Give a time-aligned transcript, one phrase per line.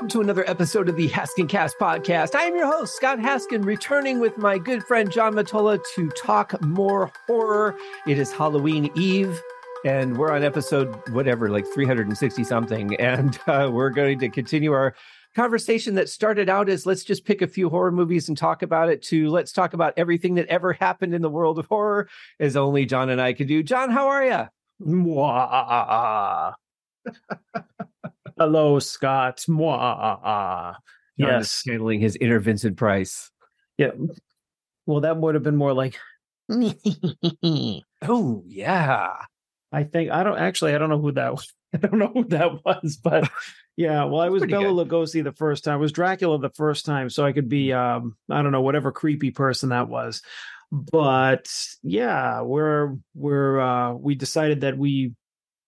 [0.00, 2.34] welcome to another episode of the Haskin Cast podcast.
[2.34, 6.58] I am your host, Scott Haskin, returning with my good friend John Mottola to talk
[6.62, 7.76] more horror.
[8.06, 9.38] It is Halloween Eve,
[9.84, 12.96] and we're on episode whatever, like 360 something.
[12.98, 14.94] And uh, we're going to continue our
[15.36, 18.88] conversation that started out as let's just pick a few horror movies and talk about
[18.88, 22.08] it to let's talk about everything that ever happened in the world of horror,
[22.38, 23.62] as only John and I can do.
[23.62, 24.48] John, how are you?
[28.40, 29.44] Hello, Scott.
[29.50, 30.74] Mwah.
[31.18, 31.62] Yes.
[31.66, 33.30] handling his inner Vincent Price.
[33.76, 33.90] Yeah.
[34.86, 35.98] Well, that would have been more like.
[38.02, 39.10] Oh yeah.
[39.72, 40.74] I think I don't actually.
[40.74, 41.32] I don't know who that.
[41.32, 41.52] Was.
[41.74, 43.28] I don't know who that was, but
[43.76, 44.04] yeah.
[44.04, 45.74] Well, I was pretty Bela Lugosi the first time.
[45.74, 47.74] I was Dracula the first time, so I could be.
[47.74, 50.22] um I don't know whatever creepy person that was,
[50.72, 51.52] but
[51.82, 55.12] yeah, we're we're uh we decided that we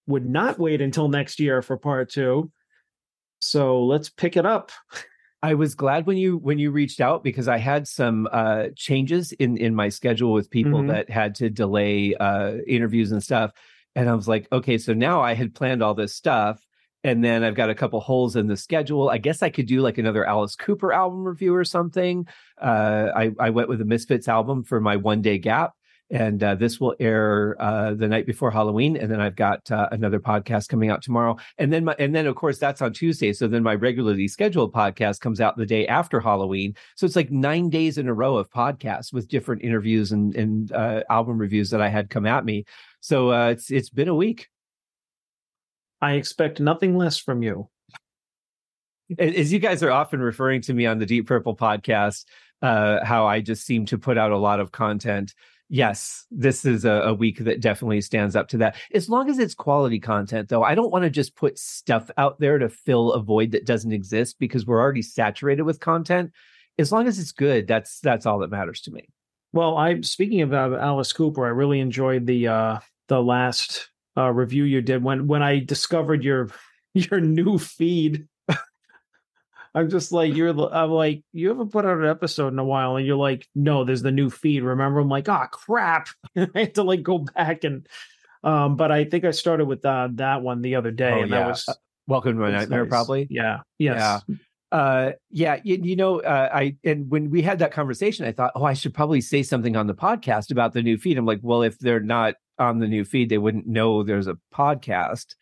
[0.07, 2.51] would not wait until next year for part two.
[3.43, 4.71] So let's pick it up.
[5.43, 9.33] I was glad when you when you reached out because I had some uh changes
[9.33, 10.89] in in my schedule with people Mhm.
[10.89, 13.51] that had to delay uh interviews and stuff
[13.97, 16.65] and I was like okay so now I had planned all this stuff
[17.03, 19.81] and then I've got a couple holes in the schedule I guess I could do
[19.81, 22.29] like another Alice Cooper album review or something
[22.61, 25.73] uh I I went with the Misfits album for my one day gap
[26.13, 29.89] and uh, this will air uh, the night before Halloween, and then I've got uh,
[29.93, 33.33] another podcast coming out tomorrow, and then my, and then of course that's on Tuesday.
[33.33, 36.77] So then my regularly scheduled podcast comes out the day after Halloween.
[36.97, 40.71] So it's like nine days in a row of podcasts with different interviews and and
[40.73, 42.67] uh, album reviews that I had come at me.
[43.01, 44.49] So uh, it's it's been a week.
[46.03, 47.71] I expect nothing less from you.
[49.19, 52.25] As you guys are often referring to me on the Deep Purple podcast,
[52.61, 55.35] uh, how I just seem to put out a lot of content.
[55.75, 58.77] Yes, this is a, a week that definitely stands up to that.
[58.93, 62.39] As long as it's quality content, though, I don't want to just put stuff out
[62.39, 66.33] there to fill a void that doesn't exist because we're already saturated with content.
[66.79, 69.09] As long as it's good, that's that's all that matters to me.
[69.55, 74.29] Well, I speaking of uh, Alice Cooper, I really enjoyed the uh the last uh
[74.29, 76.51] review you did when when I discovered your
[76.93, 78.29] your new feed.
[79.75, 82.97] I'm just like you're I'm like you haven't put out an episode in a while
[82.97, 85.01] and you're like no there's the new feed remember?
[85.01, 86.09] I'm like ah crap.
[86.37, 87.87] I had to like go back and
[88.45, 91.31] um but I think I started with uh, that one the other day Oh, and
[91.31, 91.39] yeah.
[91.39, 91.69] that was
[92.09, 92.89] Welcome to my nightmare, nice.
[92.91, 93.27] probably.
[93.31, 93.61] yeah.
[93.79, 94.23] Yes.
[94.73, 98.53] Uh yeah you, you know uh, i and when we had that conversation i thought
[98.55, 101.19] oh i should probably say something on the podcast about the new feed.
[101.19, 104.39] I'm like well if they're not on the new feed they wouldn't know there's a
[104.55, 105.35] podcast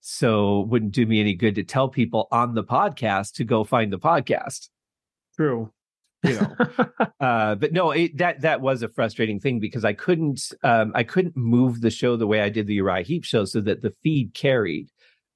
[0.00, 3.64] so it wouldn't do me any good to tell people on the podcast to go
[3.64, 4.68] find the podcast.
[5.36, 5.72] True.
[6.22, 6.54] You know
[7.20, 11.02] uh but no it, that that was a frustrating thing because i couldn't um i
[11.02, 13.94] couldn't move the show the way i did the uriah heep show so that the
[14.02, 14.90] feed carried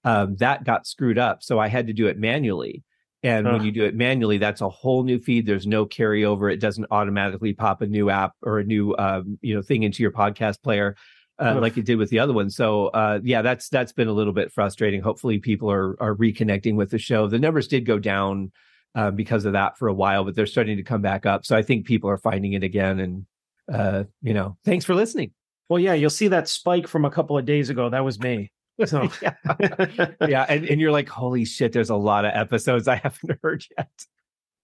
[0.04, 1.42] um that got screwed up.
[1.42, 2.84] So i had to do it manually.
[3.22, 5.46] And when you do it manually that's a whole new feed.
[5.46, 6.52] There's no carryover.
[6.52, 10.02] It doesn't automatically pop a new app or a new um you know thing into
[10.02, 10.96] your podcast player
[11.38, 14.12] uh, like it did with the other one so uh yeah that's that's been a
[14.12, 17.98] little bit frustrating hopefully people are are reconnecting with the show the numbers did go
[17.98, 18.52] down
[18.94, 21.44] uh, because of that for a while, but they're starting to come back up.
[21.44, 23.00] So I think people are finding it again.
[23.00, 23.26] And,
[23.72, 25.32] uh, you know, thanks for listening.
[25.68, 28.52] well yeah you'll see that spike from a couple of days ago that was me
[28.84, 29.34] so yeah.
[30.26, 30.46] yeah.
[30.48, 33.90] And, and you're like, holy shit, there's a lot of episodes I haven't heard yet.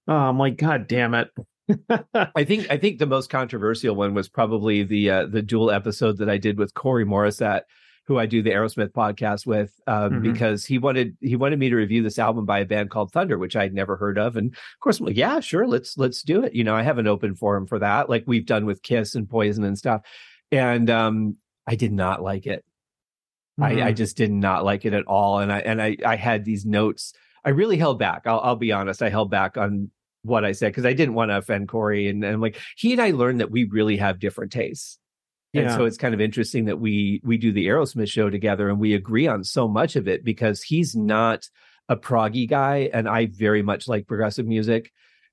[0.09, 1.31] Oh, I'm like, God damn it.
[2.37, 6.19] I think I think the most controversial one was probably the uh, the dual episode
[6.19, 7.63] that I did with Corey Morissette,
[8.07, 10.23] who I do the Aerosmith podcast with, um, Mhm.
[10.23, 13.39] because he wanted he wanted me to review this album by a band called Thunder,
[13.39, 16.43] which I'd never heard of, and of course I'm like, yeah, sure, let's let's do
[16.45, 16.55] it.
[16.55, 19.29] You know, I have an open forum for that, like we've done with Kiss and
[19.29, 20.03] Poison and stuff,
[20.51, 22.65] and um, I did not like it.
[23.61, 23.97] I, I Mhm.
[23.97, 27.13] just did not like it at all, and I and I I had these notes.
[27.45, 28.23] I really held back.
[28.27, 29.03] I'll, I'll be honest.
[29.03, 29.91] I held back on
[30.23, 33.01] what I said because I didn't want to offend Corey, and, and like he and
[33.01, 34.99] I learned that we really have different tastes.
[35.53, 38.79] And so it's kind of interesting that we we do the Aerosmith show together and
[38.79, 41.49] we agree on so much of it because he's not
[41.89, 44.93] a proggy guy and I very much like progressive music.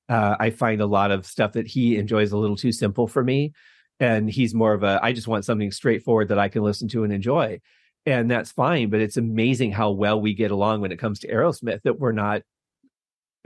[0.09, 3.23] Uh, I find a lot of stuff that he enjoys a little too simple for
[3.23, 3.53] me,
[3.99, 7.03] and he's more of a I just want something straightforward that I can listen to
[7.03, 7.59] and enjoy,
[8.05, 8.89] and that's fine.
[8.89, 11.83] But it's amazing how well we get along when it comes to Aerosmith.
[11.83, 12.41] That we're not,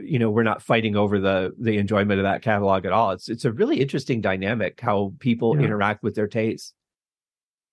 [0.04, 3.12] you know, we're not fighting over the the enjoyment of that catalog at all.
[3.12, 5.64] It's it's a really interesting dynamic how people Yeah.
[5.66, 6.74] interact with their tastes.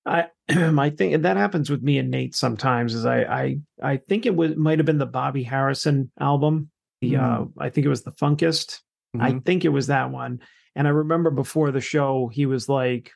[0.05, 2.93] I I think that happens with me and Nate sometimes.
[2.95, 6.69] Is I I I think it was might have been the Bobby Harrison album.
[7.01, 8.81] The uh, I think it was the Funkist.
[9.19, 9.45] I Mhm.
[9.45, 10.39] think it was that one.
[10.75, 13.11] And I remember before the show, he was like,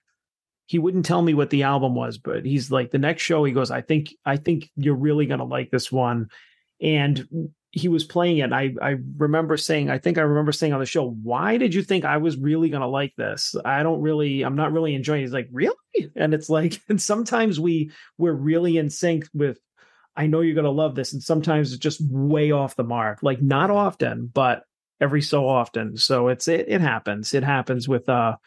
[0.65, 3.51] he wouldn't tell me what the album was, but he's like, the next show, he
[3.53, 6.29] goes, I think I think you're really gonna like this one.
[6.81, 7.27] And
[7.75, 8.53] he was playing it.
[8.53, 11.81] I I remember saying, I think I remember saying on the show, why did you
[11.81, 13.55] think I was really gonna like this?
[13.65, 15.21] I don't really, I'm not really enjoying.
[15.21, 15.23] It.
[15.23, 15.75] He's like, really?
[16.15, 19.57] And it's like, and sometimes we we're really in sync with.
[20.15, 23.23] I know you're gonna love this, and sometimes it's just way off the mark.
[23.23, 24.63] Like not often, but
[25.01, 25.97] every so often.
[25.97, 27.33] So it's it it happens.
[27.33, 28.37] It happens with uh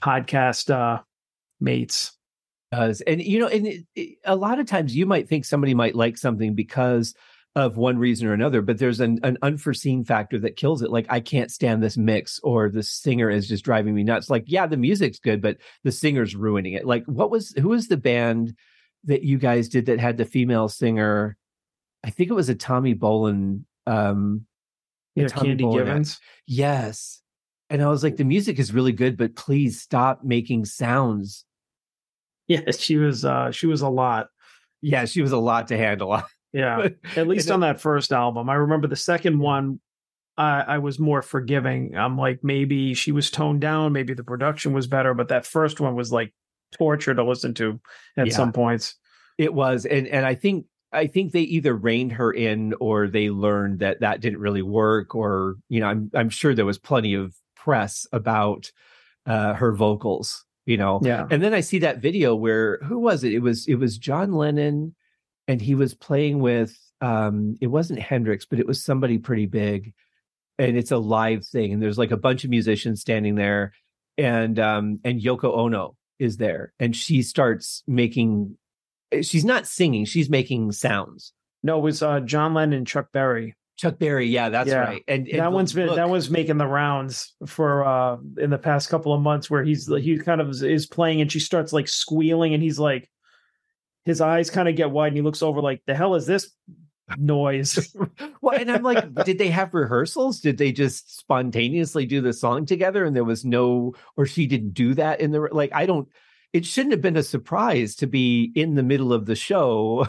[0.00, 1.02] podcast uh
[1.60, 2.12] mates.
[2.70, 5.74] Does and you know, and it, it, a lot of times you might think somebody
[5.74, 7.16] might like something because
[7.56, 10.90] of one reason or another, but there's an, an unforeseen factor that kills it.
[10.90, 14.28] Like, I can't stand this mix, or the singer is just driving me nuts.
[14.28, 16.84] Like, yeah, the music's good, but the singer's ruining it.
[16.84, 18.54] Like, what was who was the band
[19.04, 21.38] that you guys did that had the female singer?
[22.04, 23.64] I think it was a Tommy Bolin.
[23.86, 24.44] Um,
[25.14, 26.20] yeah, Tommy Candy Bolin Givens.
[26.46, 27.22] Yes,
[27.70, 31.46] and I was like, the music is really good, but please stop making sounds.
[32.48, 33.24] Yeah, she was.
[33.24, 34.28] uh She was a lot.
[34.82, 36.22] Yeah, she was a lot to handle.
[36.52, 38.48] Yeah, at least on that first album.
[38.48, 39.80] I remember the second one.
[40.38, 41.96] I, I was more forgiving.
[41.96, 45.80] I'm like, maybe she was toned down, maybe the production was better, but that first
[45.80, 46.34] one was like
[46.72, 47.80] torture to listen to
[48.16, 48.96] at yeah, some points.
[49.38, 53.30] It was, and and I think I think they either reined her in or they
[53.30, 57.14] learned that that didn't really work, or you know, I'm I'm sure there was plenty
[57.14, 58.70] of press about
[59.26, 61.00] uh, her vocals, you know.
[61.02, 61.26] Yeah.
[61.30, 63.32] And then I see that video where who was it?
[63.32, 64.94] It was it was John Lennon
[65.48, 69.92] and he was playing with um it wasn't Hendrix, but it was somebody pretty big.
[70.58, 71.72] And it's a live thing.
[71.72, 73.72] And there's like a bunch of musicians standing there.
[74.16, 76.72] And um and Yoko Ono is there.
[76.78, 78.56] And she starts making
[79.12, 81.32] eh, she's not singing, she's making sounds.
[81.62, 83.54] No, it was uh John Lennon and Chuck Berry.
[83.76, 84.78] Chuck Berry, yeah, that's yeah.
[84.78, 85.04] right.
[85.06, 88.58] And, and that one's been look, that one's making the rounds for uh in the
[88.58, 91.88] past couple of months where he's he kind of is playing and she starts like
[91.88, 93.10] squealing and he's like
[94.06, 96.50] his eyes kind of get wide and he looks over like the hell is this
[97.18, 97.94] noise?
[98.40, 100.40] Well and i'm like did they have rehearsals?
[100.40, 104.74] Did they just spontaneously do the song together and there was no or she didn't
[104.74, 106.08] do that in the like i don't
[106.52, 110.06] it shouldn't have been a surprise to be in the middle of the show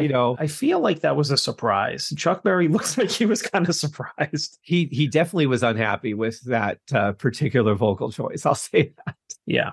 [0.00, 0.36] you know?
[0.38, 2.12] I, I feel like that was a surprise.
[2.16, 4.58] Chuck berry looks like he was kind of surprised.
[4.62, 9.16] He he definitely was unhappy with that uh, particular vocal choice i'll say that.
[9.46, 9.72] Yeah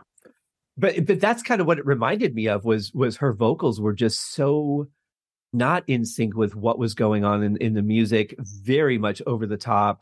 [0.80, 3.94] but but that's kind of what it reminded me of was was her vocals were
[3.94, 4.88] just so
[5.52, 9.46] not in sync with what was going on in, in the music very much over
[9.48, 10.02] the top.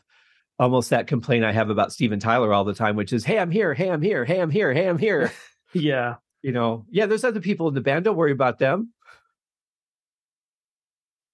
[0.58, 3.50] Almost that complaint i have about steven tyler all the time which is hey i'm
[3.50, 5.32] here hey i'm here hey i'm here hey i'm here.
[5.74, 6.14] Yeah.
[6.42, 6.86] You know?
[6.90, 8.92] Yeah there's other people in the band don't worry about them.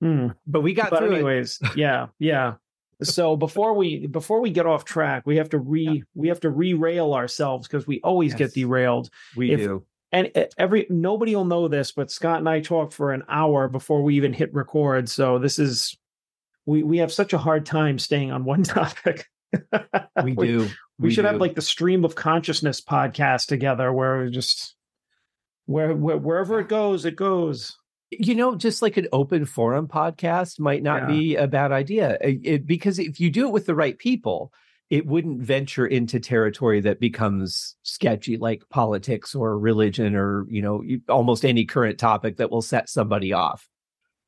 [0.01, 0.29] Hmm.
[0.47, 2.55] but we got but through anyways yeah yeah
[3.03, 6.03] so before we before we get off track, we have to re yeah.
[6.15, 9.11] we have to re-rail ourselves because we always yes, get derailed.
[9.37, 9.85] We if, do.
[10.13, 13.69] And eh, every nobody will know this, but Scott and I talked for an hour
[13.69, 15.09] before we even hit record.
[15.09, 15.97] So this is
[16.67, 19.27] we we have such a hard time staying on one topic.
[20.23, 20.61] we, we do.
[20.99, 21.29] We, we should do.
[21.29, 24.77] have like the stream of consciousness podcast together where we just
[25.67, 27.77] where, where wherever it goes, it goes
[28.11, 31.09] you know, just like an open forum podcast might not yeah.
[31.09, 34.53] be a bad idea eh, it, because if you do it with the right people,
[34.91, 40.83] it wouldn't venture into territory that becomes sketchy, like politics or religion or, you know,
[41.09, 43.69] almost any current topic that will set somebody off.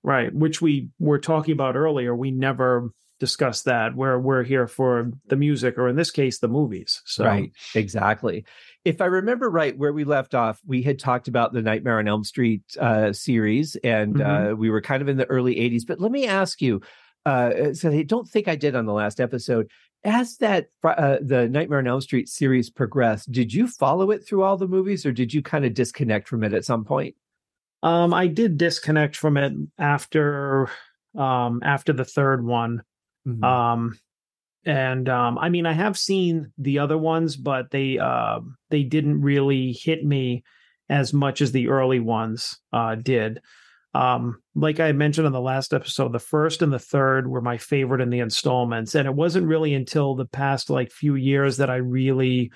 [0.03, 0.35] Right.
[0.35, 2.15] Which we were talking about earlier.
[2.15, 6.49] We never discuss that where we're here for the music or in this case the
[6.49, 8.45] movies so right exactly
[8.87, 12.07] if i remember right where we left off we had talked about the nightmare on
[12.07, 14.53] elm street uh, series and mm-hmm.
[14.53, 16.81] uh, we were kind of in the early 80s but let me ask you
[17.27, 19.69] uh, so i don't think i did on the last episode
[20.05, 24.45] as that uh, the nightmare on elm street series progressed did you follow it through
[24.45, 27.17] all the movies or did you kind of disconnect from it at some point
[27.83, 30.71] um, i did disconnect from it after
[31.19, 32.83] um, after the third one
[33.27, 33.45] Mm-hmm.
[33.45, 33.99] Um,
[34.67, 39.23] and um, I mean, I have seen the other ones, but they uh, they didn't
[39.23, 40.43] really hit me
[40.89, 43.41] as much as the early ones uh, did.
[43.95, 47.57] Um, like I mentioned on the last episode, the first and the third were my
[47.57, 51.71] favorite in the installments, and it wasn't really until the past like few years that
[51.71, 52.51] I really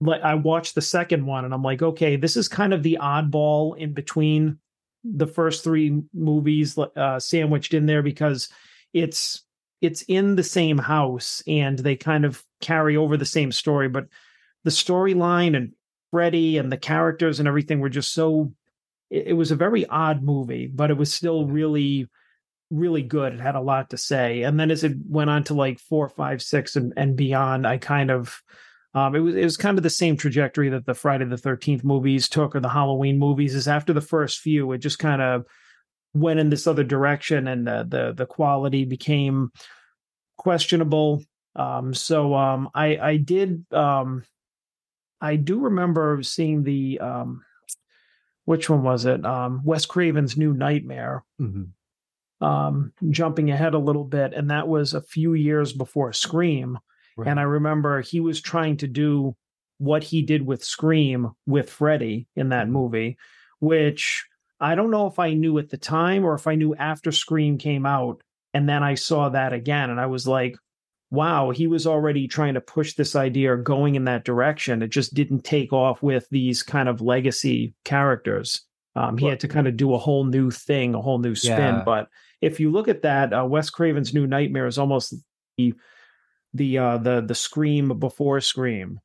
[0.00, 2.98] like I watched the second one, and I'm like, okay, this is kind of the
[3.00, 4.58] oddball in between
[5.04, 8.48] the first three movies uh, sandwiched in there because
[8.92, 9.44] it's
[9.80, 14.06] it's in the same house and they kind of carry over the same story, but
[14.64, 15.72] the storyline and
[16.10, 18.52] Freddy and the characters and everything were just so
[19.10, 22.08] it, it was a very odd movie, but it was still really
[22.70, 23.32] really good.
[23.32, 24.42] It had a lot to say.
[24.42, 27.78] And then as it went on to like four, five, six, and, and beyond, I
[27.78, 28.42] kind of
[28.94, 31.84] um, it was it was kind of the same trajectory that the Friday the Thirteenth
[31.84, 33.54] movies took or the Halloween movies.
[33.54, 35.44] Is after the first few, it just kind of
[36.14, 39.50] went in this other direction and the the, the quality became
[40.36, 41.22] questionable.
[41.56, 44.24] Um, so um, I I did um,
[45.20, 47.42] I do remember seeing the um,
[48.44, 49.24] which one was it?
[49.24, 51.24] Um, Wes Craven's New Nightmare.
[51.40, 51.64] Mm-hmm.
[52.40, 56.78] Um, jumping ahead a little bit, and that was a few years before Scream.
[57.16, 57.28] Right.
[57.28, 59.34] And I remember he was trying to do
[59.78, 62.74] what he did with Scream with Freddy in that mm-hmm.
[62.74, 63.18] movie,
[63.58, 64.24] which
[64.60, 67.58] I don't know if I knew at the time or if I knew after Scream
[67.58, 68.22] came out.
[68.54, 70.56] And then I saw that again, and I was like,
[71.10, 74.82] wow, he was already trying to push this idea or going in that direction.
[74.82, 78.62] It just didn't take off with these kind of legacy characters.
[78.96, 81.76] Um, he had to kind of do a whole new thing, a whole new spin.
[81.76, 81.82] Yeah.
[81.84, 82.08] But
[82.40, 85.14] if you look at that, uh, Wes Craven's New Nightmare is almost
[85.56, 85.74] the
[86.54, 88.98] the uh, the the Scream before Scream.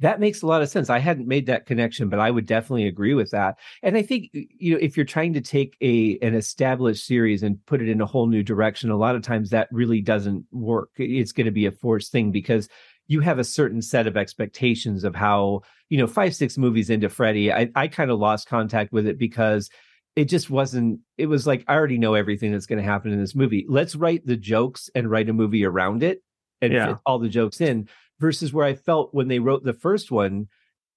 [0.00, 0.88] That makes a lot of sense.
[0.88, 3.58] I hadn't made that connection, but I would definitely agree with that.
[3.82, 7.64] And I think you know if you're trying to take a an established series and
[7.66, 10.90] put it in a whole new direction, a lot of times that really doesn't work.
[10.96, 12.68] It's going to be a forced thing because
[13.08, 17.10] you have a certain set of expectations of how you know five six movies into
[17.10, 17.52] Freddy.
[17.52, 19.68] I I kind of lost contact with it because
[20.16, 21.00] it just wasn't.
[21.18, 23.66] It was like I already know everything that's going to happen in this movie.
[23.68, 26.22] Let's write the jokes and write a movie around it
[26.60, 26.86] and yeah.
[26.86, 27.88] fit all the jokes in
[28.20, 30.48] versus where I felt when they wrote the first one,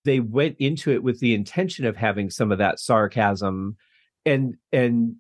[0.06, 3.78] they went into it with the intention of having some of that sarcasm
[4.26, 5.16] and and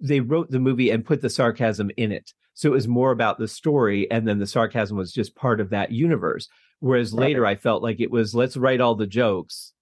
[0.00, 2.32] they wrote the movie and put the sarcasm in it.
[2.54, 5.70] So it was more about the story and then the sarcasm was just part of
[5.70, 6.48] that universe.
[6.80, 7.28] Whereas right.
[7.28, 9.72] later I felt like it was let's write all the jokes.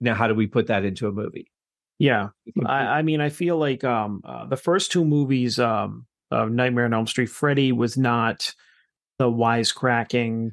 [0.00, 1.50] Now how do we put that into a movie?
[1.98, 2.28] Yeah.
[2.64, 6.84] I, I mean I feel like um uh, the first two movies um of Nightmare
[6.84, 8.54] on Elm Street, Freddy was not
[9.18, 10.52] the wisecracking,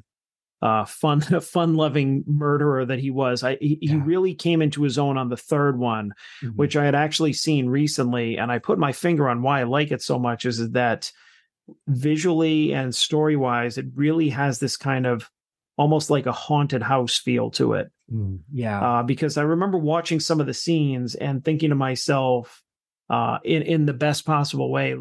[0.62, 3.42] uh, fun, fun-loving murderer that he was.
[3.42, 3.92] I he, yeah.
[3.92, 6.56] he, really came into his own on the third one, mm-hmm.
[6.56, 9.92] which I had actually seen recently, and I put my finger on why I like
[9.92, 10.44] it so much.
[10.44, 11.12] Is that
[11.88, 15.30] visually and story-wise, it really has this kind of
[15.76, 17.90] almost like a haunted house feel to it.
[18.12, 22.62] Mm, yeah, uh, because I remember watching some of the scenes and thinking to myself,
[23.10, 24.96] uh, in in the best possible way,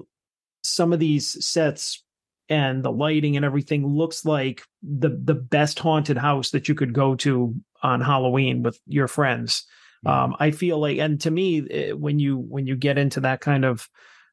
[0.67, 2.03] some of these sets
[2.50, 6.93] and the lighting and everything looks like the the best haunted house that you could
[6.93, 9.65] go to on Halloween with your friends.
[10.05, 13.41] Um, I feel like, and to me, eh, when you when you get into that
[13.41, 13.89] kind of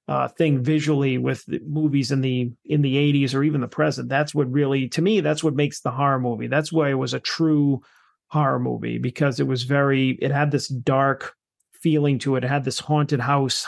[0.08, 4.34] uh, thing visually with movies in the in the 80s or even the present, that's
[4.34, 6.48] what really, to me, that's what makes the horror movie.
[6.48, 7.80] That's why it was a true
[8.28, 11.34] horror movie because it was very, it had this dark
[11.72, 12.44] feeling to it.
[12.44, 13.66] It had this haunted house,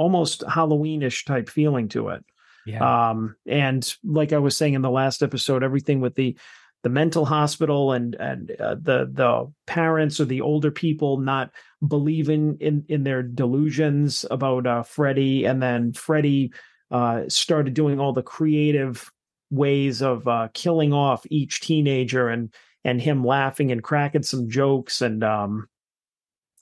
[0.00, 2.24] almost Halloweenish type feeling to it.
[2.64, 3.10] Yeah.
[3.10, 6.38] Um, and like I was saying in the last episode, everything with the
[6.82, 11.50] the mental hospital and and uh, the the parents or the older people not
[11.86, 16.52] believing in in their delusions about uh, Freddy, and then Freddy
[16.90, 19.12] uh, started doing all the creative
[19.50, 22.54] ways of uh, killing off each teenager and
[22.84, 25.68] and him laughing and cracking some jokes and um,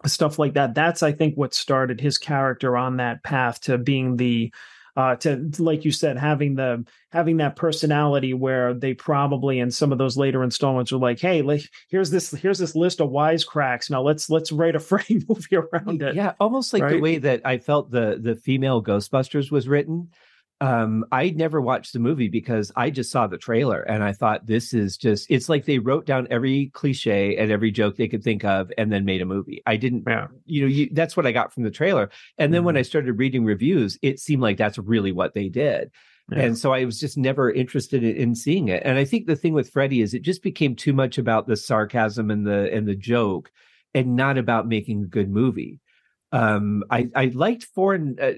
[0.07, 0.75] stuff like that.
[0.75, 4.53] That's I think what started his character on that path to being the
[4.99, 9.93] uh, to like you said having the having that personality where they probably in some
[9.93, 13.91] of those later installments are like hey like, here's this here's this list of wisecracks
[13.91, 16.95] now let's let's write a frame movie around it yeah almost like right?
[16.95, 20.09] the way that i felt the the female ghostbusters was written
[20.61, 24.47] um i never watched the movie because i just saw the trailer and i thought
[24.47, 28.25] this is just it's like they wrote down every cliche and every joke they could
[28.25, 30.27] think of and then made a movie i didn't yeah.
[30.47, 32.67] you know you, that's what i got from the trailer and then mm-hmm.
[32.67, 35.91] when i started reading reviews it seemed like that's really what they did
[36.31, 36.41] yeah.
[36.41, 38.83] And so I was just never interested in, in, seeing it.
[38.85, 41.57] And I think the thing with Freddy is it just became too much about the
[41.57, 43.51] sarcasm and the and the joke,
[43.95, 45.81] and not about making a good movie
[46.33, 48.33] um i i liked four and uh,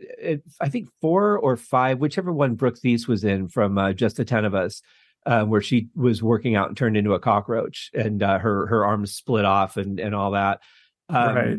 [0.60, 4.24] i think four or five whichever one brooke theiss was in from uh, just the
[4.24, 4.82] ten of us
[5.26, 8.86] uh, where she was working out and turned into a cockroach and uh, her her
[8.86, 10.60] arms split off and and all that
[11.08, 11.58] um, right.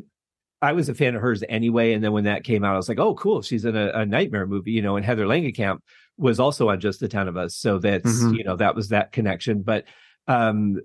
[0.61, 2.89] i was a fan of hers anyway and then when that came out i was
[2.89, 5.79] like oh cool she's in a, a nightmare movie you know and heather langenkamp
[6.17, 8.35] was also on just the ten of us so that's mm-hmm.
[8.35, 9.83] you know that was that connection but
[10.27, 10.79] um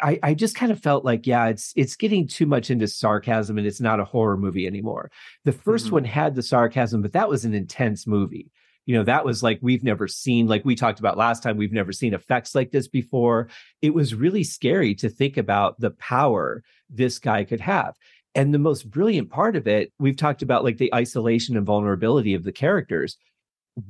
[0.00, 3.58] I, I just kind of felt like, yeah, it's it's getting too much into sarcasm
[3.58, 5.10] and it's not a horror movie anymore.
[5.44, 5.94] The 1st mm-hmm.
[5.94, 8.50] one had the sarcasm, but that was an intense movie.
[8.86, 11.72] You know, that was like we've never seen, like we talked about last time, we've
[11.72, 13.48] never seen effects like this before.
[13.82, 17.94] It was really scary to think about the power this guy could have.
[18.34, 22.34] And the most brilliant part of it, we've talked about like the isolation and vulnerability
[22.34, 23.16] of the characters.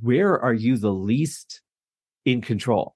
[0.00, 1.62] Where are you the least
[2.24, 2.94] in control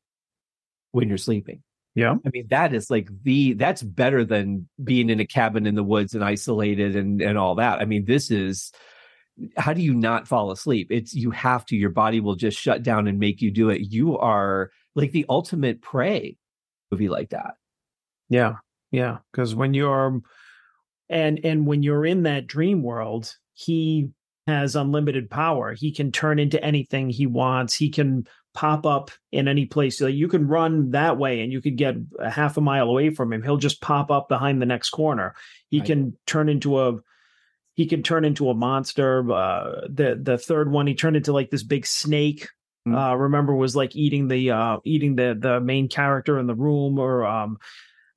[0.93, 1.63] when you're sleeping?
[1.95, 2.15] Yeah.
[2.27, 5.85] I mean, that is like the that's better than being in a cabin in the
[5.85, 7.81] woods and isolated and and all that.
[7.81, 8.73] I mean, this is
[9.57, 10.89] how do you not fall asleep?
[10.91, 13.93] It's you have to, your body will just shut down and make you do it.
[13.93, 16.37] You are like the ultimate prey
[16.91, 17.55] movie like that.
[18.29, 18.55] Yeah.
[18.91, 19.19] Yeah.
[19.33, 20.21] Because when you're
[21.09, 24.09] and and when you're in that dream world, he
[24.47, 25.73] has unlimited power.
[25.73, 27.75] He can turn into anything he wants.
[27.75, 29.99] He can pop up in any place.
[29.99, 33.11] So you can run that way and you could get a half a mile away
[33.11, 33.43] from him.
[33.43, 35.35] He'll just pop up behind the next corner.
[35.69, 35.87] He right.
[35.87, 36.99] can turn into a
[37.75, 39.31] he can turn into a monster.
[39.31, 42.49] Uh, the the third one, he turned into like this big snake.
[42.87, 42.97] Mm-hmm.
[42.97, 46.99] Uh, remember, was like eating the uh, eating the the main character in the room.
[46.99, 47.59] Or um,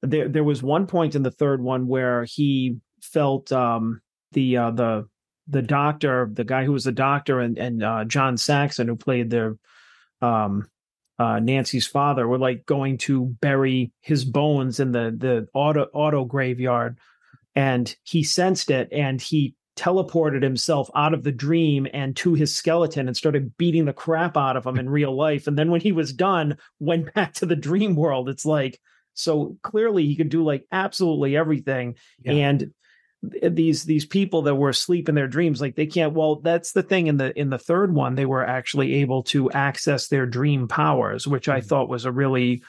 [0.04, 4.02] there there was one point in the third one where he felt um,
[4.34, 5.08] the uh, the
[5.48, 9.32] the doctor, the guy who was the doctor, and and uh, John Saxon who played
[9.32, 9.58] the
[10.22, 10.70] um,
[11.20, 16.26] uh, Nancy's father were like going to bury his bones in the the auto auto
[16.26, 17.00] graveyard,
[17.56, 22.56] and he sensed it, and he teleported himself out of the dream and to his
[22.56, 25.46] skeleton and started beating the crap out of him in real life.
[25.46, 28.28] And then when he was done, went back to the dream world.
[28.28, 28.80] It's like
[29.14, 32.34] so clearly he could do like absolutely everything, yeah.
[32.34, 32.72] and
[33.24, 36.84] these these people that were asleep in their dreams like they can't well that's the
[36.84, 40.68] thing in the in the third one they were actually able to access their dream
[40.68, 41.68] powers which i mm-hmm.
[41.68, 42.62] thought was a really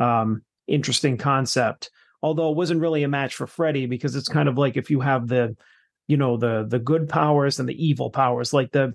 [0.00, 1.90] um interesting concept
[2.20, 5.00] although it wasn't really a match for freddy because it's kind of like if you
[5.00, 5.56] have the
[6.08, 8.92] you know the the good powers and the evil powers like the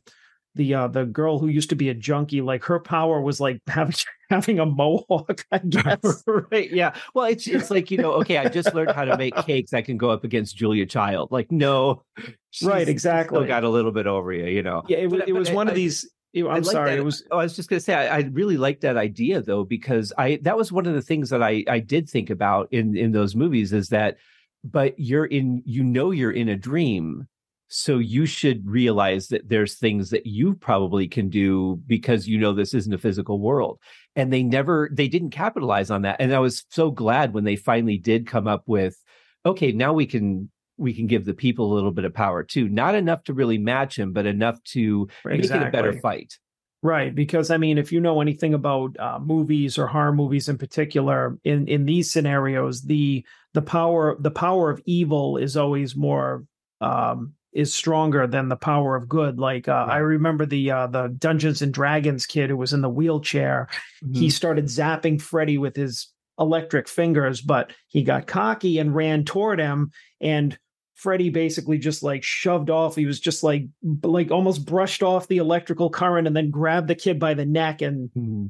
[0.55, 3.61] the uh the girl who used to be a junkie like her power was like
[3.67, 3.95] having
[4.29, 8.47] having a mohawk i guess right yeah well it's it's like you know okay i
[8.47, 12.03] just learned how to make cakes i can go up against julia child like no
[12.63, 15.49] right exactly got a little bit over you you know yeah it, but, it was
[15.51, 16.91] one I, of these I'm like sorry.
[16.91, 16.99] That.
[16.99, 17.23] It was.
[17.31, 20.13] Oh, I was just going to say I, I really liked that idea though because
[20.17, 23.11] I that was one of the things that I I did think about in in
[23.11, 24.17] those movies is that,
[24.63, 27.27] but you're in you know you're in a dream,
[27.73, 32.53] so you should realize that there's things that you probably can do because you know
[32.53, 33.79] this isn't a physical world.
[34.15, 36.17] And they never, they didn't capitalize on that.
[36.19, 39.01] And I was so glad when they finally did come up with,
[39.45, 42.67] okay, now we can we can give the people a little bit of power too.
[42.67, 45.59] Not enough to really match him, but enough to exactly.
[45.59, 46.37] make it a better fight.
[46.83, 50.57] Right, because I mean, if you know anything about uh, movies or horror movies in
[50.57, 56.43] particular, in in these scenarios, the the power the power of evil is always more
[56.81, 59.39] um, is stronger than the power of good.
[59.39, 62.89] Like uh, I remember the uh, the Dungeons and Dragons kid who was in the
[62.89, 63.67] wheelchair.
[64.03, 64.13] Mm-hmm.
[64.13, 66.07] He started zapping Freddy with his
[66.39, 70.57] electric fingers, but he got cocky and ran toward him, and
[70.95, 72.95] Freddy basically just like shoved off.
[72.95, 73.65] He was just like
[74.03, 77.81] like almost brushed off the electrical current and then grabbed the kid by the neck
[77.81, 78.45] and mm-hmm.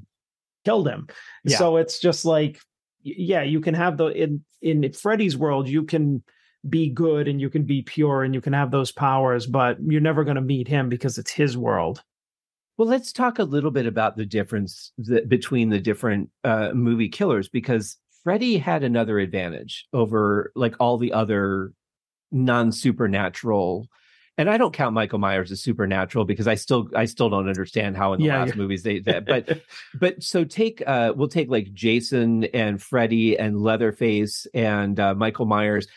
[0.65, 1.07] killed him.
[1.43, 1.57] Yeah.
[1.57, 2.59] So it's just like
[3.03, 6.23] yeah, you can have the in in Freddy's world, you can
[6.69, 10.01] be good and you can be pure and you can have those powers, but you're
[10.01, 12.03] never going to meet him because it's his world.
[12.77, 17.09] Well, let's talk a little bit about the difference that, between the different uh, movie
[17.09, 21.73] killers because Freddy had another advantage over like all the other
[22.31, 23.87] non supernatural.
[24.37, 27.97] And I don't count Michael Myers as supernatural because I still I still don't understand
[27.97, 28.55] how in the yeah, last yeah.
[28.55, 29.61] movies they that but
[29.99, 35.45] but so take uh we'll take like Jason and Freddy and Leatherface and uh, Michael
[35.45, 35.87] Myers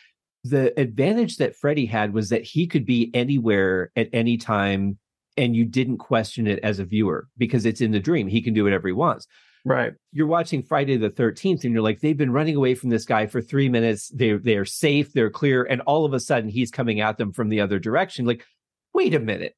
[0.44, 4.98] the advantage that Freddy had was that he could be anywhere at any time
[5.36, 8.28] and you didn't question it as a viewer because it's in the dream.
[8.28, 9.26] He can do whatever he wants.
[9.64, 9.94] Right.
[10.12, 13.26] You're watching Friday the 13th and you're like, they've been running away from this guy
[13.26, 14.10] for three minutes.
[14.14, 17.48] They're they're safe, they're clear, and all of a sudden he's coming at them from
[17.48, 18.26] the other direction.
[18.26, 18.44] Like,
[18.92, 19.54] wait a minute.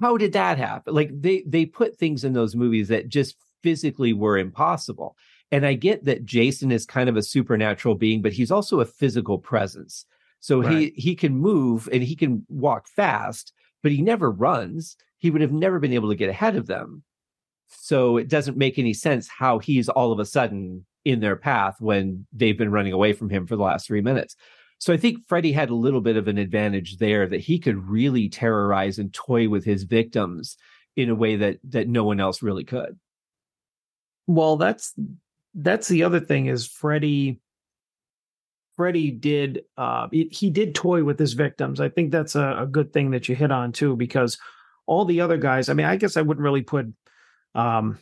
[0.00, 0.94] How did that happen?
[0.94, 5.16] Like they they put things in those movies that just physically were impossible.
[5.52, 8.86] And I get that Jason is kind of a supernatural being, but he's also a
[8.86, 10.06] physical presence.
[10.40, 10.72] So right.
[10.72, 14.96] he he can move and he can walk fast, but he never runs.
[15.18, 17.04] He would have never been able to get ahead of them.
[17.68, 21.76] So it doesn't make any sense how he's all of a sudden in their path
[21.80, 24.34] when they've been running away from him for the last three minutes.
[24.78, 27.88] So I think Freddy had a little bit of an advantage there that he could
[27.88, 30.56] really terrorize and toy with his victims
[30.96, 32.98] in a way that that no one else really could.
[34.26, 34.92] Well, that's
[35.54, 37.40] that's the other thing is Freddy
[38.76, 41.80] Freddy did uh he did toy with his victims.
[41.80, 44.38] I think that's a, a, good thing that you hit on too, because
[44.86, 46.86] all the other guys, I mean, I guess I wouldn't really put
[47.54, 47.98] um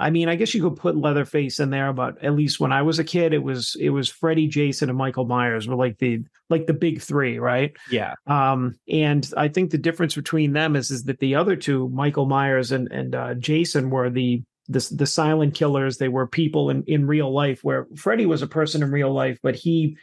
[0.00, 2.82] I mean, I guess you could put Leatherface in there, but at least when I
[2.82, 6.22] was a kid, it was it was Freddy, Jason, and Michael Myers were like the
[6.48, 7.76] like the big three, right?
[7.90, 8.14] Yeah.
[8.28, 12.26] Um, and I think the difference between them is is that the other two, Michael
[12.26, 15.98] Myers and and uh, Jason, were the the the silent killers.
[15.98, 17.64] They were people in in real life.
[17.64, 19.96] Where Freddy was a person in real life, but he,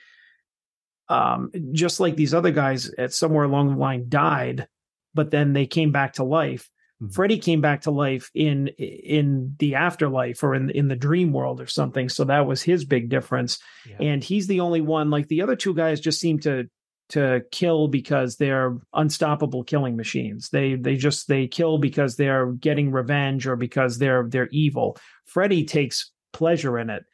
[1.10, 4.68] um, just like these other guys, at somewhere along the line died,
[5.14, 6.70] but then they came back to life.
[7.02, 7.12] Mm-hmm.
[7.12, 11.62] Freddy came back to life in in the afterlife or in in the dream world
[11.62, 12.10] or something.
[12.10, 13.60] So that was his big difference.
[13.88, 13.98] Yeah.
[14.00, 15.10] And he's the only one.
[15.10, 16.70] Like the other two guys, just seem to
[17.10, 20.50] to kill because they're unstoppable killing machines.
[20.50, 24.98] They they just they kill because they're getting revenge or because they're they're evil.
[25.26, 27.06] Freddy takes pleasure in it.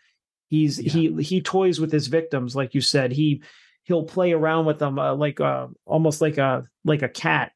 [0.47, 0.91] He's yeah.
[0.91, 3.11] he he toys with his victims, like you said.
[3.11, 3.43] He
[3.83, 7.51] he'll play around with them uh, like uh, almost like a like a cat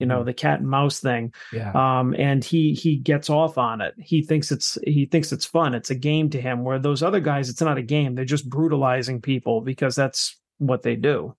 [0.00, 0.24] you know mm.
[0.24, 4.22] the cat and mouse thing yeah um and he he gets off on it he
[4.22, 7.48] thinks it's he thinks it's fun it's a game to him where those other guys
[7.48, 11.36] it's not a game they're just brutalizing people because that's what they do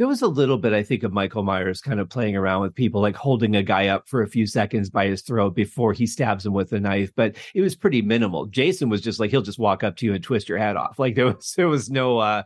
[0.00, 2.74] there was a little bit, I think, of Michael Myers kind of playing around with
[2.74, 6.06] people, like holding a guy up for a few seconds by his throat before he
[6.06, 7.12] stabs him with a knife.
[7.14, 8.46] But it was pretty minimal.
[8.46, 10.98] Jason was just like he'll just walk up to you and twist your head off.
[10.98, 12.44] Like there was there was no uh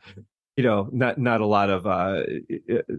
[0.57, 2.25] you know not not a lot of uh,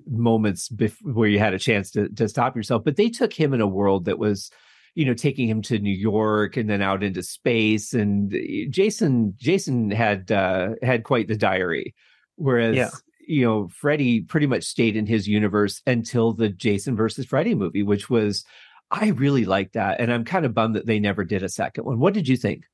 [0.09, 2.85] moments bef- where you had a chance to to stop yourself.
[2.85, 4.51] But they took him in a world that was
[4.93, 7.93] you know taking him to New York and then out into space.
[7.93, 8.33] And
[8.69, 11.93] Jason Jason had uh had quite the diary.
[12.37, 12.89] Whereas yeah
[13.27, 17.83] you know, Freddy pretty much stayed in his universe until the Jason versus Freddy movie,
[17.83, 18.45] which was
[18.91, 19.99] I really liked that.
[19.99, 21.99] And I'm kind of bummed that they never did a second one.
[21.99, 22.65] What did you think?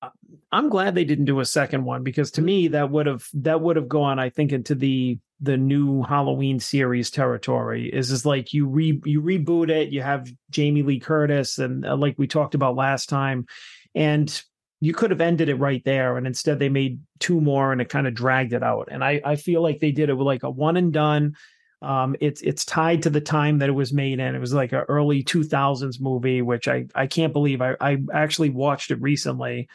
[0.00, 0.10] Uh,
[0.50, 3.60] I'm glad they didn't do a second one because to me that would have that
[3.60, 7.88] would have gone, I think, into the the new Halloween series territory.
[7.92, 11.96] Is is like you re you reboot it, you have Jamie Lee Curtis, and uh,
[11.96, 13.46] like we talked about last time,
[13.94, 14.42] and
[14.82, 17.88] you could have ended it right there and instead they made two more and it
[17.88, 18.88] kind of dragged it out.
[18.90, 21.36] And i i feel like they did it with like a one and done.
[21.82, 24.34] Um it's it's tied to the time that it was made in.
[24.34, 28.50] It was like an early 2000s movie which i i can't believe i i actually
[28.50, 29.68] watched it recently.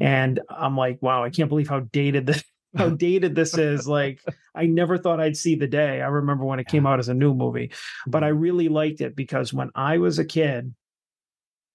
[0.00, 2.44] And i'm like wow i can't believe how dated this
[2.76, 3.88] how dated this is.
[3.88, 4.20] Like
[4.54, 6.00] i never thought i'd see the day.
[6.00, 7.72] I remember when it came out as a new movie.
[8.06, 10.72] But i really liked it because when i was a kid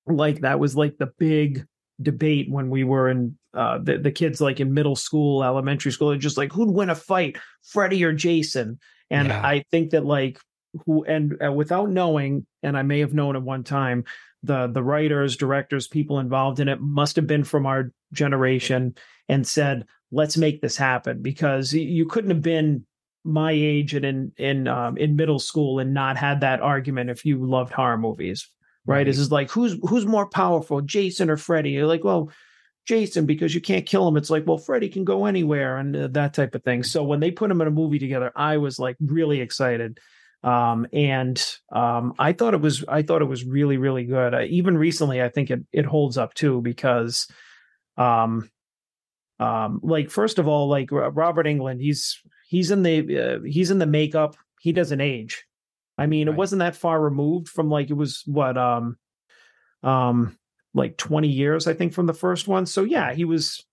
[0.07, 1.67] like that was like the big
[2.01, 6.15] debate when we were in uh, the, the kids like in middle school, elementary school,
[6.17, 8.79] just like who'd win a fight, Freddy or Jason.
[9.09, 9.41] And yeah.
[9.45, 10.39] I think that like
[10.85, 14.03] who and uh, without knowing, and I may have known at one time,
[14.43, 18.95] the the writers, directors, people involved in it must have been from our generation
[19.27, 22.85] and said, let's make this happen because you couldn't have been
[23.23, 27.25] my age and in in um, in middle school and not had that argument if
[27.25, 28.49] you loved horror movies
[28.85, 29.07] right?
[29.07, 31.71] Is is like who's who's more powerful, Jason or Freddy?
[31.71, 32.31] You're like, well,
[32.87, 34.17] Jason because you can't kill him.
[34.17, 36.83] It's like, well, Freddy can go anywhere and uh, that type of thing.
[36.83, 39.99] So when they put him in a movie together, I was like really excited.
[40.41, 41.39] Um, and
[41.71, 44.33] um, I thought it was I thought it was really really good.
[44.33, 47.27] Uh, even recently, I think it it holds up too because,
[47.97, 48.49] um,
[49.39, 53.79] um, like first of all, like Robert Englund, he's he's in the uh, he's in
[53.79, 54.35] the makeup.
[54.61, 55.45] He doesn't age.
[55.99, 56.33] I mean, right.
[56.33, 58.97] it wasn't that far removed from like it was what um
[59.83, 60.37] um
[60.73, 62.65] like 20 years I think from the first one.
[62.65, 63.63] So yeah, he was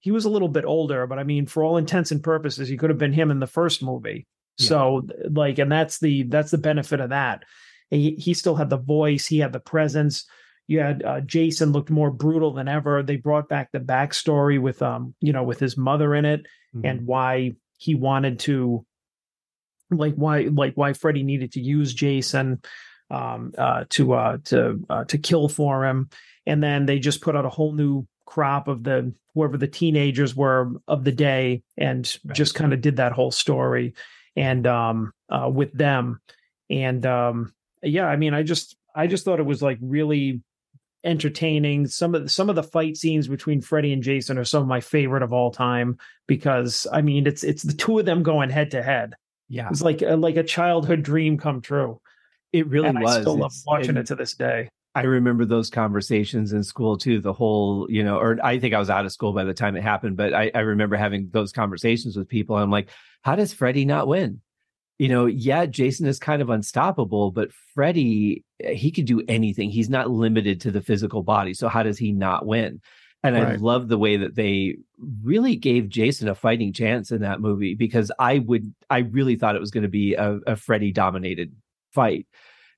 [0.00, 2.76] he was a little bit older, but I mean for all intents and purposes he
[2.76, 4.26] could have been him in the first movie.
[4.58, 4.68] Yeah.
[4.68, 7.44] So like and that's the that's the benefit of that.
[7.90, 10.24] He he still had the voice, he had the presence.
[10.66, 13.04] You had uh, Jason looked more brutal than ever.
[13.04, 16.86] They brought back the backstory with um you know with his mother in it mm-hmm.
[16.86, 18.85] and why he wanted to
[19.90, 22.60] like why like why Freddy needed to use Jason
[23.10, 26.08] um, uh, to uh, to uh, to kill for him,
[26.46, 30.34] and then they just put out a whole new crop of the whoever the teenagers
[30.34, 32.36] were of the day, and right.
[32.36, 33.94] just kind of did that whole story,
[34.34, 36.20] and um, uh, with them,
[36.68, 40.42] and um, yeah, I mean, I just I just thought it was like really
[41.04, 41.86] entertaining.
[41.86, 44.68] Some of the, some of the fight scenes between Freddy and Jason are some of
[44.68, 48.50] my favorite of all time because I mean it's it's the two of them going
[48.50, 49.14] head to head
[49.48, 52.00] yeah, it's like a, like a childhood dream come true.
[52.52, 53.16] It really and was.
[53.16, 54.68] I still love watching it to this day.
[54.94, 57.20] I remember those conversations in school too.
[57.20, 59.76] The whole, you know, or I think I was out of school by the time
[59.76, 62.56] it happened, but I, I remember having those conversations with people.
[62.56, 62.88] I'm like,
[63.22, 64.40] how does Freddy not win?
[64.98, 69.68] You know, yeah, Jason is kind of unstoppable, but Freddy, eh, he could do anything.
[69.68, 71.52] He's not limited to the physical body.
[71.52, 72.80] So how does he not win?
[73.34, 73.54] And right.
[73.54, 74.76] I love the way that they
[75.22, 79.56] really gave Jason a fighting chance in that movie because I would, I really thought
[79.56, 81.54] it was going to be a, a Freddy dominated
[81.92, 82.26] fight.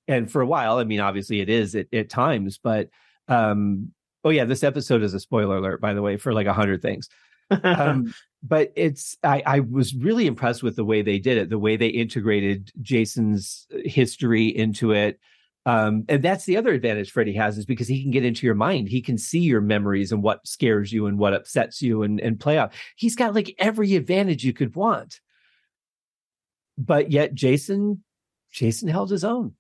[0.07, 2.89] And for a while, I mean, obviously it is at, at times, but,
[3.29, 3.93] um,
[4.25, 6.83] oh yeah, this episode is a spoiler alert, by the way, for like a hundred
[6.83, 7.09] things.
[7.51, 11.59] um, but it's I, I was really impressed with the way they did it, the
[11.59, 15.19] way they integrated Jason's history into it,
[15.69, 18.55] Um, and that's the other advantage Freddy has is because he can get into your
[18.55, 18.89] mind.
[18.89, 22.41] He can see your memories and what scares you and what upsets you and, and
[22.41, 22.73] play out.
[22.97, 25.21] He's got like every advantage you could want.
[26.79, 28.03] But yet Jason,
[28.51, 29.57] Jason held his own.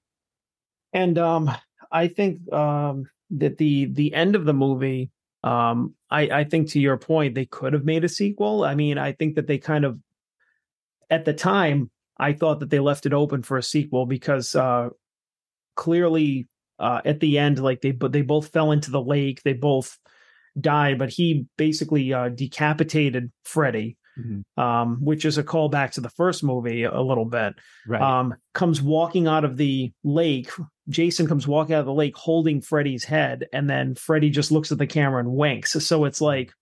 [0.94, 1.50] And um,
[1.92, 5.10] I think um, that the the end of the movie,
[5.44, 8.64] um, I, I think to your point, they could have made a sequel.
[8.64, 9.98] I mean, I think that they kind of
[11.10, 14.88] at the time I thought that they left it open for a sequel because uh,
[15.78, 19.42] clearly uh, at the end, like they but they both fell into the lake.
[19.42, 19.96] They both
[20.60, 24.60] died, but he basically uh, decapitated Freddy, mm-hmm.
[24.60, 27.54] um, which is a callback to the first movie a, little bit.
[27.86, 28.02] Right.
[28.02, 30.50] Um, comes walking out of the lake.
[30.88, 34.72] Jason comes walking out of the lake holding Freddy's head, and then Freddy just looks
[34.72, 35.72] at the camera and winks.
[35.72, 36.52] So it's like,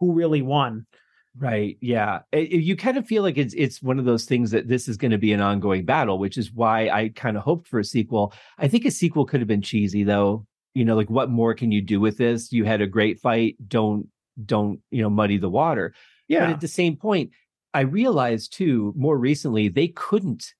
[0.00, 0.86] who really won?
[1.36, 1.76] Right.
[1.80, 2.20] Yeah.
[2.30, 4.96] It, you kind of feel like it's it's one of those things that this is
[4.96, 7.84] going to be an ongoing battle, which is why I kind of hoped for a
[7.84, 8.32] sequel.
[8.58, 10.46] I think a sequel could have been cheesy though.
[10.74, 12.52] You know, like what more can you do with this?
[12.52, 13.56] You had a great fight.
[13.66, 14.08] Don't
[14.44, 15.94] don't, you know, muddy the water.
[16.28, 16.46] Yeah.
[16.46, 17.30] But at the same point,
[17.72, 20.54] I realized too more recently they couldn't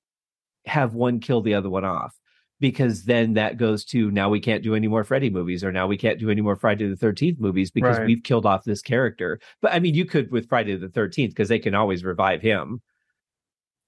[0.65, 2.19] have one kill the other one off
[2.59, 5.87] because then that goes to now we can't do any more Freddy movies or now
[5.87, 8.07] we can't do any more Friday the 13th movies because right.
[8.07, 9.39] we've killed off this character.
[9.61, 12.81] But I mean, you could with Friday the 13th because they can always revive him.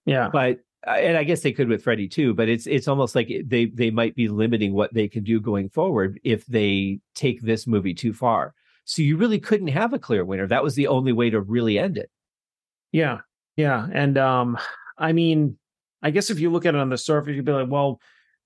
[0.06, 0.30] Yeah.
[0.32, 3.30] But uh, and I guess they could with Freddy too, but it's it's almost like
[3.46, 7.68] they they might be limiting what they can do going forward if they take this
[7.68, 8.54] movie too far.
[8.86, 10.48] So you really couldn't have a clear winner.
[10.48, 12.10] That was the only way to really end it.
[12.92, 13.20] Yeah.
[13.56, 13.88] Yeah.
[13.92, 14.58] And um
[14.98, 15.58] I mean,
[16.02, 18.00] I guess if you look at it on the surface, you'd be like, well,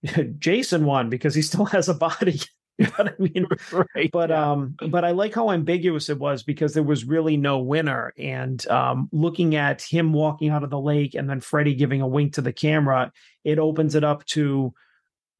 [0.40, 2.40] Jason won because he still has a body.
[2.78, 3.48] you know what I mean?
[3.96, 4.10] right.
[4.12, 4.52] But yeah.
[4.52, 8.14] um, but I like how ambiguous it was because there was really no winner.
[8.18, 12.08] And um, looking at him walking out of the lake and then Freddy giving a
[12.08, 13.12] wink to the camera,
[13.44, 14.74] it opens it up to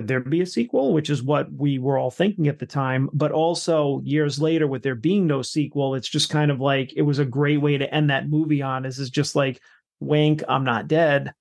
[0.08, 3.10] there be a sequel, which is what we were all thinking at the time.
[3.14, 7.04] But also years later, with there being no sequel, it's just kind of like it
[7.04, 8.86] was a great way to end that movie on.
[8.86, 9.62] Is is just like
[10.00, 11.34] wink, I'm not dead.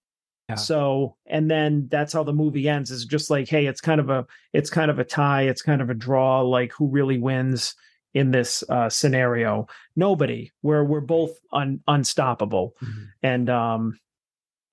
[0.50, 0.54] Yeah.
[0.56, 4.10] So, and then that's how the movie ends is just like, hey, it's kind of
[4.10, 7.74] a it's kind of a tie, it's kind of a draw, like who really wins
[8.14, 9.66] in this uh, scenario?
[9.96, 10.52] Nobody.
[10.62, 12.74] Where we're both un, unstoppable.
[12.82, 13.02] Mm-hmm.
[13.22, 14.00] And um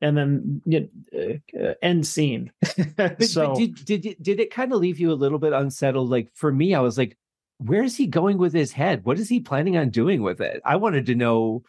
[0.02, 2.52] and then you know, uh, end scene.
[3.20, 6.10] so but did did did it kind of leave you a little bit unsettled?
[6.10, 7.18] Like for me, I was like,
[7.58, 9.06] where's he going with his head?
[9.06, 10.62] What is he planning on doing with it?
[10.66, 11.64] I wanted to know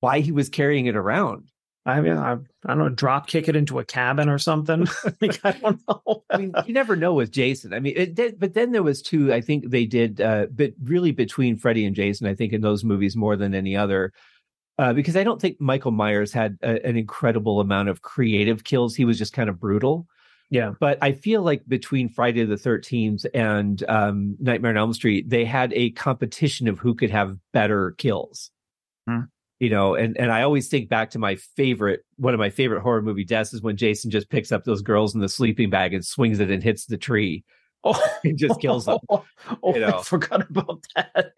[0.00, 1.48] why he was carrying it around.
[1.84, 4.86] I mean, I, I don't know, drop kick it into a cabin or something.
[5.20, 6.24] like, I don't know.
[6.30, 7.74] I mean, you never know with Jason.
[7.74, 9.32] I mean, it did, but then there was two.
[9.32, 12.84] I think they did, uh, but really between Freddy and Jason, I think in those
[12.84, 14.12] movies more than any other,
[14.78, 18.94] uh, because I don't think Michael Myers had a, an incredible amount of creative kills.
[18.94, 20.06] He was just kind of brutal.
[20.50, 25.28] Yeah, but I feel like between Friday the Thirteenth and um, Nightmare on Elm Street,
[25.30, 28.50] they had a competition of who could have better kills.
[29.08, 29.22] Hmm
[29.62, 32.82] you know and and i always think back to my favorite one of my favorite
[32.82, 35.94] horror movie deaths is when jason just picks up those girls in the sleeping bag
[35.94, 37.44] and swings it and hits the tree
[37.84, 39.24] oh and just kills them oh,
[39.66, 41.34] you know I forgot about that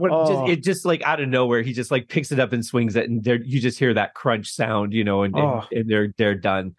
[0.00, 0.46] oh.
[0.46, 2.94] just, it just like out of nowhere he just like picks it up and swings
[2.94, 5.66] it and there you just hear that crunch sound you know and, oh.
[5.72, 6.76] and, and, they're they're done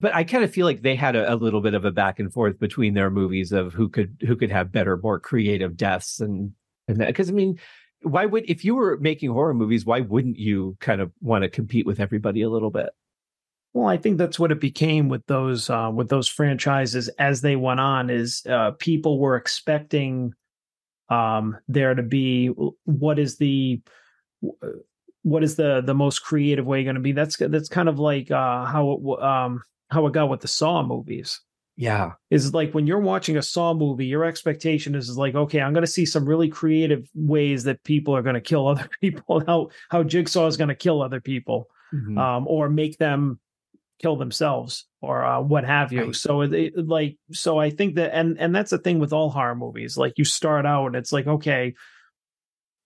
[0.00, 2.18] but i kind of feel like they had a, a little bit of a back
[2.18, 6.18] and forth between their movies of who could who could have better more creative deaths
[6.18, 6.52] and
[6.88, 7.56] and that because i mean
[8.02, 11.48] why would if you were making horror movies why wouldn't you kind of want to
[11.48, 12.90] compete with everybody a little bit?
[13.74, 17.56] Well i think that's what it became with those uh, with those franchises as they
[17.56, 20.34] went on is uh, people were expecting
[21.08, 22.48] um, there to be
[22.84, 23.80] what is the
[25.22, 27.12] what is the the most creative way going to be?
[27.12, 30.82] That's that's kind of like uh, how it um, how it got with the saw
[30.82, 31.40] movies
[31.82, 32.12] yeah.
[32.30, 35.84] Is like when you're watching a Saw movie, your expectation is, like, okay, I'm going
[35.84, 39.70] to see some really creative ways that people are going to kill other people, how
[39.88, 42.16] how Jigsaw is going to kill other people, mm-hmm.
[42.16, 43.40] um, or make them
[44.00, 46.06] kill themselves or uh, what have you.
[46.06, 46.14] Right.
[46.14, 49.56] So it, like, so I think that, and and that's the thing with all horror
[49.56, 49.96] movies.
[49.96, 51.74] Like you start out, and it's like, okay,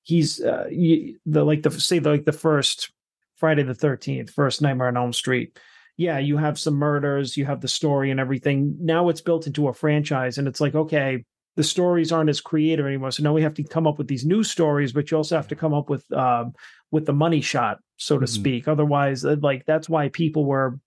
[0.04, 2.90] he's uh, you, the like the say the, like the first
[3.36, 5.58] Friday the Thirteenth, first Nightmare on Elm Street
[5.96, 8.76] yeah, you have some murders, you have the story and everything.
[8.80, 11.24] Now it's built into a franchise, and it's like, okay,
[11.56, 13.10] the stories aren't as creative anymore.
[13.10, 15.48] So now we have to come up with these new stories, but you also have
[15.48, 16.52] to come up with um,
[16.90, 18.34] with the money shot, so to mm-hmm.
[18.34, 18.68] speak.
[18.68, 20.78] Otherwise, uh, like that's why people were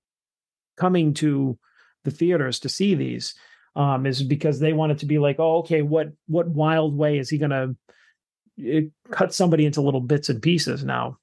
[0.77, 1.57] coming to
[2.03, 3.33] the theaters to see these,
[3.75, 7.29] um, is because they wanted to be like, oh, okay, what what wild way is
[7.29, 11.17] he going to uh, cut somebody into little bits and pieces now?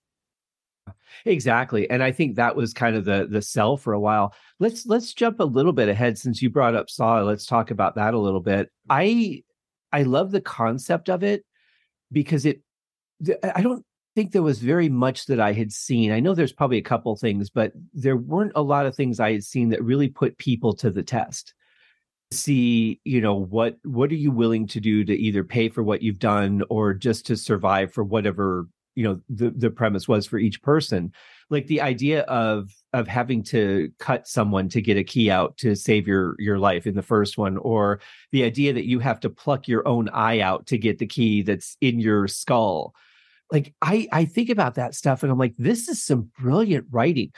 [1.26, 1.90] Exactly.
[1.90, 4.32] And I think that was kind of the the sell for a while.
[4.60, 7.20] Let's let's jump a little bit ahead since you brought up Saw.
[7.22, 8.70] Let's talk about that a little bit.
[8.88, 9.42] I
[9.92, 11.44] I love the concept of it
[12.12, 12.62] because it
[13.54, 13.84] I don't
[14.14, 16.12] think there was very much that I had seen.
[16.12, 19.32] I know there's probably a couple things, but there weren't a lot of things I
[19.32, 21.54] had seen that really put people to the test.
[22.30, 26.02] See, you know, what what are you willing to do to either pay for what
[26.02, 30.38] you've done or just to survive for whatever you know the the premise was for
[30.38, 31.12] each person.
[31.50, 35.76] Like the idea of of having to cut someone to get a key out to
[35.76, 38.00] save your your life in the first one or
[38.32, 41.42] the idea that you have to pluck your own eye out to get the key
[41.42, 42.94] that's in your skull.
[43.52, 47.32] Like i i think about that stuff and i'm like this is some brilliant writing.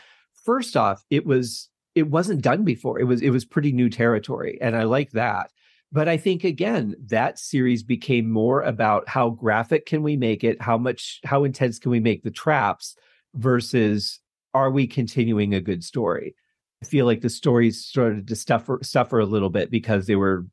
[0.44, 3.01] First off it was it wasn't done before.
[3.01, 5.51] It was it was pretty new territory and i like that
[5.90, 10.61] but I think again, that series became more about how graphic can we make it,
[10.61, 12.94] how much, how intense can we make the traps
[13.35, 14.20] versus
[14.55, 16.35] are we continuing a good story?
[16.83, 20.46] I feel like the stories started to suffer suffer a little bit because they were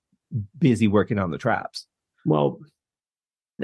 [0.57, 1.85] busy working on the traps.
[2.25, 2.59] Well,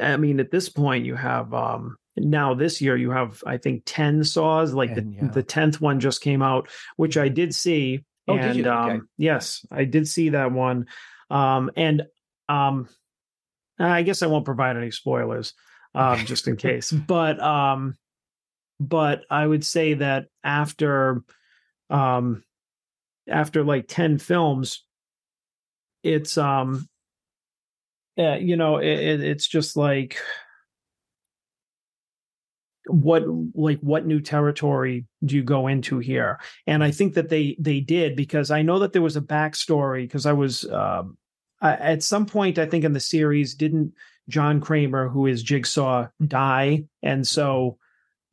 [0.02, 3.84] I mean, at this point, you have um now this year you have I think
[3.86, 4.74] ten saws.
[4.74, 5.28] Like the yeah.
[5.30, 8.04] the tenth one just came out, which I did see.
[8.28, 8.72] Oh, and did you?
[8.72, 8.94] Okay.
[8.94, 10.86] um yes, I did see that one.
[11.32, 12.04] Um, and
[12.50, 12.89] um,
[13.80, 15.54] I guess I won't provide any spoilers,
[15.96, 16.91] um, just in case.
[16.91, 17.96] But um,
[18.80, 21.24] but I would say that after
[21.89, 22.44] um,
[23.28, 24.84] after like ten films,
[26.04, 26.88] it's um,
[28.20, 30.17] uh, you know, it, it's just like
[32.88, 37.56] what like what new territory do you go into here and i think that they
[37.60, 41.15] they did because i know that there was a backstory because i was um
[41.62, 43.93] uh, at some point, I think in the series, didn't
[44.30, 46.86] John Kramer, who is Jigsaw, die?
[47.04, 47.78] And so,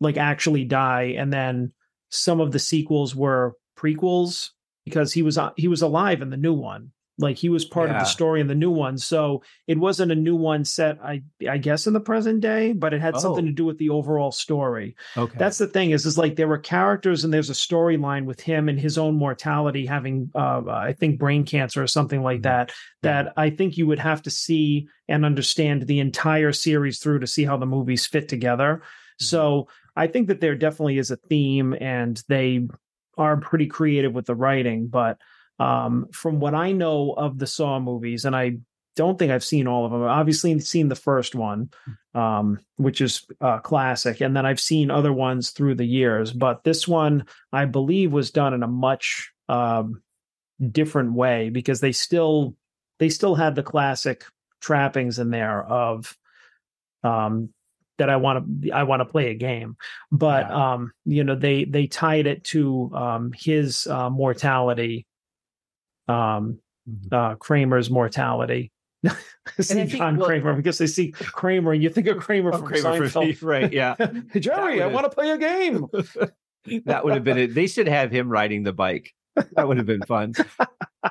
[0.00, 1.14] like, actually die.
[1.18, 1.72] And then
[2.10, 4.50] some of the sequels were prequels
[4.84, 6.92] because he was uh, he was alive in the new one.
[7.20, 7.96] Like he was part yeah.
[7.96, 8.96] of the story in the new one.
[8.96, 12.94] So it wasn't a new one set, I I guess, in the present day, but
[12.94, 13.18] it had oh.
[13.18, 14.96] something to do with the overall story.
[15.16, 15.36] Okay.
[15.36, 18.68] That's the thing, is is like there were characters and there's a storyline with him
[18.68, 22.42] and his own mortality having uh, I think brain cancer or something like mm-hmm.
[22.42, 27.18] that, that I think you would have to see and understand the entire series through
[27.20, 28.76] to see how the movies fit together.
[28.76, 29.24] Mm-hmm.
[29.24, 32.68] So I think that there definitely is a theme and they
[33.16, 35.18] are pretty creative with the writing, but
[35.58, 38.58] um, from what I know of the Saw movies, and I
[38.96, 40.02] don't think I've seen all of them.
[40.02, 41.70] I've obviously seen the first one,
[42.14, 46.32] um, which is uh, classic, and then I've seen other ones through the years.
[46.32, 50.02] But this one, I believe, was done in a much um,
[50.72, 52.56] different way because they still
[52.98, 54.24] they still had the classic
[54.60, 56.16] trappings in there of
[57.04, 57.50] um,
[57.98, 59.76] that I want to I want to play a game,
[60.10, 60.72] but yeah.
[60.72, 65.06] um, you know they they tied it to um, his uh, mortality
[66.08, 67.14] um, mm-hmm.
[67.14, 68.72] uh, Kramer's mortality.
[69.06, 72.64] I see John well, Kramer because they see Kramer and you think of Kramer from
[72.64, 73.42] Kramer Seinfeld.
[73.42, 73.72] right?
[73.72, 73.94] Yeah,
[74.38, 75.86] Jerry, I want to play a game.
[76.84, 77.54] that would have been it.
[77.54, 79.14] They should have him riding the bike.
[79.52, 80.34] That would have been fun.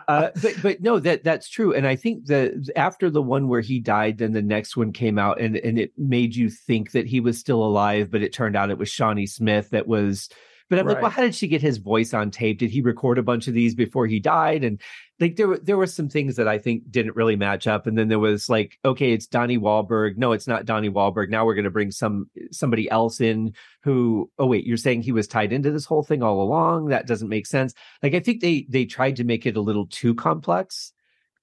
[0.10, 1.74] Uh, but but no, that that's true.
[1.74, 5.18] And I think that after the one where he died, then the next one came
[5.18, 8.58] out, and and it made you think that he was still alive, but it turned
[8.58, 10.28] out it was Shawnee Smith that was
[10.70, 10.94] but I'm right.
[10.94, 12.60] like, well, how did she get his voice on tape?
[12.60, 14.64] Did he record a bunch of these before he died?
[14.64, 14.82] And
[15.20, 17.88] like there were there were some things that I think didn't really match up.
[17.88, 20.18] And then there was like, okay, it's Donnie Wahlberg.
[20.18, 21.30] No, it's not Donnie Wahlberg.
[21.30, 23.54] Now we're going to bring some somebody else in
[23.84, 24.30] who.
[24.38, 26.88] Oh wait, you're saying he was tied into this whole thing all along?
[26.88, 27.74] That doesn't make sense.
[28.04, 30.92] Like I think they they tried to make it a little too complex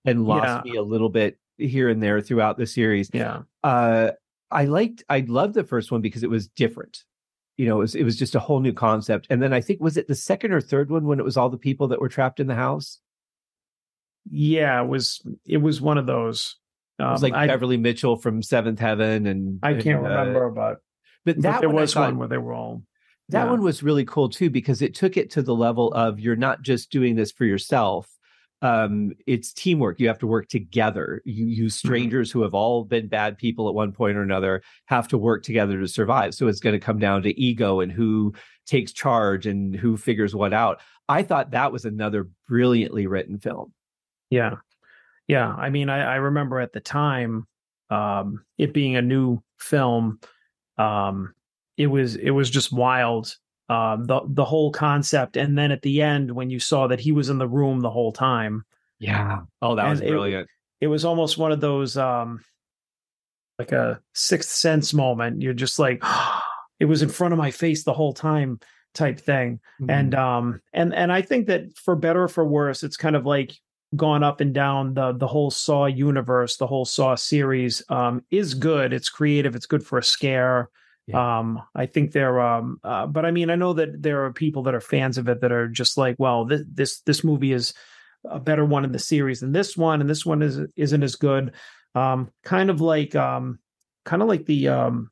[0.04, 0.72] and lost yeah.
[0.72, 3.08] me a little bit here and there throughout the series.
[3.12, 3.42] Yeah.
[3.62, 4.10] Uh,
[4.50, 7.04] I liked I loved the first one because it was different
[7.56, 9.26] you know, it was, it was just a whole new concept.
[9.30, 11.50] And then I think was it the second or third one when it was all
[11.50, 13.00] the people that were trapped in the house?
[14.30, 16.56] Yeah, it was it was one of those.
[16.98, 20.10] Um, it was like I, Beverly Mitchell from Seventh Heaven, and I can't and, uh,
[20.10, 20.78] remember, but
[21.24, 22.82] but that but there was thought, one where they were all.
[23.28, 23.50] That yeah.
[23.50, 26.62] one was really cool too because it took it to the level of you're not
[26.62, 28.08] just doing this for yourself
[28.64, 30.00] um, it's teamwork.
[30.00, 31.20] You have to work together.
[31.26, 31.68] You, you mm-hmm.
[31.68, 35.42] strangers who have all been bad people at one point or another have to work
[35.42, 36.34] together to survive.
[36.34, 38.32] So it's going to come down to ego and who
[38.66, 40.80] takes charge and who figures what out.
[41.10, 43.74] I thought that was another brilliantly written film.
[44.30, 44.54] Yeah.
[45.28, 45.48] Yeah.
[45.48, 47.46] I mean, I, I remember at the time,
[47.90, 50.20] um, it being a new film,
[50.78, 51.34] um,
[51.76, 53.36] it was it was just wild
[53.74, 57.12] um, the the whole concept, and then at the end when you saw that he
[57.12, 58.64] was in the room the whole time.
[58.98, 59.40] Yeah.
[59.60, 60.48] Oh, that was brilliant.
[60.80, 62.44] It, it, was almost one of those um,
[63.58, 65.42] like a sixth sense moment.
[65.42, 66.02] You're just like,
[66.80, 68.60] it was in front of my face the whole time
[68.94, 69.60] type thing.
[69.80, 69.90] Mm-hmm.
[69.90, 73.26] And um and and I think that for better or for worse, it's kind of
[73.26, 73.52] like
[73.96, 78.54] gone up and down the the whole Saw universe, the whole Saw series um is
[78.54, 78.92] good.
[78.92, 80.70] It's creative, it's good for a scare.
[81.06, 81.38] Yeah.
[81.40, 84.62] Um I think they're um uh, but I mean I know that there are people
[84.64, 87.74] that are fans of it that are just like, well, this this this movie is
[88.24, 91.16] a better one in the series than this one and this one is isn't as
[91.16, 91.52] good.
[91.94, 93.58] Um kind of like um
[94.04, 95.10] kind of like the um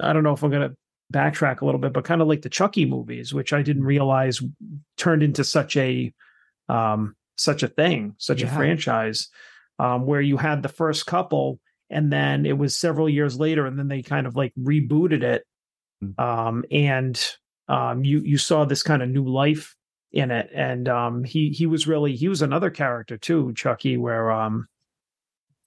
[0.00, 0.76] I don't know if I'm going to
[1.12, 4.42] backtrack a little bit, but kind of like the Chucky movies, which I didn't realize
[4.98, 6.12] turned into such a
[6.68, 8.48] um, such a thing, such Yeah.
[8.48, 9.28] a franchise,
[9.78, 11.60] um, where you had the first couple,
[11.90, 15.44] and then it was several years later, and then they kind of like rebooted it,
[16.04, 16.18] Mm.
[16.20, 17.36] um, and
[17.68, 19.74] um, you you saw this kind of new life
[20.12, 24.30] in it, and um, he he was really he was another character too, Chucky, where
[24.30, 24.66] um,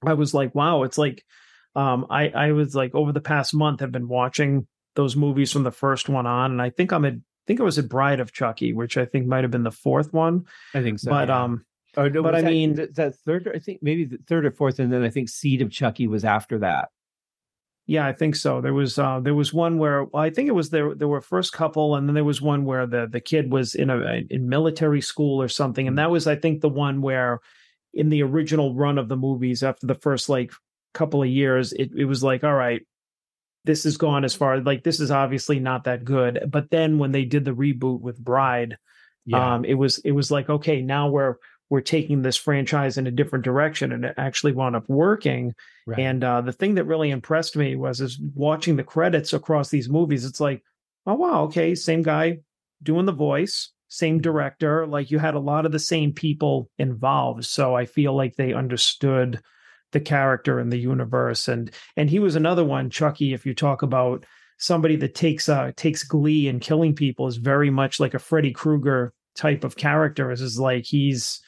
[0.06, 1.24] I was like, wow, it's like
[1.76, 5.64] um, I I was like over the past month have been watching those movies from
[5.64, 7.18] the first one on, and I think I'm at I
[7.48, 10.14] think it was a Bride of Chucky, which I think might have been the fourth
[10.14, 10.46] one.
[10.76, 11.10] I think so.
[11.10, 11.44] but yeah.
[11.44, 11.66] um,
[11.98, 13.48] Oh, no, but I that- mean- th- that third.
[13.48, 16.08] or- I think maybe the third or fourth, and then I think Seed of Chucky
[16.08, 16.90] was after that.
[17.88, 18.62] yeah, I think so.
[18.62, 21.22] There was uh, there was one where well, I think it was there there were
[21.22, 24.48] first couple, and then there was one where the the kid was in a in
[24.48, 27.40] military school or something, and that was I think the one where
[27.96, 30.52] in the original run of the movies after the first like
[30.94, 32.86] couple of years, it it was like all right.
[33.66, 36.46] This has gone as far like this is obviously not that good.
[36.48, 38.78] But then when they did the reboot with Bride,
[39.34, 41.36] um it was it was like okay now we're
[41.70, 45.54] we're taking this franchise in a different direction and it actually wound up working.
[45.86, 46.00] Right.
[46.00, 49.90] and uh the thing that really impressed me was is watching the credits across these
[49.90, 50.62] movies it's like
[51.08, 52.40] oh wow okay same guy
[52.84, 57.44] doing the voice same director like you had a lot of the same people involved.
[57.46, 59.42] So i feel like they understood
[59.92, 61.48] the character and the universe.
[61.48, 64.26] And and he was another one chucky if you talk about
[64.58, 68.52] somebody that takes uh takes glee in killing people is very much like a Freddy
[68.52, 70.32] Krueger type of character.
[70.32, 71.42] Is is like he's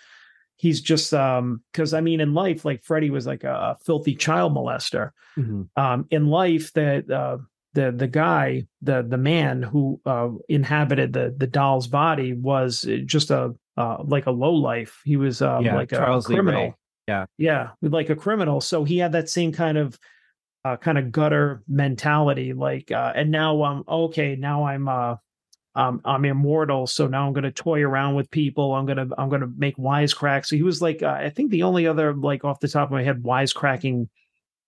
[0.62, 4.54] he's just um because I mean in life like Freddy was like a, filthy child
[4.54, 5.70] molester Mhm.
[5.76, 6.88] um in life the
[7.22, 7.38] uh
[7.74, 13.32] the the guy the the man who uh inhabited the the doll's body was just
[13.32, 16.76] a uh like a low life he was um Yeah, like Charles a criminal Ray.
[17.08, 17.26] Yeah.
[17.38, 19.98] yeah like a criminal so he had that same kind of
[20.64, 25.16] uh, kind of gutter mentality like uh and now um okay now i'm uh
[25.76, 29.08] um i'm immortal so now i'm going to toy around with people i'm going to
[29.18, 32.14] i'm going to make wisecracks so he was like uh, i think the only other
[32.14, 34.08] like off the top of my head wisecracking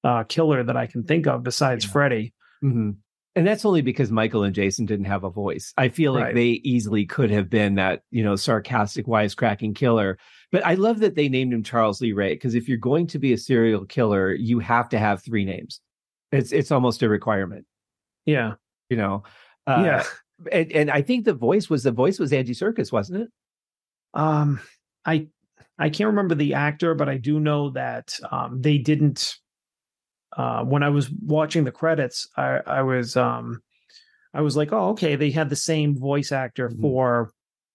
[0.04, 1.92] uh killer that i can think of besides Yeah.
[1.92, 2.34] freddy
[2.64, 2.96] Mhm.
[3.36, 5.74] And that's only because Michael and Jason didn't have a voice.
[5.76, 6.36] I feel like Right.
[6.36, 10.20] they easily could have been that, you know, sarcastic, wisecracking killer.
[10.52, 13.18] But I love that they named him Charles Lee Ray because if you're going to
[13.18, 15.82] be a serial killer, you have to have three names.
[16.32, 17.66] It's it's almost a requirement,
[18.28, 18.54] yeah
[18.92, 19.24] you know.
[19.66, 20.04] Uh, yeah
[20.52, 23.30] and, and I think the voice was the voice was Andy Serkis, wasn't it?
[24.14, 24.60] Um,
[25.06, 25.28] I
[25.78, 29.36] I can't remember the actor, but I do know that um, they didn't.
[30.36, 33.62] Uh, when I was watching the credits, I I was um,
[34.34, 36.82] I was like, oh, okay, they had the same voice actor Mhm.
[36.82, 37.32] for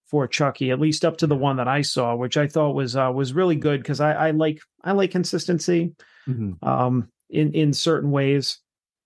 [0.09, 2.95] for Chucky, at least up to the one that I saw, which I thought was
[2.95, 5.93] uh, was really good because I, I like I like consistency
[6.27, 6.61] Mhm.
[6.63, 8.59] um, in in certain ways.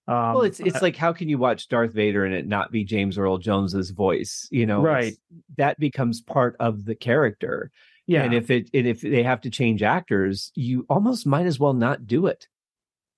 [0.08, 2.84] Um, well, it's it's like how can you watch Darth Vader and it not be
[2.84, 4.48] James Earl Jones's voice?
[4.52, 5.14] You know, Right.
[5.58, 7.72] That becomes part of the character.
[8.06, 11.58] yeah, And if it and if they have to change actors, you almost might as
[11.60, 12.48] well not do it.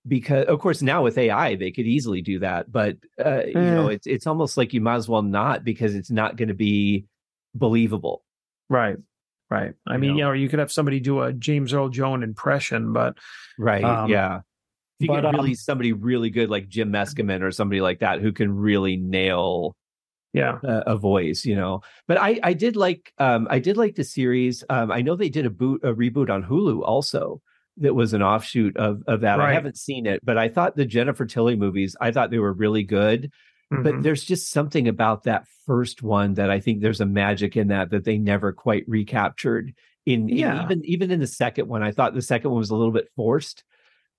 [0.07, 3.87] Because of course now with AI they could easily do that, but uh, you know
[3.87, 3.93] Eh.
[3.93, 7.05] it's it's almost like you might as well not because it's not going to be
[7.55, 8.23] believable.
[8.69, 8.97] right,
[9.49, 9.73] right.
[9.87, 10.17] I You mean, know.
[10.17, 13.17] you know, you could have somebody do a James Earl Jones impression, but
[13.57, 13.83] Right?
[13.83, 14.41] Um, yeah.
[14.99, 17.99] If you but, get really um, somebody really good like Jim Meskimen or somebody like
[17.99, 19.75] that who can really nail
[20.33, 21.81] yeah, a, a voice, you know.
[22.07, 24.63] But I I did like um I did like the series.
[24.69, 27.41] Um I know they did a boot a reboot on Hulu also
[27.77, 29.39] that was an offshoot of of that.
[29.39, 32.53] I haven't seen it, but I thought the Jennifer Tilly movies, I thought they were
[32.53, 33.31] really good.
[33.73, 33.83] Mhm.
[33.83, 37.69] But there's just something about that first one that I think there's a magic in
[37.69, 39.73] that that they never quite recaptured.
[40.05, 40.63] In, in Yeah.
[40.63, 43.09] even even in the second one, I thought the second one was a little bit
[43.15, 43.63] forced,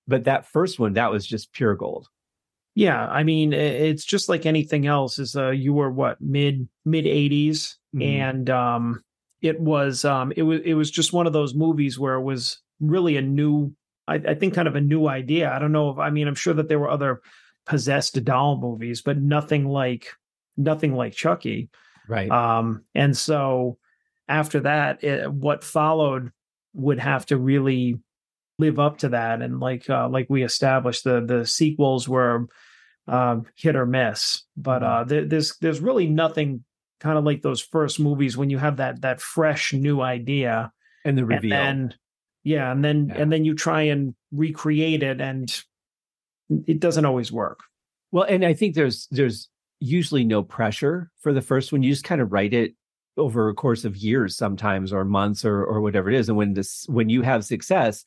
[0.07, 2.07] but that first one that was just pure gold.
[2.75, 5.17] Yeah, I mean, it's just like anything else.
[5.17, 8.03] Is uh, you were what mid mid 80s Mhm.
[8.03, 9.03] and um,
[9.41, 12.61] it was um, it was it was just one of those movies where it was
[12.79, 13.73] really a new,
[14.07, 15.51] I, I think, kind of a new idea.
[15.51, 17.21] I don't know if I mean, I'm sure that there were other
[17.65, 20.07] possessed doll movies, but nothing like
[20.55, 21.69] nothing like Chucky.
[22.07, 22.29] Right.
[22.29, 23.77] Um, and so
[24.27, 26.31] after that, it, what followed
[26.73, 27.99] would have to really
[28.59, 29.41] live up to that.
[29.41, 32.47] And like uh, like we established, the the sequels were
[33.07, 34.43] uh, hit or miss.
[34.55, 36.63] But uh, there, there's there's really nothing
[36.99, 40.71] kind of like those first movies when you have that that fresh new idea
[41.05, 41.53] and the reveal.
[41.53, 41.97] and then,
[42.43, 43.21] yeah, and then Yeah.
[43.21, 45.55] and then you try and recreate it, and
[46.65, 47.59] it doesn't always work.
[48.11, 49.49] Well, and I think there's there's
[49.79, 51.83] usually no pressure for the first one.
[51.83, 52.73] You just kind of write it
[53.15, 56.29] over a course of years sometimes or months or or whatever it is.
[56.29, 58.03] And when this when you have success,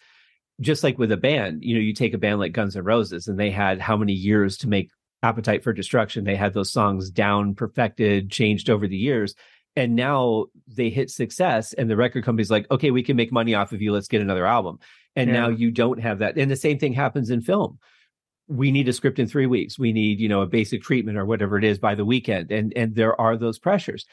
[0.60, 3.28] just like with a band, you know, you take a band like Guns N' Roses
[3.28, 4.90] and they had how many years to make
[5.22, 6.24] Appetite for Destruction.
[6.24, 9.34] They had those songs down, perfected, changed over the years.
[9.76, 13.54] And now they hit success, and the record company's like, okay, we can make money
[13.54, 13.92] off of you.
[13.92, 14.78] Let's get another album.
[15.14, 15.40] And Yeah.
[15.40, 16.36] now you don't have that.
[16.36, 17.78] And the same thing happens in film
[18.50, 21.24] we need a script in three weeks we need you know a basic treatment or
[21.24, 24.04] whatever it is by the weekend and and there are those pressures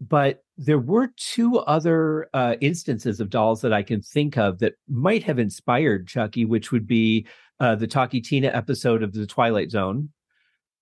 [0.00, 4.74] but there were two other uh, instances of dolls that i can think of that
[4.88, 7.26] might have inspired chucky which would be
[7.60, 10.10] uh, the talky tina episode of the twilight zone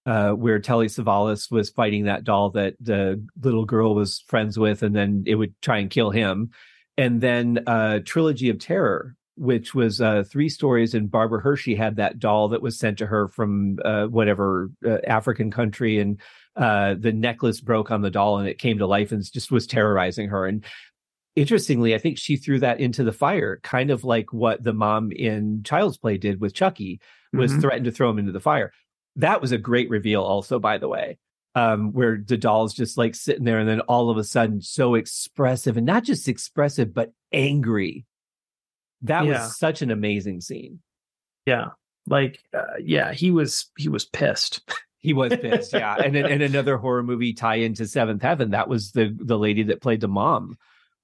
[0.09, 4.83] uh, where Telly Savalas was fighting that doll that the little girl was friends with,
[4.83, 6.51] and then it would try and kill him.
[6.97, 11.97] And then uh, Trilogy of Terror, which was uh, three stories, and Barbara Hershey had
[11.97, 14.71] that doll that was sent to her from uh, whatever
[15.07, 16.19] African country, and
[16.59, 19.67] uh, the necklace broke on the doll, and it came to life and just was
[19.67, 20.45] terrorizing her.
[20.47, 20.65] And
[21.37, 25.13] interestingly, I think she threw that into the fire, kind of like what the mom
[25.13, 27.01] in Child's Play did with Chucky,
[27.33, 27.61] was Mhm.
[27.61, 28.73] threatened to throw him into the fire.
[29.17, 31.19] That was a great reveal, also, by the way,
[31.55, 34.95] um, where the doll's just like sitting there, and then all of a sudden, so
[34.95, 38.05] expressive, and not just expressive, but angry.
[39.03, 39.43] That Yeah.
[39.45, 40.81] was such an amazing scene.
[41.47, 41.69] Yeah,
[42.07, 44.61] like uh, yeah, he was he was pissed.
[45.01, 45.97] He was pissed, yeah.
[45.97, 48.51] And and another horror movie tie into Seventh Heaven.
[48.51, 50.57] That was the the lady that played the mom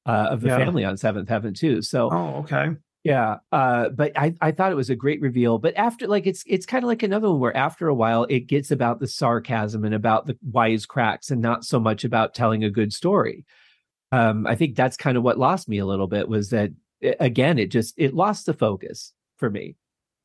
[0.07, 0.59] uh, of the Yeah.
[0.59, 1.81] family on Seventh Heaven too.
[1.83, 2.77] So oh, okay.
[3.05, 5.59] Yeah, uh, but I I thought it was a great reveal.
[5.59, 8.47] But after like it's it's kind of like another one where after a while it
[8.47, 12.71] gets about the sarcasm and about the wisecracks and not so much about telling a
[12.71, 13.45] good story.
[14.11, 16.71] Um, I think that's kind of what lost me a little bit was that
[17.21, 19.77] again it just it lost the focus for me.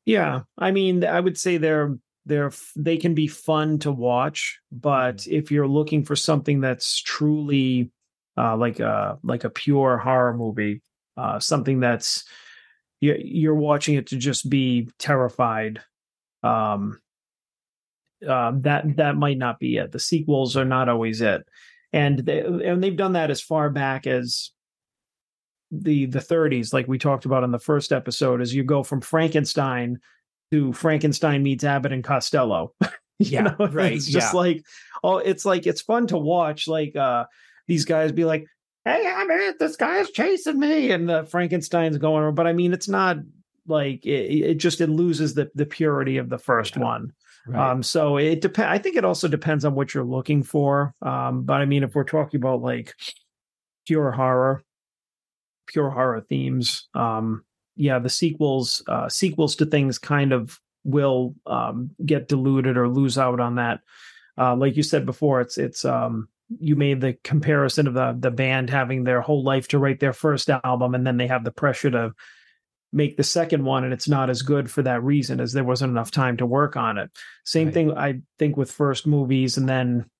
[0.06, 5.26] Yeah, I mean, I would say they're they're they can be fun to watch, but
[5.26, 7.90] if you're looking for something that's truly
[8.36, 10.82] uh, like a like a pure horror movie,
[11.16, 12.24] uh, something that's
[13.00, 15.80] you- you're watching it to just be terrified,
[16.42, 17.00] um,
[18.26, 19.92] uh, that that might not be it.
[19.92, 21.42] The sequels are not always it,
[21.92, 24.50] and they and they've done that as far back as
[25.72, 29.00] the the 30s like we talked about in the first episode as you go from
[29.00, 30.00] frankenstein
[30.50, 32.72] to frankenstein meets abbott and costello
[33.22, 34.38] Yeah, know, right, it's just yeah.
[34.38, 34.64] like
[35.04, 37.26] oh it's like it's fun to watch like uh
[37.68, 38.46] these guys be like
[38.86, 42.88] hey i'm it this guy's chasing me and the frankenstein's going but i mean it's
[42.88, 43.18] not
[43.66, 44.10] like it,
[44.50, 46.82] it just it loses the the purity of the first Yeah.
[46.82, 47.12] one
[47.46, 47.70] Right.
[47.70, 48.68] um, so it depends.
[48.70, 50.94] I think it also depends on what you're looking for.
[51.00, 52.94] Um, but I mean, if we're talking about like
[53.86, 54.62] pure horror,
[55.66, 57.42] pure horror themes, um,
[57.80, 63.16] yeah, the sequels, uh, sequels to things kind of will um, get diluted or lose
[63.18, 63.80] out on that.
[64.38, 66.28] Uh, like you said before, it's it's um,
[66.58, 70.12] you made the comparison of the the band having their whole life to write their
[70.12, 72.12] first album, and then they have the pressure to
[72.92, 75.88] make the second one and it's not as good for that reason as there wasn't
[75.88, 77.08] enough time to work on it
[77.44, 77.74] same Right.
[77.74, 80.10] thing i think with first movies and then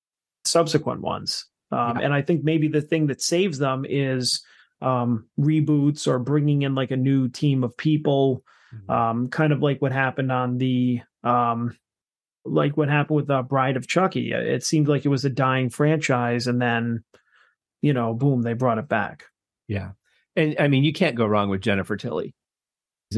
[0.45, 2.05] subsequent ones um, Yeah.
[2.05, 4.41] and i think maybe the thing that saves them is
[4.81, 8.89] um, reboots or bringing in like a new team of people Mhm.
[8.89, 11.75] um, kind of like what happened on the um,
[12.45, 15.69] like what happened with uh, bride of chucky it seemed like it was a dying
[15.69, 17.03] franchise and then
[17.81, 19.25] you know boom they brought it back
[19.67, 19.91] Yeah.
[20.37, 22.33] And I mean, you can't go wrong with Jennifer Tilly.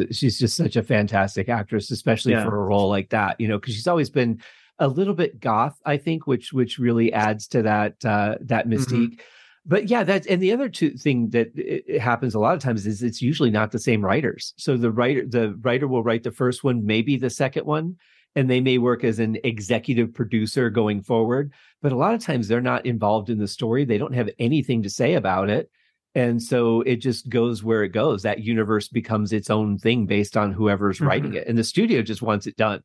[0.10, 2.44] She's just such a fantastic actress, especially Yeah.
[2.46, 4.42] for a role like that, you know, because she's always been
[4.80, 9.20] a little bit goth, I think, which which really adds to that uh that mystique.
[9.66, 12.86] But yeah, that's and the other two thing that it, happens a lot of times
[12.86, 14.54] is it's usually not the same writers.
[14.58, 17.96] So the writer the writer will write the first one, maybe the second one,
[18.36, 21.54] and they may work as an executive producer going forward.
[21.82, 23.86] But a lot of times they're not involved in the story.
[23.86, 25.70] They don't have anything to say about it.
[26.16, 28.22] And so it just goes where it goes.
[28.24, 31.48] That universe becomes its own thing based on whoever's writing it.
[31.48, 32.84] And the studio just wants it done.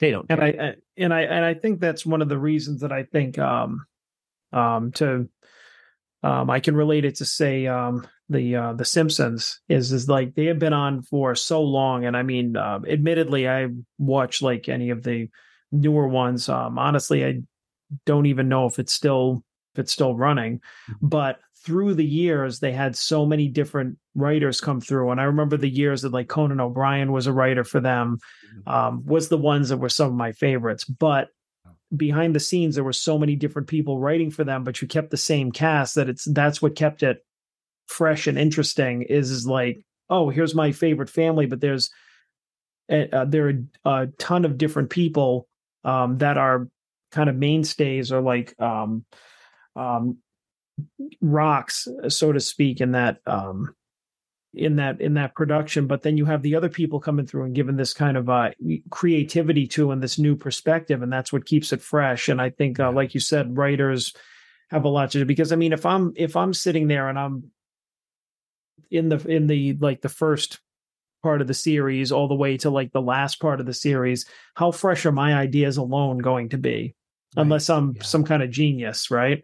[0.00, 0.26] They don't.
[0.28, 0.40] and.
[0.40, 3.38] I, I and I and I think that's one of the reasons that I think
[3.38, 3.84] um
[4.52, 5.28] um to
[6.24, 10.34] um I can relate it to say um the uh the Simpsons is is like
[10.34, 13.68] they have been on for so long and I mean uh, admittedly I
[13.98, 15.28] watch like any of the
[15.70, 17.42] newer ones um honestly I
[18.06, 19.44] don't even know if it's still
[19.74, 20.60] if it's still running
[20.90, 20.96] Mhm.
[21.02, 25.56] but through the years they had so many different writers come through and i remember
[25.56, 28.68] the years that like conan o'brien was a writer for them mm-hmm.
[28.74, 31.28] um, was the ones that were some of my favorites but
[31.96, 35.10] behind the scenes there were so many different people writing for them but you kept
[35.10, 37.24] the same cast that it's that's what kept it
[37.86, 41.90] fresh and interesting is, is like oh here's my favorite family but there's
[42.90, 45.48] uh, there are a ton of different people
[45.84, 46.68] um, that are
[47.12, 49.04] kind of mainstays or like um,
[49.76, 50.18] um,
[51.20, 53.74] rocks, so to speak, in that um,
[54.56, 55.86] in that in that production.
[55.86, 58.50] But then you have the other people coming through and giving this kind of uh,
[58.90, 62.28] creativity to and this new perspective, and that's what keeps it fresh.
[62.28, 64.14] And I think, uh, like you said, writers
[64.70, 67.18] have a lot to do because I mean, if I'm if I'm sitting there and
[67.18, 67.50] I'm
[68.90, 70.60] in the in the like the first
[71.22, 74.26] part of the series all the way to like the last part of the series
[74.54, 76.94] how fresh are my ideas alone going to be
[77.34, 77.42] right.
[77.42, 78.02] unless i'm yeah.
[78.02, 79.42] some kind of genius right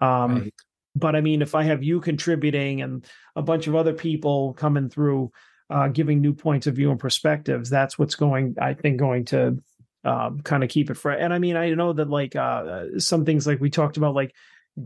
[0.00, 0.54] um right.
[0.94, 4.88] But i mean if i have you contributing and a bunch of other people coming
[4.88, 5.30] through
[5.70, 9.58] uh giving new points of view and perspectives that's what's going i think going to
[10.04, 13.24] um kind of keep it fresh and i mean i know that like uh some
[13.24, 14.34] things like we talked about like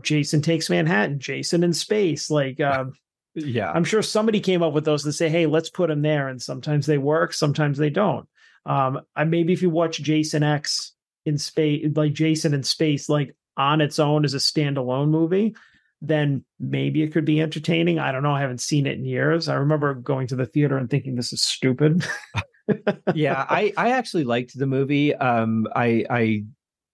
[0.01, 2.93] jason takes manhattan jason in space like um
[3.35, 3.69] yeah.
[3.69, 6.41] I'm sure somebody came up with those and say hey let's put them there and
[6.41, 8.27] sometimes they work sometimes they don't.
[8.65, 10.93] Um I, maybe if you watch jason x
[11.25, 15.55] in space like jason in space like on its own as a standalone movie
[16.01, 17.99] then maybe it could be entertaining.
[17.99, 18.33] I don't know.
[18.33, 19.47] I haven't seen it in years.
[19.47, 22.05] I remember going to the theater and thinking this is stupid.
[23.13, 25.13] Yeah i i actually liked the movie.
[25.15, 26.43] Um i i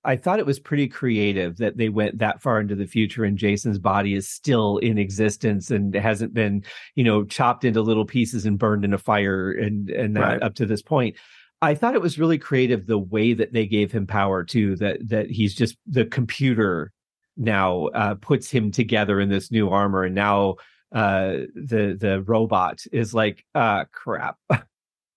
[0.04, 3.38] I thought it was pretty creative that they went that far into the future and
[3.38, 6.64] Jason's body is still in existence and hasn't been,
[6.96, 10.42] you know, chopped into little pieces and burned in a fire and and right.
[10.42, 11.18] up to this point.
[11.62, 15.08] I thought it was really creative the way that they gave him power too that
[15.08, 16.92] that he's just the computer
[17.38, 20.56] now uh, puts him together in this new armor and now
[20.92, 24.38] uh, the the robot is like uh crap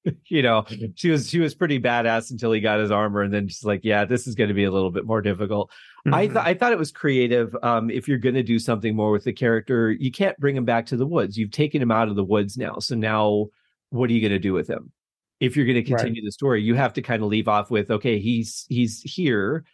[0.26, 0.86] you know, mm-hmm.
[0.94, 3.80] she was she was pretty badass until he got his armor, and then just like,
[3.84, 5.70] yeah, this is going to be a little bit more difficult.
[6.06, 6.14] Mm-hmm.
[6.14, 7.56] I th- I thought it was creative.
[7.62, 10.64] Um, if you're going to do something more with the character, you can't bring him
[10.64, 11.38] back to the woods.
[11.38, 13.46] You've taken him out of the woods now, so now
[13.90, 14.92] what are you going to do with him?
[15.40, 16.26] If you're going to continue right.
[16.26, 19.64] the story, you have to kind of leave off with, okay, he's he's here,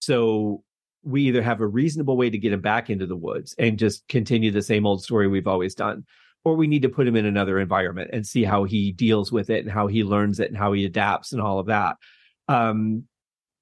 [0.00, 0.64] so
[1.06, 4.06] we either have a reasonable way to get him back into the woods and just
[4.08, 6.04] continue the same old story we've always done
[6.46, 9.50] or we need to put him in another environment and see how he deals with
[9.50, 11.96] it and how he learns it and how he adapts and all of that.
[12.46, 13.02] Um,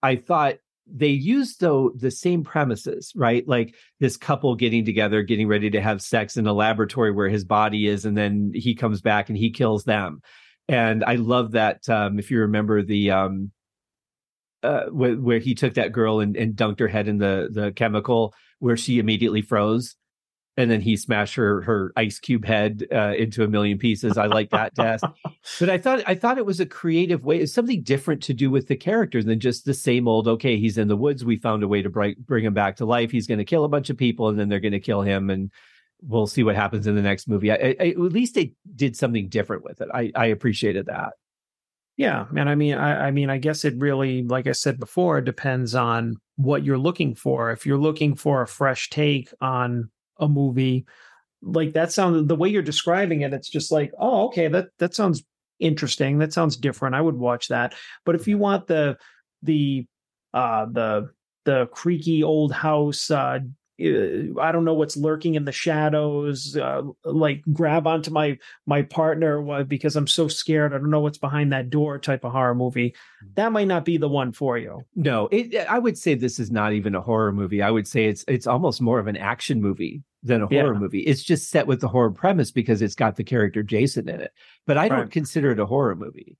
[0.02, 3.48] I thought they used though the same premises, right?
[3.48, 7.42] Like this couple getting together, getting ready to have sex in a laboratory where his
[7.44, 10.20] body is, and then he comes back and he kills them.
[10.68, 11.88] And I love that.
[11.88, 13.50] Um, if you remember the um,
[14.64, 17.72] uh, where, where, he took that girl and, and dunked her head in the the
[17.72, 19.96] chemical, where she immediately froze
[20.56, 24.16] and then he smashed her her ice cube head uh, into a million pieces.
[24.16, 25.02] I like that death,
[25.60, 27.38] but I thought I thought it was a creative way.
[27.38, 30.28] It's something different to do with the character than just the same old.
[30.28, 31.24] Okay, he's in the woods.
[31.24, 33.10] We found a way to bring bring him back to life.
[33.10, 35.30] He's going to kill a bunch of people, and then they're going to kill him,
[35.30, 35.50] and
[36.02, 37.50] we'll see what happens in the next movie.
[37.50, 39.88] I, I, at least they did something different with it.
[39.92, 41.14] I, I appreciated that.
[41.96, 45.20] Yeah, and I mean, I, I mean, I guess it really, like I said before,
[45.20, 47.52] depends on what you're looking for.
[47.52, 50.86] If you're looking for a fresh take on a movie
[51.44, 54.94] like that sound the way you're describing it it's just like oh okay that that
[54.94, 55.22] sounds
[55.60, 57.74] interesting that sounds different i would watch that
[58.04, 58.96] but if you want the
[59.42, 59.86] the
[60.32, 61.08] uh the
[61.44, 63.38] the creaky old house uh,
[63.80, 66.56] I don't know what's lurking in the shadows.
[66.56, 70.72] Uh, like grab onto my my partner because I'm so scared.
[70.72, 71.98] I don't know what's behind that door.
[71.98, 72.94] Type of horror movie.
[73.34, 74.82] That might not be the one for you.
[74.94, 77.62] No, it, I would say this is not even a horror movie.
[77.62, 80.78] I would say it's it's almost more of an action movie than a horror yeah.
[80.78, 81.00] movie.
[81.00, 84.32] It's just set with the horror premise because it's got the character Jason in it.
[84.66, 85.10] But I don't right.
[85.10, 86.36] consider it a horror movie.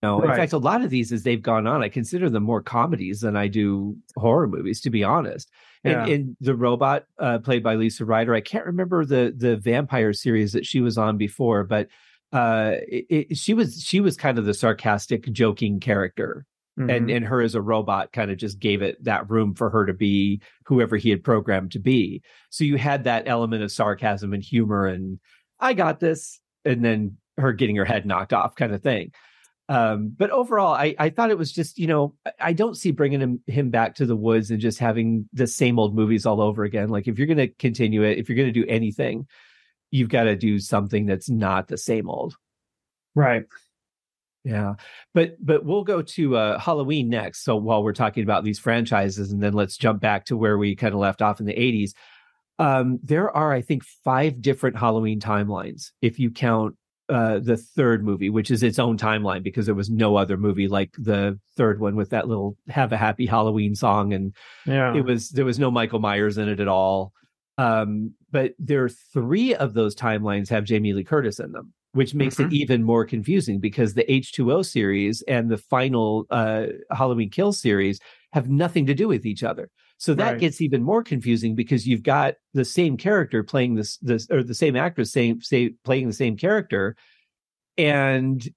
[0.00, 0.30] No, right.
[0.30, 3.20] in fact, a lot of these as they've gone on, I consider them more comedies
[3.20, 5.50] than I do horror movies, to be honest.
[5.84, 6.02] Yeah.
[6.02, 10.12] And, and the robot uh, played by Lisa Ryder, I can't remember the the vampire
[10.12, 11.88] series that she was on before, but
[12.32, 16.44] uh, it, it, she was she was kind of the sarcastic, joking character,
[16.78, 16.90] mm-hmm.
[16.90, 19.86] and and her as a robot kind of just gave it that room for her
[19.86, 22.22] to be whoever he had programmed to be.
[22.50, 25.18] So you had that element of sarcasm and humor, and
[25.60, 29.12] I got this, and then her getting her head knocked off, kind of thing.
[29.68, 33.20] Um, but overall, I, I thought it was just, you know, I don't see bringing
[33.20, 36.64] him him back to the woods and just having the same old movies all over
[36.64, 36.88] again.
[36.88, 39.26] Like if you're going to continue it, if you're going to do anything,
[39.90, 42.36] you've got to do something that's not the same old.
[43.14, 43.44] Right.
[44.42, 44.74] Yeah.
[45.12, 47.44] But but we'll go to uh, Halloween next.
[47.44, 50.76] So while we're talking about these franchises, and then let's jump back to where we
[50.76, 51.92] kind of left off in the 80s.
[52.58, 56.76] Um, there are, I think, five different Halloween timelines if you count
[57.08, 60.68] uh, the third movie, which is its own timeline because there was no other movie
[60.68, 64.34] like the third one with that little "Have a Happy Halloween" song, and
[64.66, 64.94] Yeah.
[64.94, 67.12] it was there was no Michael Myers in it at all.
[67.56, 72.14] Um, but there are three of those timelines have Jamie Lee Curtis in them, which
[72.14, 72.46] makes Mhm.
[72.46, 77.98] it even more confusing because the H2O series and the final uh, Halloween Kill series
[78.32, 79.70] have nothing to do with each other.
[79.98, 80.40] So that Right.
[80.40, 84.54] gets even more confusing because you've got the same character playing this this or the
[84.54, 86.96] same actress same say playing the same character
[87.76, 88.48] and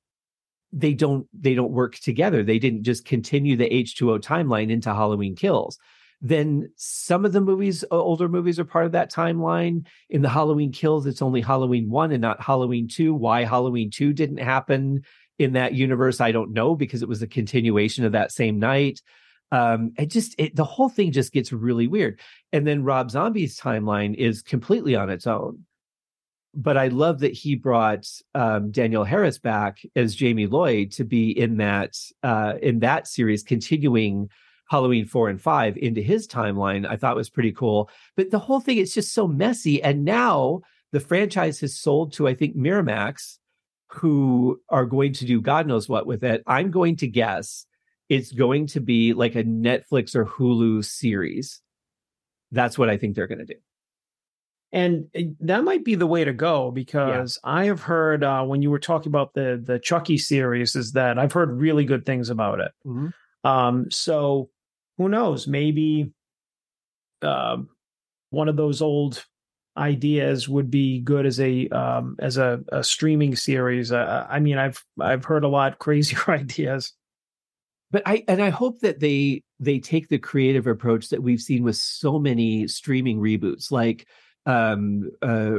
[0.71, 2.43] they don't they don't work together.
[2.43, 5.77] They didn't just continue the H2O timeline into Halloween Kills.
[6.21, 9.87] Then some of the movies, older movies, are part of that timeline.
[10.09, 13.13] In the Halloween Kills, it's only Halloween one and not Halloween two.
[13.13, 15.01] Why Halloween two didn't happen
[15.39, 19.01] in that universe, I don't know, because it was a continuation of that same night.
[19.51, 22.19] Um, it just it, the whole thing just gets really weird.
[22.53, 25.65] And then Rob Zombie's timeline is completely on its own
[26.53, 31.31] but I love that he brought um, Danielle Harris back as Jamie Lloyd to be
[31.31, 34.29] in that uh, in that series, continuing
[34.69, 36.85] Halloween four and five into his timeline.
[36.87, 37.89] I thought was pretty cool.
[38.15, 39.81] But the whole thing is just so messy.
[39.81, 43.37] And now the franchise has sold to I think Miramax,
[43.89, 46.43] who are going to do God knows what with it.
[46.47, 47.65] I'm going to guess
[48.11, 51.61] it's going to be like a Netflix or Hulu series.
[52.51, 53.59] That's what I think they're going to do.
[54.73, 58.61] and uh, that might be the way to go because I have heard uh, when
[58.61, 62.29] you were talking about the the Chucky series, is that I've heard really good things
[62.29, 62.71] about it.
[63.43, 64.49] Um, so
[64.97, 65.47] who knows?
[65.47, 66.11] Maybe
[67.21, 67.69] um,
[68.29, 69.25] one of those old
[69.77, 73.91] ideas would be good as a um, as a, a streaming series.
[73.93, 76.93] Uh, I mean, I've I've heard a lot crazier ideas.
[77.91, 81.63] But i and i hope that they they take the creative approach that we've seen
[81.63, 84.07] with so many streaming reboots like
[84.45, 85.57] um uh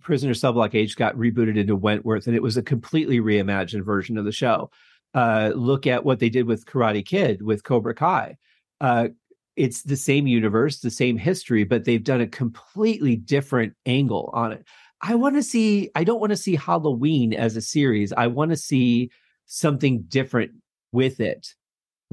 [0.00, 4.18] prisoner cell block h got rebooted into wentworth and it was a completely reimagined version
[4.18, 4.70] of the show.
[5.14, 8.36] Uh look at what they did with karate kid with cobra kai.
[8.80, 9.08] Uh
[9.56, 14.50] it's the same universe the same history but they've done a completely different angle on
[14.50, 14.64] it.
[15.00, 18.12] I want to see i don't want to see halloween as a series.
[18.12, 19.10] I want to see
[19.46, 20.50] something different
[20.90, 21.54] with it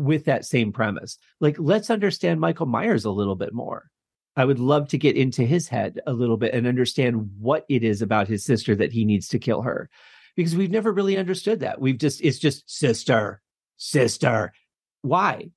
[0.02, 1.18] with that same premise.
[1.40, 3.90] Like, let's understand Michael Myers a little bit more.
[4.36, 7.84] I would love to get into his head a little bit and understand what it
[7.84, 9.90] is about his sister that he needs to kill her.
[10.36, 11.82] Because we've never really understood that.
[11.82, 13.42] We've just, it's just sister,
[13.76, 14.54] sister.
[15.02, 15.52] Why?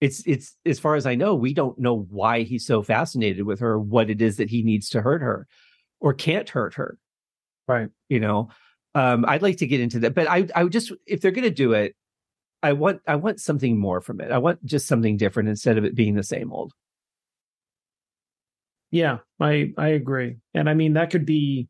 [0.00, 3.60] It's, it's, as far as I know, we don't know why he's so fascinated with
[3.60, 5.46] her, what it is that he needs to hurt her
[6.00, 6.98] or can't hurt her.
[7.68, 7.90] Right.
[8.08, 8.50] You know,
[8.94, 11.44] um, I'd like to get into that, but I, I would just, if they're going
[11.44, 11.94] to do it,
[12.62, 14.30] I want I want something more from it.
[14.32, 16.72] I want just something different instead of it being the same old.
[18.90, 20.36] Yeah, I I agree.
[20.54, 21.68] And I mean that could be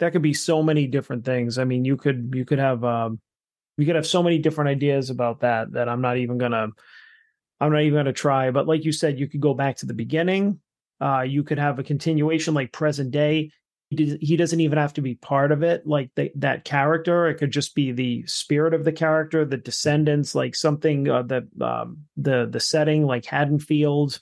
[0.00, 1.58] that could be so many different things.
[1.58, 3.20] I mean, you could you could have um
[3.78, 6.70] you could have so many different ideas about that that I'm not even going to
[7.60, 9.86] I'm not even going to try, but like you said you could go back to
[9.86, 10.60] the beginning.
[11.00, 13.50] Uh you could have a continuation like present day.
[13.90, 17.28] He, does, he doesn't even have to be part of it like the, that character.
[17.28, 21.44] It could just be the spirit of the character, the descendants, like something uh, that
[21.60, 24.18] um the the setting like Haddonfield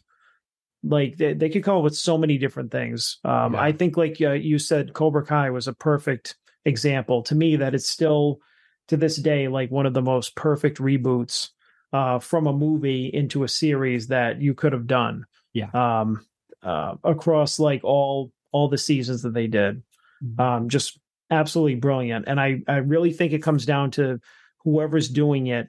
[0.87, 3.63] like they, they could come up with so many different things um Yeah.
[3.63, 6.37] i think like uh, you said cobra kai was a perfect
[6.67, 8.41] example to me that it's still
[8.89, 11.49] to this day like one of the most perfect reboots
[11.95, 15.71] uh from a movie into a series that you could have done Yeah.
[15.73, 16.25] um
[16.63, 19.83] uh across like all all the seasons that they did
[20.23, 20.41] Mhm.
[20.41, 20.99] um just
[21.31, 24.21] absolutely brilliant and i i really think it comes down to
[24.65, 25.69] whoever's doing it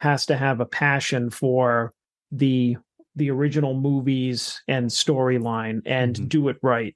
[0.00, 1.92] has to have a passion for
[2.32, 2.76] the
[3.16, 6.28] the original movies and storyline and Mhm.
[6.28, 6.94] do it right.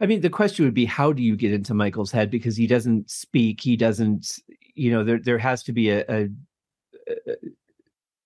[0.00, 2.66] I mean, the question would be, how do you get into Michael's head because he
[2.66, 4.40] doesn't speak, he doesn't,
[4.74, 6.28] you know, there there has to be a, a,
[7.08, 7.34] a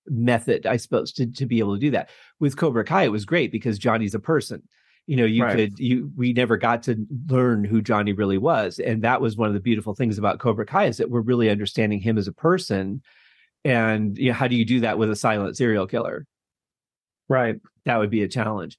[0.06, 2.08] method, I suppose, to to be able to do that.
[2.40, 4.62] With Cobra Kai, it was great because Johnny's a person.
[5.06, 5.56] You know, you Right.
[5.56, 9.48] could you we never got to learn who Johnny really was, and that was one
[9.48, 12.32] of the beautiful things about Cobra Kai is that we're really understanding him as a
[12.32, 13.02] person.
[13.64, 16.26] And you know, how do you do that with a silent serial killer?
[17.28, 17.60] Right.
[17.84, 18.78] that would be a challenge.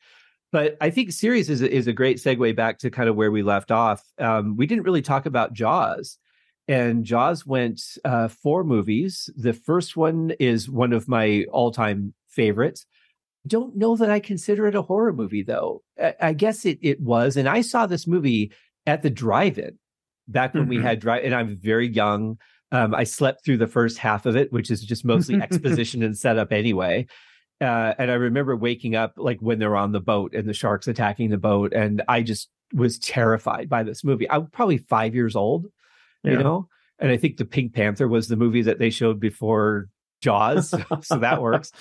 [0.51, 3.31] But I think series is a, is a great segue back to kind of where
[3.31, 4.01] we left off.
[4.17, 6.17] Um, we didn't really talk about Jaws,
[6.69, 9.29] and Jaws went uh, four movies.
[9.35, 12.85] The first one is one of my all time favorites.
[13.47, 15.81] Don't know that I consider it a horror movie though.
[16.01, 18.51] I, I guess it it was, and I saw this movie
[18.85, 19.77] at the drive-in
[20.27, 20.81] back when we Mhm.
[20.83, 21.23] had drive.
[21.23, 22.37] And I'm very young.
[22.71, 26.17] Um, I slept through the first half of it, which is just mostly exposition and
[26.17, 27.05] setup anyway
[27.61, 30.87] Uh, and I remember waking up like when they're on the boat and the sharks
[30.87, 34.29] attacking the boat, and I just was terrified by this movie.
[34.29, 35.65] I'm probably five years old,
[36.23, 36.33] yeah.
[36.33, 36.67] you know,
[36.99, 39.87] and I think the Pink Panther was the movie that they showed before
[40.21, 40.69] Jaws,
[41.01, 41.71] so that works.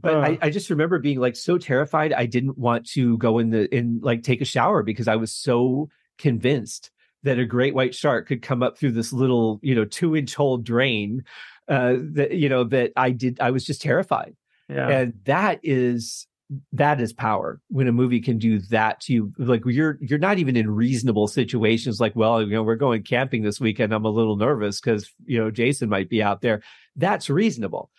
[0.00, 2.12] But uh, I, I just remember being like so terrified.
[2.12, 5.32] I didn't want to go in the in like take a shower because I was
[5.32, 5.88] so
[6.18, 6.90] convinced
[7.22, 10.34] that a great white shark could come up through this little, you know, two inch
[10.34, 11.24] hole drain.
[11.68, 13.40] Uh, that you know that I did.
[13.40, 14.36] I was just terrified.
[14.68, 14.88] Yeah.
[14.88, 16.26] And that is
[16.72, 20.38] that is power when a movie can do that to you like you're you're not
[20.38, 24.10] even in reasonable situations like well you know we're going camping this weekend i'm a
[24.10, 26.62] little nervous because you know jason might be out there
[26.94, 27.90] that's reasonable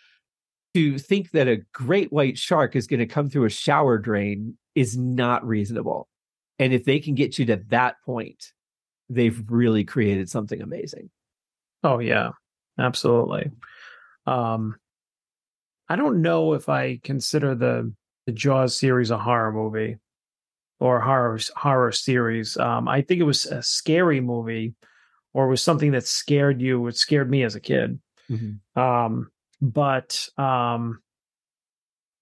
[0.78, 4.56] to think that a great white shark is going to come through a shower drain
[4.74, 6.08] is not reasonable
[6.58, 8.52] and if they can get you to that point
[9.08, 11.10] they've really created something amazing
[11.84, 12.30] oh yeah
[12.78, 13.50] absolutely
[14.26, 14.76] um
[15.88, 17.92] I don't know if I consider the
[18.26, 19.96] the Jaws series a horror movie
[20.80, 22.56] or horror horror series.
[22.56, 24.74] Um, I think it was a scary movie,
[25.32, 26.86] or was something that scared you.
[26.86, 27.98] It scared me as a kid.
[28.30, 28.78] Mm-hmm.
[28.78, 29.30] Um,
[29.60, 31.00] but um,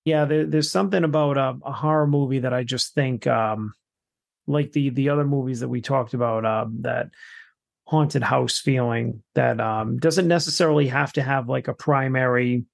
[0.05, 3.75] yeah, there, there's something about a, a, horror movie that I just think, um,
[4.47, 7.11] like the the other movies that we talked about, um, that
[7.85, 12.65] haunted house feeling that um, doesn't necessarily have to have like a primary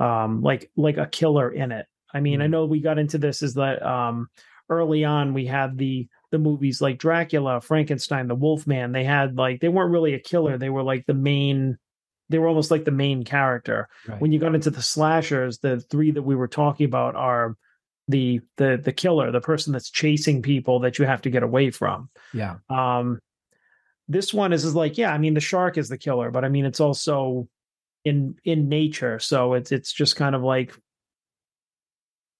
[0.00, 1.86] um, like like a killer in it.
[2.12, 2.42] I mean, mm-hmm.
[2.42, 4.28] I know we got into this is that um,
[4.68, 8.92] early on we had the the movies like Dracula, Frankenstein, the Wolfman.
[8.92, 11.78] They had like they weren't really a killer; they were like the main.
[12.32, 13.88] They were almost like the main character.
[14.08, 14.20] Right.
[14.20, 17.56] When you got into the slashers, the three that we were talking about are
[18.08, 21.70] the the the killer, the person that's chasing people that you have to get away
[21.70, 22.10] from.
[22.34, 22.56] Yeah.
[22.68, 23.20] Um,
[24.08, 26.48] this one is is like yeah, I mean the shark is the killer, but I
[26.48, 27.48] mean it's also
[28.04, 30.76] in in nature so it's it's just kind of like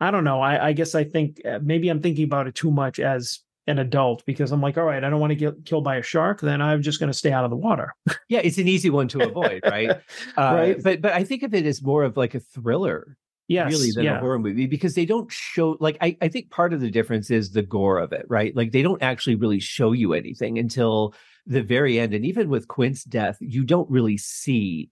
[0.01, 2.70] i don't know i i guess i think uh, maybe i'm thinking about it too
[2.70, 5.85] much as an adult because i'm like all right i don't want to get killed
[5.85, 7.95] by a shark then i'm just going to stay out of the water.
[8.29, 9.91] Yeah it's an easy one to avoid right?
[10.37, 10.83] Uh, right?
[10.83, 13.17] but but i think of it as more of like a thriller
[13.49, 14.17] yes, really than yeah.
[14.17, 17.31] a horror movie because they don't show like I, I think part of the difference
[17.31, 18.55] is the gore of it right?
[18.57, 21.15] Like they don't actually really show you anything until
[21.47, 24.91] the very end and even with quint's death you don't really see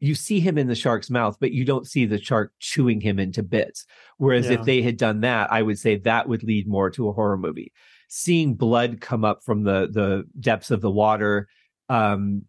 [0.00, 3.18] you see him in the shark's mouth, but you don't see the shark chewing him
[3.18, 3.86] into bits.
[4.18, 4.52] Whereas yeah.
[4.52, 7.38] if they had done that, I would say that would lead more to a horror
[7.38, 7.72] movie.
[8.08, 11.48] Seeing blood come up from the the depths of the water
[11.88, 12.42] um,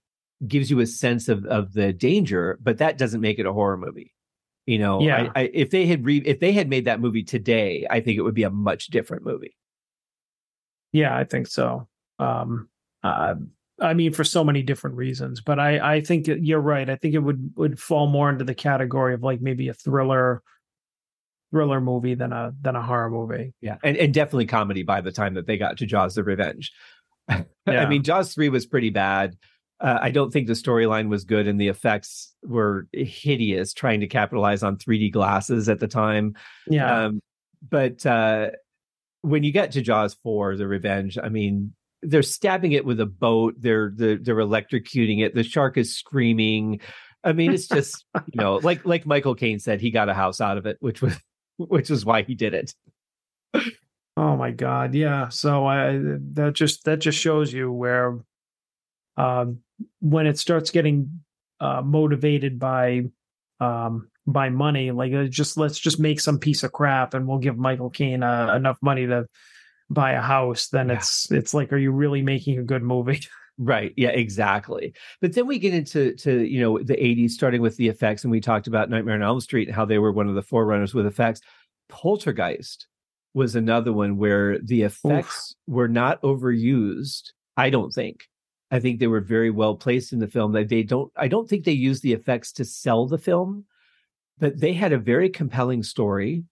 [0.46, 3.78] gives you a sense of of the danger, but that doesn't make it a horror
[3.78, 4.14] movie.
[4.66, 5.32] You know, yeah.
[5.34, 8.18] I, I, if they had re- if they had made that movie today, I think
[8.18, 9.56] it would be a much different movie.
[10.92, 11.88] Yeah, I think so.
[12.20, 12.70] Um,
[13.04, 13.36] uh,
[13.80, 15.42] I mean, for so many different reasons.
[15.42, 16.90] But I, I think you're right.
[16.90, 20.42] I think it would would fall more into the category of like maybe a thriller
[21.52, 23.54] thriller movie than a than a horror movie.
[23.62, 26.72] Yeah, and and definitely comedy by the time that they got to Jaws: The Revenge.
[27.30, 27.44] yeah.
[27.68, 29.38] I mean, Jaws three was pretty bad.
[29.80, 33.74] Uh, I don't think the storyline was good, and the effects were hideous.
[33.74, 36.36] Trying to capitalize on 3D glasses at the time.
[36.68, 37.22] Yeah, um,
[37.70, 38.52] but uh,
[39.22, 43.06] when you get to Jaws four: The Revenge, I mean, they're stabbing it with a
[43.06, 43.56] boat.
[43.58, 45.36] They're they're, they're electrocuting it.
[45.36, 46.80] The shark is screaming.
[47.24, 50.42] I mean, it's just you know, like like Michael Caine said, he got a house
[50.42, 51.18] out of it, which was
[51.58, 52.74] which is why he did it.
[54.18, 55.30] oh my god, yeah.
[55.30, 56.00] So I
[56.34, 58.20] that just that just shows you where
[59.18, 59.60] um,
[60.00, 61.22] when it starts getting
[61.60, 63.06] uh, motivated by
[63.60, 67.40] um, by money, like uh, just let's just make some piece of crap, and we'll
[67.40, 69.26] give Michael Caine uh, enough money to
[69.90, 70.96] buy a house, then yeah.
[70.96, 73.22] it's it's like, are you really making a good movie?
[73.60, 73.92] Right.
[73.98, 74.94] Yeah, exactly.
[75.20, 78.30] But then we get into to, you know, the 80s, starting with the effects, and
[78.30, 80.94] we talked about Nightmare on Elm Street and how they were one of the forerunners
[80.94, 81.42] with effects.
[81.90, 82.86] Poltergeist
[83.34, 85.74] was another one where the effects Oof.
[85.74, 88.28] were not overused, I don't think.
[88.70, 90.52] I think they were very well placed in the film.
[90.52, 93.66] That they don't I don't think they used the effects to sell the film,
[94.38, 96.44] but they had a very compelling story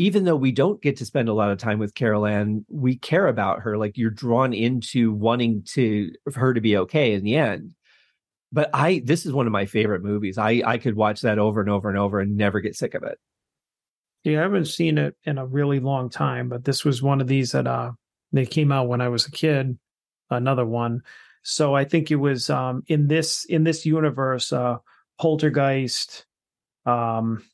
[0.00, 2.96] even though we don't get to spend a lot of time with Carol Anne, we
[2.96, 3.76] care about her.
[3.76, 7.72] Like you're drawn into wanting to her to be okay in the end.
[8.50, 10.38] But I this is one of my favorite movies.
[10.38, 13.02] I I could watch that over and over and over and never get sick of
[13.02, 13.18] it.
[14.24, 17.28] Yeah, I haven't seen it in a really long time, but this was one of
[17.28, 17.92] these that uh
[18.32, 19.78] they came out when I was a kid.
[20.30, 21.02] Another one.
[21.42, 24.78] So I think it was um in this in this universe, uh
[25.18, 26.24] Poltergeist,
[26.86, 27.44] um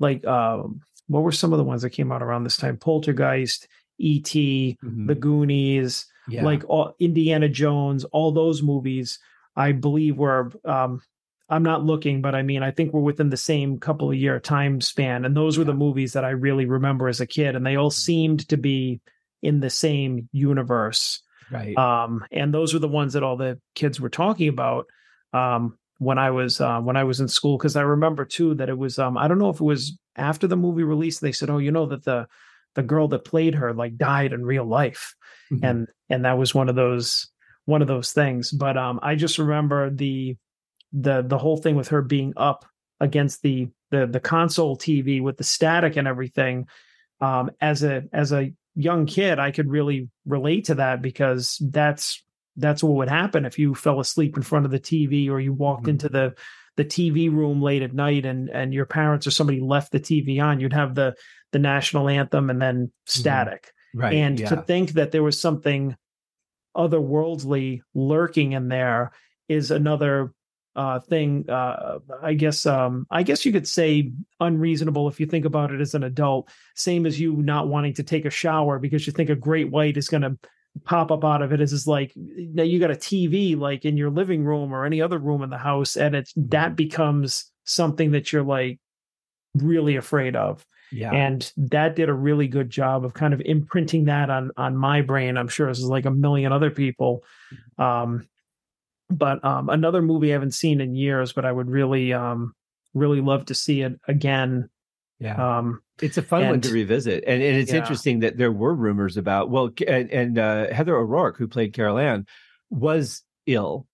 [0.00, 2.76] like um what were some of the ones that came out around this time?
[2.76, 3.66] Poltergeist,
[3.98, 5.06] E.T., mm-hmm.
[5.06, 6.44] The Goonies, yeah.
[6.44, 9.18] like all, Indiana Jones, all those movies,
[9.56, 11.02] I believe were um,
[11.48, 14.38] I'm not looking, but I mean, I think we're within the same couple of year
[14.38, 15.24] time span.
[15.24, 17.56] And those were the movies that I really remember as a kid.
[17.56, 19.00] And they all seemed to be
[19.42, 21.22] in the same universe.
[21.50, 21.76] Right.
[21.76, 24.86] Um, and those were the ones that all the kids were talking about.
[25.32, 28.68] Um, when I was uh, when I was in school, because I remember too that
[28.68, 31.18] it was um, I don't know if it was after the movie release.
[31.18, 32.26] They said, "Oh, you know that the
[32.74, 35.14] the girl that played her like died in real life,"
[35.52, 35.64] mm-hmm.
[35.64, 37.28] and and that was one of those
[37.64, 38.50] one of those things.
[38.50, 40.36] But um, I just remember the
[40.92, 42.64] the the whole thing with her being up
[43.00, 46.66] against the the the console TV with the static and everything.
[47.20, 52.22] Um, as a as a young kid, I could really relate to that because that's
[52.56, 55.52] that's what would happen if you fell asleep in front of the TV or you
[55.52, 55.90] walked mm-hmm.
[55.90, 56.34] into the
[56.78, 60.40] the TV room late at night and and your parents or somebody left the TV
[60.40, 60.60] on.
[60.60, 61.14] You'd have the
[61.50, 62.90] the national anthem and then mm-hmm.
[63.04, 63.64] static.
[63.64, 64.00] Mm-hmm.
[64.00, 64.14] Right.
[64.14, 64.48] And yeah.
[64.50, 65.96] to think that there was something
[66.76, 69.10] otherworldly lurking in there
[69.48, 70.32] is another
[70.76, 71.50] uh, thing.
[71.50, 75.80] Uh, I guess um, I guess you could say unreasonable if you think about it
[75.80, 76.48] as an adult.
[76.76, 79.96] Same as you not wanting to take a shower because you think a great white
[79.96, 80.38] is going to
[80.84, 81.60] pop up out of it.
[81.60, 85.00] Is is like now you got a TV like in your living room or any
[85.00, 88.78] other room in the house, and it's that becomes something that you're like
[89.54, 90.64] really afraid of.
[90.90, 91.12] Yeah.
[91.12, 95.02] And that did a really good job of kind of imprinting that on on my
[95.02, 95.36] brain.
[95.36, 97.24] I'm sure this is like a million other people.
[97.52, 97.82] Mm-hmm.
[97.82, 98.28] Um,
[99.10, 102.54] but um, another movie I haven't seen in years, but I would really, um,
[102.94, 104.68] really love to see it again.
[105.20, 107.78] Yeah, um, it's a fun and, one to revisit, and, and it's yeah.
[107.78, 111.98] interesting that there were rumors about well, and, and uh, Heather O'Rourke, who played Carol
[111.98, 112.26] Anne,
[112.70, 113.88] was ill,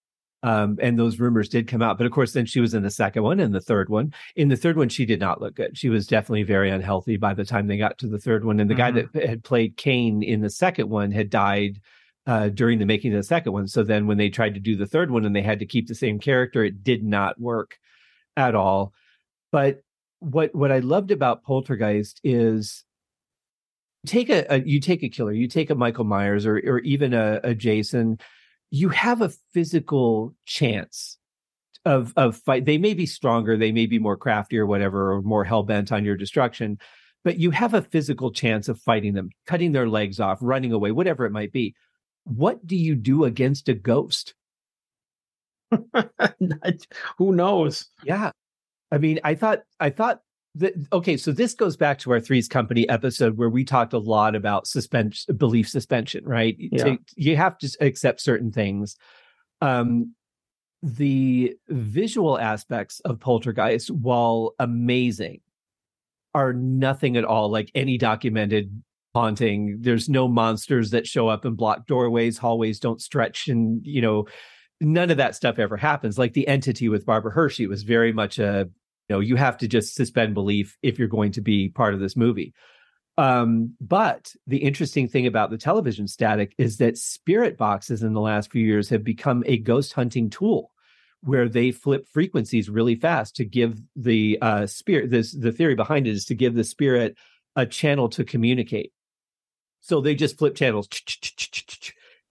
[0.45, 1.97] um, and those rumors did come out.
[1.97, 4.12] But of course, then she was in the second one and the third one.
[4.37, 5.79] In the third one, she did not look good.
[5.79, 8.61] She was definitely very unhealthy by the time they got to the third one.
[8.61, 8.97] And the mm-hmm.
[8.97, 11.81] guy that had played Kane in the second one had died
[12.27, 13.66] uh, during the making of the second one.
[13.68, 15.89] So then when they tried to do the third one and they had to keep
[15.89, 17.79] the same character, it did not work
[18.37, 18.93] at all.
[19.51, 19.83] But
[20.25, 22.85] what what I loved about Poltergeist is
[24.07, 27.14] take a, a you take a killer, you take a Michael Myers or or even
[27.14, 28.18] a, a Jason,
[28.70, 31.18] you have a physical chance
[31.85, 32.64] of of fight.
[32.64, 35.93] They may be stronger, they may be more crafty or whatever, or more hell bent
[35.93, 36.79] on your destruction,
[37.25, 40.93] but you have a physical chance of fighting them, cutting their legs off, running away,
[40.93, 41.75] whatever it might be
[42.25, 44.35] what do you do against a ghost?
[47.18, 47.87] Who knows?
[48.03, 48.31] Yeah.
[48.95, 50.21] I mean, I thought, I thought
[50.57, 53.99] that, okay, so this goes back to our Three's Company episode where we talked a
[53.99, 56.57] lot about suspension, belief suspension, right?
[56.59, 56.85] Yeah.
[56.85, 58.97] To, you have to accept certain things.
[59.61, 60.15] Um,
[60.83, 65.41] the visual aspects of Poltergeist, while amazing,
[66.35, 68.83] are nothing at all like any documented
[69.15, 69.79] haunting.
[69.81, 72.37] There's no monsters that show up and block doorways.
[72.37, 74.27] Hallways don't stretch, and you know,
[74.81, 76.19] none of that stuff ever happens.
[76.19, 78.69] Like the entity with Barbara Hershey was very much a
[79.11, 82.17] know you have to just suspend belief if you're going to be part of this
[82.17, 82.55] movie.
[83.17, 88.21] Um, but the interesting thing about the television static is that spirit boxes in the
[88.21, 90.73] last few years have become a ghost hunting tool
[91.21, 96.07] where they flip frequencies really fast to give the uh, spirit this the theory behind
[96.07, 97.17] it is to give the spirit
[97.57, 98.93] a channel to communicate
[99.85, 100.89] so they just flip channels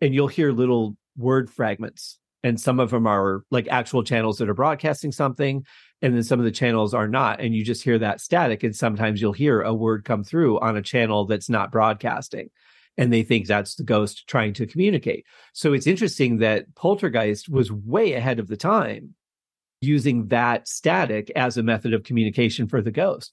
[0.02, 2.18] and you'll hear little word fragments.
[2.44, 5.64] And some of them are like actual channels that are broadcasting something.
[6.04, 7.40] And then some of the channels are not.
[7.40, 8.62] And you just hear that static.
[8.62, 12.50] And sometimes you'll hear a word come through on a channel that's not broadcasting.
[12.98, 15.26] And they think that's the ghost trying to communicate.
[15.54, 19.16] So it's interesting that Poltergeist was way ahead of the time
[19.80, 23.32] using that static as a method of communication for the ghost.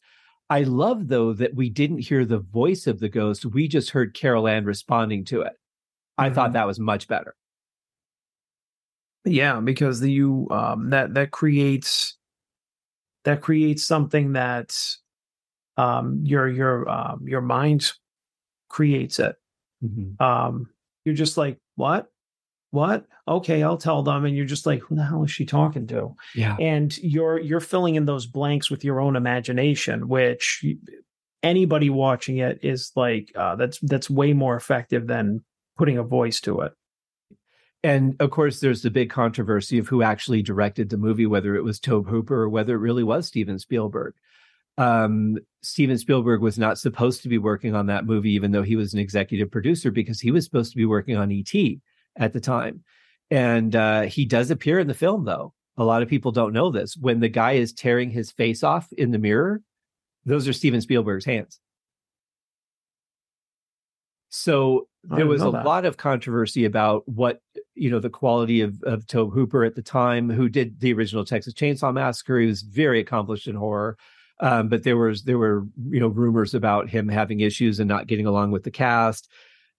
[0.49, 3.45] I love though that we didn't hear the voice of the ghost.
[3.45, 5.53] We just heard Carol Anne responding to it.
[6.17, 6.35] I mm-hmm.
[6.35, 7.35] thought that was much better.
[9.25, 12.17] Yeah, because the, you um that that creates
[13.25, 14.77] that creates something that
[15.77, 17.93] um your your um your mind
[18.69, 19.37] creates it.
[19.85, 20.23] Mm-hmm.
[20.23, 20.71] Um
[21.05, 22.11] you're just like, what?
[22.71, 25.87] what okay i'll tell them and you're just like who the hell is she talking
[25.87, 30.65] to yeah and you're you're filling in those blanks with your own imagination which
[31.43, 35.43] anybody watching it is like uh, that's that's way more effective than
[35.77, 36.73] putting a voice to it
[37.83, 41.65] and of course there's the big controversy of who actually directed the movie whether it
[41.65, 44.15] was tobe hooper or whether it really was steven spielberg
[44.81, 48.77] um, Steven Spielberg was not supposed to be working on that movie, even though he
[48.77, 51.81] was an executive producer, because he was supposed to be working on E.T
[52.17, 52.83] at the time.
[53.31, 55.53] And uh, he does appear in the film, though.
[55.77, 56.97] A lot of people don't know this.
[56.97, 59.61] When the guy is tearing his face off in the mirror,
[60.25, 61.61] those are Steven Spielberg's hands.
[64.31, 65.65] So there was a that.
[65.65, 67.41] lot of controversy about what
[67.75, 71.25] you know the quality of of Tobe Hooper at the time, who did the original
[71.25, 72.39] Texas Chainsaw Massacre.
[72.39, 73.97] He was very accomplished in horror,
[74.41, 78.07] um, but there was there were you know rumors about him having issues and not
[78.07, 79.29] getting along with the cast.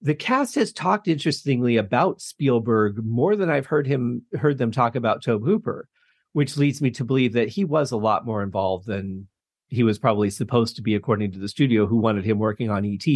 [0.02, 4.96] The cast has talked interestingly about Spielberg more than I've heard him heard them talk
[4.96, 5.88] about Tobe Hooper,
[6.34, 9.28] which leads me to believe that he was a lot more involved than
[9.68, 12.84] he was probably supposed to be, according to the studio, who wanted him working on
[12.84, 13.08] ET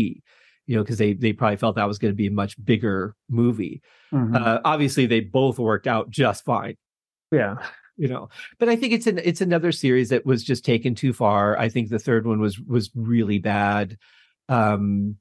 [0.67, 3.15] you know, because they they probably felt that was going to be a much bigger
[3.29, 3.81] movie.
[4.13, 4.35] Mm-hmm.
[4.35, 6.75] Uh, obviously, they both worked out just fine.
[7.31, 7.57] Yeah,
[7.97, 11.13] you know, but I think it's an it's another series that was just taken too
[11.13, 11.57] far.
[11.57, 13.97] I think the third one was was really bad.
[14.49, 15.17] Um,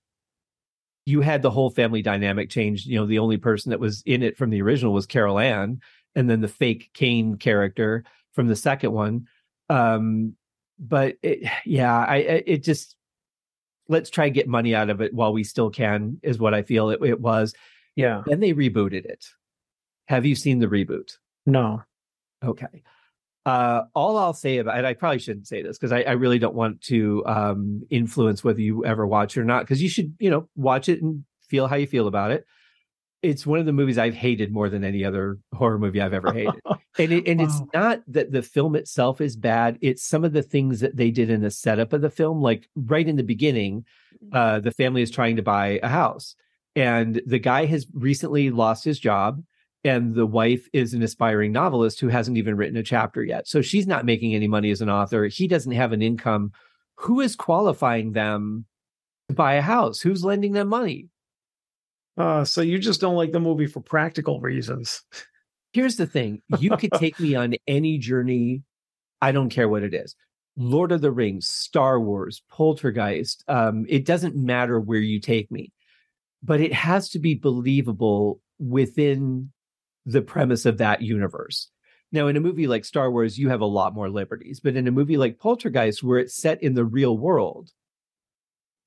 [1.07, 2.87] you had the whole family dynamic change.
[2.87, 5.81] You know, the only person that was in it from the original was Carol Anne,
[6.15, 9.27] and then the fake Kane character from the second one.
[9.69, 10.37] Um,
[10.79, 12.97] but it, yeah, I it just
[13.89, 16.63] let's try and get money out of it while we still can is what I
[16.63, 17.55] feel it, it was.
[17.97, 18.23] Yeah.
[18.27, 19.27] Then they rebooted it.
[20.07, 21.17] Have you seen the reboot?
[21.47, 21.83] No.
[22.45, 22.83] Okay.
[23.47, 26.39] Uh, all I'll say about it, I probably shouldn't say this because I, I, really
[26.39, 29.65] don't want to um, influence whether you ever watch it or not.
[29.65, 32.47] Because you should, you know, watch it and feel how you feel about it
[33.25, 36.33] it's one of the movies I've hated more than any other horror movie I've ever
[36.33, 36.61] hated.
[36.99, 37.47] and it, and wow.
[37.47, 41.11] it's not that the film itself is bad, it's some of the things that they
[41.11, 43.85] did in the setup of the film like right in the beginning,
[44.23, 44.37] mm-hmm.
[44.37, 46.37] uh, the family is trying to buy a house
[46.77, 49.43] and the guy has recently lost his job
[49.85, 53.47] and the wife is an aspiring novelist who hasn't even written a chapter yet.
[53.47, 55.27] So she's not making any money as an author.
[55.27, 56.53] He doesn't have an income.
[56.97, 58.65] Who is qualifying them
[59.29, 60.01] to buy a house?
[60.01, 61.09] Who's lending them money?
[62.17, 65.03] Uh, so you just don't like the movie for practical reasons.
[65.73, 68.63] Here's the thing you could take me on any journey.
[69.21, 70.15] I don't care what it is.
[70.57, 73.43] Lord of the Rings, Star Wars, Poltergeist.
[73.49, 75.73] Um, it doesn't matter where you take me,
[76.43, 79.51] but it has to be believable within
[80.07, 81.71] the premise of that universe.
[82.13, 84.87] Now, in a movie like Star Wars, you have a lot more liberties, but in
[84.87, 87.71] a movie like Poltergeist, where it's set in the real world,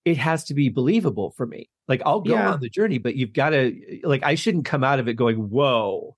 [0.08, 1.70] it has to be believable for me.
[1.90, 2.54] Like I'll go yeah.
[2.54, 5.36] on the journey, but you've got to like I shouldn't come out of it going,
[5.36, 6.16] "Whoa."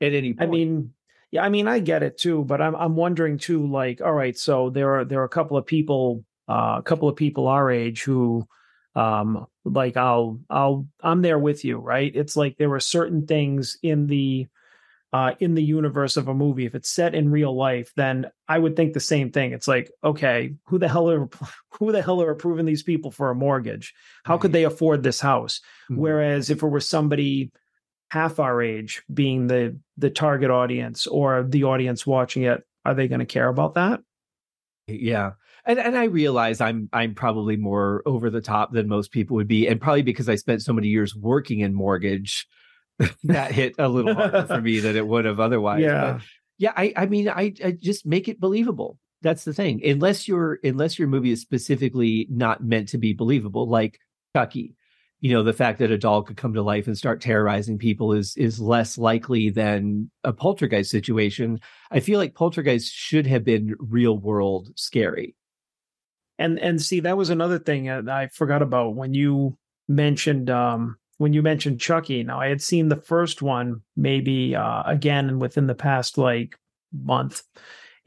[0.00, 0.48] At any point.
[0.48, 0.94] I mean,
[1.30, 4.36] yeah, I mean, I get it too, but I'm I'm wondering too like, all right,
[4.36, 7.70] so there are there are a couple of people uh, a couple of people our
[7.70, 8.48] age who
[8.96, 12.10] um like I'll I'll I'm there with you, right?
[12.14, 14.46] It's like there were certain things in the
[15.12, 16.66] uh, in the universe of a movie.
[16.66, 19.52] If it's set in real life, then I would think the same thing.
[19.52, 21.28] It's like, okay, who the hell are
[21.78, 23.94] who the hell are approving these people for a mortgage?
[24.24, 24.40] How right.
[24.42, 25.60] could they afford this house?
[25.90, 26.00] Mm-hmm.
[26.00, 27.50] Whereas if it were somebody
[28.10, 33.08] half our age being the the target audience or the audience watching it, are they
[33.08, 34.00] going to care about that?
[34.86, 35.32] Yeah.
[35.66, 39.48] And and I realize I'm I'm probably more over the top than most people would
[39.48, 42.46] be, and probably because I spent so many years working in mortgage
[43.24, 45.80] that hit a little harder for me than it would have otherwise.
[45.80, 46.12] Yeah.
[46.14, 46.22] But
[46.58, 46.72] yeah.
[46.76, 48.98] I, I mean, I, I just make it believable.
[49.22, 49.84] That's the thing.
[49.84, 53.98] Unless your unless your movie is specifically not meant to be believable, like
[54.34, 54.74] Chucky,
[55.20, 58.12] you know, the fact that a doll could come to life and start terrorizing people
[58.12, 61.60] is is less likely than a poltergeist situation.
[61.90, 65.34] I feel like poltergeist should have been real world scary.
[66.38, 71.34] And and see, that was another thing I forgot about when you mentioned um when
[71.34, 72.22] you mentioned Chucky.
[72.22, 76.58] Now I had seen the first one maybe uh, again within the past like
[76.94, 77.42] month,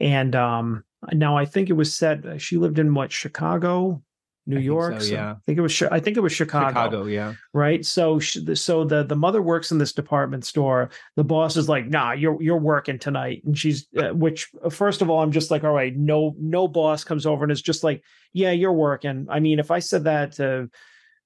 [0.00, 2.26] and um, now I think it was set.
[2.26, 4.02] Uh, she lived in what Chicago,
[4.48, 5.00] New I York.
[5.00, 5.80] So, yeah, I think it was.
[5.80, 6.70] I think it was Chicago.
[6.70, 7.34] Chicago, yeah.
[7.52, 7.86] Right.
[7.86, 10.90] So, so the the mother works in this department store.
[11.14, 13.86] The boss is like, "Nah, you're you're working tonight," and she's.
[13.96, 17.44] Uh, which first of all, I'm just like, "All right, no no boss comes over
[17.44, 18.02] and is just like,
[18.32, 20.68] yeah, you're working." I mean, if I said that to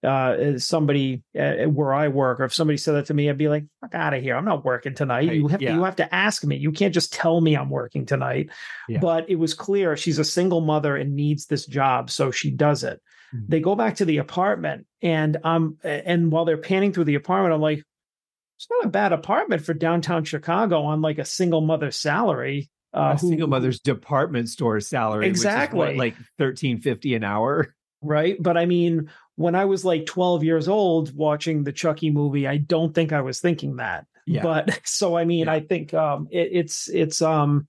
[0.04, 3.48] uh, somebody uh, where I work, or if somebody said that to me, I'd be
[3.48, 4.36] like, "Fuck out of here!
[4.36, 5.32] I'm not working tonight.
[5.32, 5.70] You have yeah.
[5.70, 6.56] to, you have to ask me.
[6.56, 8.50] You can't just tell me I'm working tonight."
[8.88, 9.00] Yeah.
[9.00, 12.84] But it was clear she's a single mother and needs this job, so she does
[12.84, 13.00] it.
[13.34, 13.46] Mm-hmm.
[13.48, 17.54] They go back to the apartment, and um, and while they're panning through the apartment,
[17.54, 17.82] I'm like,
[18.58, 23.12] "It's not a bad apartment for downtown Chicago on like a single mother salary." Uh,
[23.14, 28.36] a who, single mother's department store salary, exactly, what, like thirteen fifty an hour right?
[28.40, 32.56] But I mean, when I was like 12 years old watching the Chucky movie, I
[32.56, 34.06] don't think I was thinking that.
[34.26, 34.42] Yeah.
[34.42, 35.52] But so I mean, yeah.
[35.52, 37.68] I think um it, it's it's um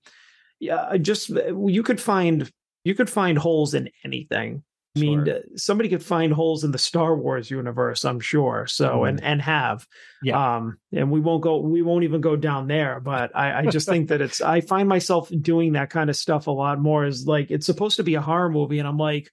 [0.58, 2.50] yeah, just you could find
[2.84, 4.62] you could find holes in anything.
[4.96, 5.40] I mean, sure.
[5.54, 8.66] somebody could find holes in the Star Wars universe, I'm sure.
[8.66, 9.08] So mm.
[9.08, 9.86] and and have,
[10.20, 10.56] yeah.
[10.56, 12.98] Um, and we won't go, we won't even go down there.
[12.98, 16.48] But I, I just think that it's, I find myself doing that kind of stuff
[16.48, 17.04] a lot more.
[17.04, 19.30] Is like it's supposed to be a horror movie, and I'm like,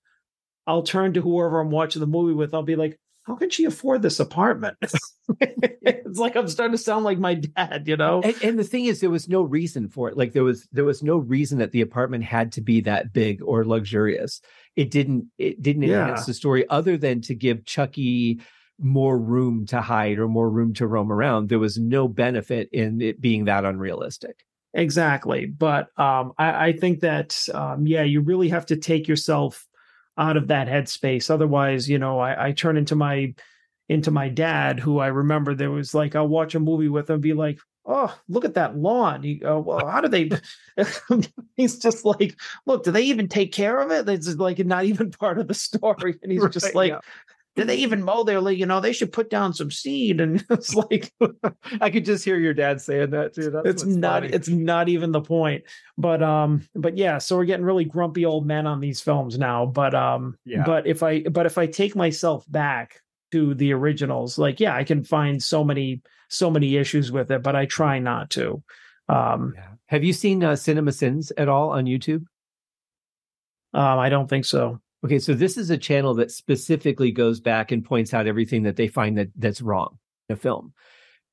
[0.68, 2.54] I'll turn to whoever I'm watching the movie with.
[2.54, 4.78] I'll be like, how can she afford this apartment?
[5.40, 8.22] it's like I'm starting to sound like my dad, you know.
[8.22, 10.18] And, and, the thing is, there was no reason for it.
[10.18, 13.42] Like there was there was no reason that the apartment had to be that big
[13.44, 14.40] or luxurious.
[14.78, 16.26] It didn't it didn't enhance yeah.
[16.26, 18.40] the story other than to give Chucky
[18.80, 21.50] more room to hide or more room to roam around.
[21.50, 24.46] There was no benefit in it being that unrealistic.
[24.74, 29.67] Exactly, but um, I, I, think that um, yeah, you really have to take yourself
[30.18, 31.30] out of that headspace.
[31.30, 33.34] Otherwise, you know, I, I turn into my
[33.90, 37.22] into my dad, who I remember there was like I'll watch a movie with him,
[37.22, 40.30] be like, "Oh, look at that lawn." He, uh, well, how do they?
[41.56, 42.36] he's just like,
[42.66, 45.54] "Look, do they even take care of it?" It's like not even part of the
[45.54, 46.92] story, and he's right, just like.
[46.92, 47.00] Yeah.
[47.58, 50.22] Did they even mow their, you know, they should put down some seed.
[50.22, 51.12] And it's like,
[51.82, 53.50] I could just hear your dad saying that too.
[53.50, 54.34] That's it's not, funny.
[54.34, 55.64] it's not even the point.
[55.98, 59.66] But, um, but yeah, so we're getting really grumpy old men on these films now.
[59.66, 60.64] But, um, yeah.
[60.66, 63.02] but if I, but if I take myself back
[63.32, 67.42] to the originals, like, yeah, I can find so many, so many issues with it,
[67.42, 68.62] but I try not to.
[69.10, 69.70] Um, yeah.
[69.88, 72.26] Have you seen uh, Cinema Sins at all on YouTube?
[73.74, 74.80] Um, I don't think so.
[75.06, 78.76] Okay, so this is a channel that specifically goes back and points out everything that
[78.76, 79.98] they find that that's wrong
[80.28, 80.74] in a film.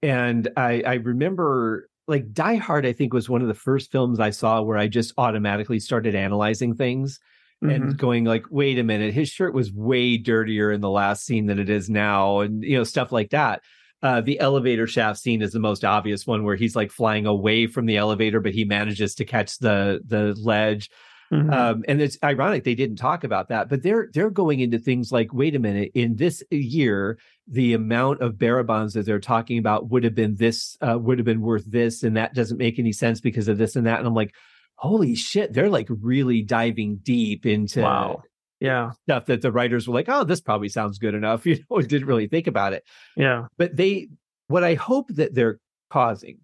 [0.03, 4.21] And I, I remember like Die Hard, I think was one of the first films
[4.21, 7.19] I saw where I just automatically started analyzing things
[7.63, 7.71] mm-hmm.
[7.71, 11.47] and going like, wait a minute, his shirt was way dirtier in the last scene
[11.47, 13.63] than it is now, and you know, stuff like that.
[14.03, 17.67] Uh, the elevator shaft scene is the most obvious one where he's like flying away
[17.67, 20.91] from the elevator, but he manages to catch the the ledge.
[21.33, 21.51] Mm-hmm.
[21.51, 25.11] Um, and it's ironic they didn't talk about that, but they're they're going into things
[25.11, 29.91] like, wait a minute, in this year, the amount of bonds that they're talking about
[29.91, 32.93] would have been this, uh, would have been worth this, and that doesn't make any
[32.93, 33.99] sense because of this and that.
[33.99, 34.35] And I'm like,
[34.77, 38.23] holy shit, they're like really diving deep into wow.
[38.61, 38.93] Yeah.
[39.03, 41.45] Stuff that the writers were like, oh, this probably sounds good enough.
[41.47, 42.85] You know, didn't really think about it.
[43.17, 43.47] Yeah.
[43.59, 44.09] But they
[44.47, 45.59] what I hope that they're
[45.91, 46.39] causing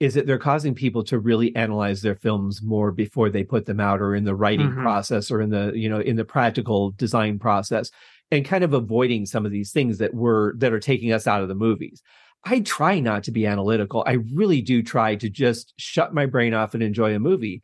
[0.00, 3.78] is that they're causing people to really analyze their films more before they put them
[3.78, 4.82] out or in the writing mm-hmm.
[4.82, 7.90] process or in the you know in the practical design process
[8.32, 11.42] and kind of avoiding some of these things that were that are taking us out
[11.42, 12.02] of the movies.
[12.44, 14.02] I try not to be analytical.
[14.06, 17.62] I really do try to just shut my brain off and enjoy a movie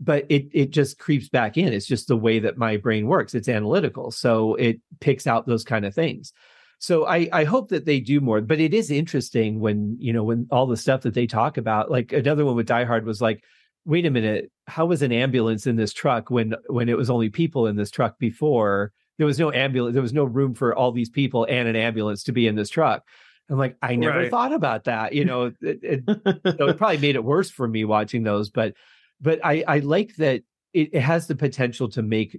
[0.00, 1.72] but it it just creeps back in.
[1.72, 3.34] It's just the way that my brain works.
[3.34, 4.12] It's analytical.
[4.12, 6.32] So it picks out those kind of things
[6.78, 10.22] so I, I hope that they do more but it is interesting when you know
[10.22, 13.20] when all the stuff that they talk about like another one with die hard was
[13.20, 13.42] like
[13.84, 17.28] wait a minute how was an ambulance in this truck when when it was only
[17.28, 20.92] people in this truck before there was no ambulance there was no room for all
[20.92, 23.02] these people and an ambulance to be in this truck
[23.50, 24.30] i'm like i never right.
[24.30, 28.22] thought about that you know it, it, it, probably made it worse for me watching
[28.22, 28.74] those but
[29.20, 30.42] but i i like that
[30.72, 32.38] it, it has the potential to make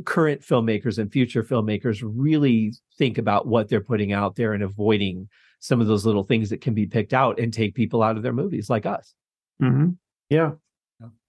[0.00, 5.28] current filmmakers and future filmmakers really think about what they're putting out there and avoiding
[5.60, 8.22] some of those little things that can be picked out and take people out of
[8.22, 9.14] their movies like us.
[9.62, 9.90] Mm-hmm.
[10.28, 10.52] Yeah.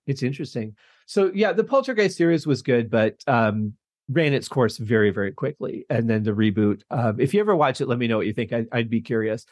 [0.07, 0.75] It's interesting.
[1.05, 3.73] So yeah, the Poltergeist series was good, but um,
[4.09, 5.85] ran its course very, very quickly.
[5.89, 6.81] And then the reboot.
[6.89, 8.53] Um, if you ever watch it, let me know what you think.
[8.53, 9.45] I, would be curious.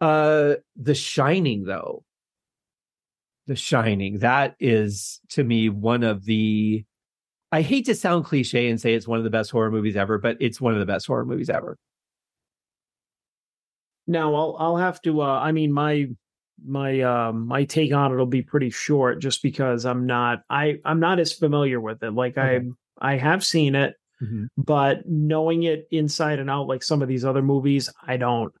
[0.00, 2.04] Uh, the Shining, though.
[3.46, 4.18] The Shining.
[4.18, 6.84] That is to me one of the
[7.50, 10.18] I hate to sound cliche and say it's one of the best horror movies ever,
[10.18, 11.78] but it's one of the best horror movies ever.
[14.06, 16.08] Now I'll I'll have to uh I mean my
[16.64, 21.00] my um my take on it'll be pretty short just because I'm not I I'm
[21.00, 22.12] not as familiar with it.
[22.12, 22.66] Like okay.
[23.00, 24.46] I I have seen it, mm-hmm.
[24.56, 28.52] but knowing it inside and out like some of these other movies, I don't.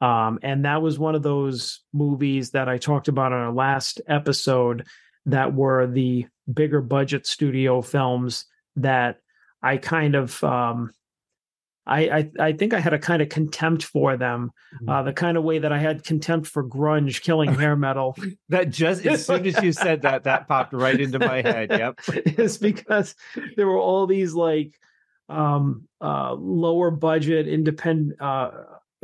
[0.00, 4.00] Um and that was one of those movies that I talked about on our last
[4.06, 4.86] episode
[5.26, 8.46] that were the bigger budget studio films
[8.76, 9.20] that
[9.62, 10.90] I kind of um,
[11.86, 14.88] I, I, I think I had a kind of contempt for them, mm-hmm.
[14.88, 18.16] uh, the kind of way that I had contempt for grunge killing hair metal.
[18.48, 21.70] that just as soon as you said that, that popped right into my head.
[21.70, 23.14] Yep, it's because
[23.56, 24.78] there were all these like
[25.28, 28.50] um, uh, lower budget independent uh,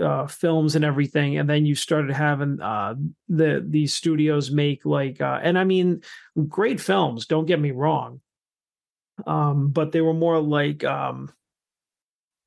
[0.00, 2.94] uh, films and everything, and then you started having uh,
[3.28, 6.02] the these studios make like, uh, and I mean,
[6.48, 7.26] great films.
[7.26, 8.20] Don't get me wrong,
[9.26, 11.30] um, but they were more like um,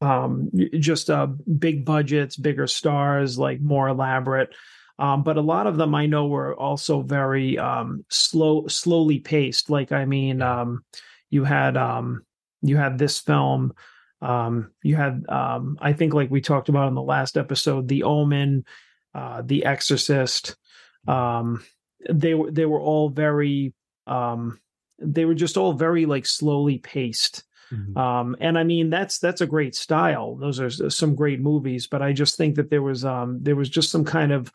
[0.01, 0.49] um,
[0.79, 4.53] just uh, big budgets, bigger stars, like more elaborate.
[4.97, 9.69] Um, but a lot of them I know were also very um, slow, slowly paced.
[9.69, 10.83] Like I mean, um,
[11.29, 12.25] you had um,
[12.61, 13.73] you had this film
[14.21, 18.03] um, you had, um, I think, like we talked about in the last episode, The
[18.03, 18.65] Omen,
[19.13, 20.57] uh, The Exorcist.
[21.07, 21.63] Um,
[22.09, 23.73] they were they were all very
[24.07, 24.59] um,
[24.99, 27.43] they were just all very like slowly paced.
[27.71, 27.97] Mm-hmm.
[27.97, 30.35] Um, and I mean that's that's a great style.
[30.35, 33.69] Those are some great movies, but I just think that there was um, there was
[33.69, 34.51] just some kind of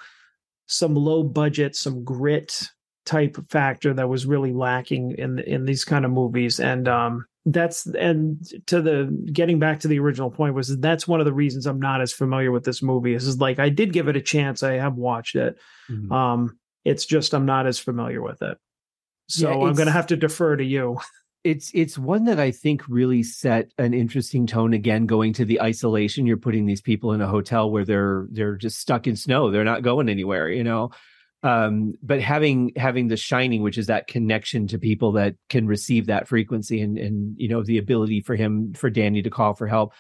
[0.66, 2.68] some low budget, some grit
[3.06, 6.58] type factor that was really lacking in in these kind of movies.
[6.58, 11.20] And um, that's and to the getting back to the original point was that's one
[11.20, 13.14] of the reasons I'm not as familiar with this movie.
[13.14, 14.62] Is, is like I did give it a chance.
[14.62, 15.58] I have watched it.
[15.90, 16.12] Mm-hmm.
[16.12, 18.56] Um, it's just I'm not as familiar with it.
[19.28, 20.98] So yeah, I'm going to have to defer to you.
[21.44, 25.60] It's it's one that I think really set an interesting tone again going to the
[25.60, 29.50] isolation you're putting these people in a hotel where they're they're just stuck in snow.
[29.50, 30.90] They're not going anywhere, you know
[31.44, 36.06] um, but having having the shining which is that connection to people that can receive
[36.06, 39.68] that frequency and and you know the ability for him for danny to call for
[39.68, 39.92] help.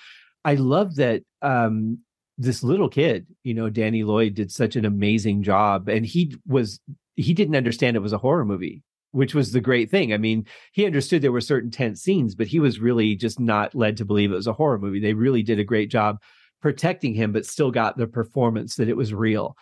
[0.44, 1.98] I love that um,
[2.38, 6.80] this little kid you know danny lloyd did such an amazing job and he was
[7.14, 10.14] he didn't understand it was a horror movie which was the great thing.
[10.14, 13.74] I mean he understood there were certain tense scenes but he was really just not
[13.74, 14.98] led to believe it was a horror movie.
[14.98, 16.22] They really did a great job
[16.62, 19.58] protecting him but still got the performance that it was real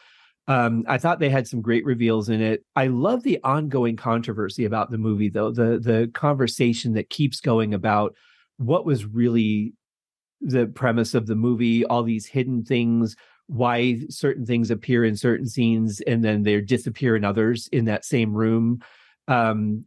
[0.48, 2.64] um, I thought they had some great reveals in it.
[2.74, 7.74] I love the ongoing controversy about the movie, though the the conversation that keeps going
[7.74, 8.14] about
[8.56, 9.74] what was really
[10.40, 13.14] the premise of the movie, all these hidden things,
[13.46, 18.04] why certain things appear in certain scenes and then they disappear in others in that
[18.04, 18.80] same room.
[19.28, 19.84] Um,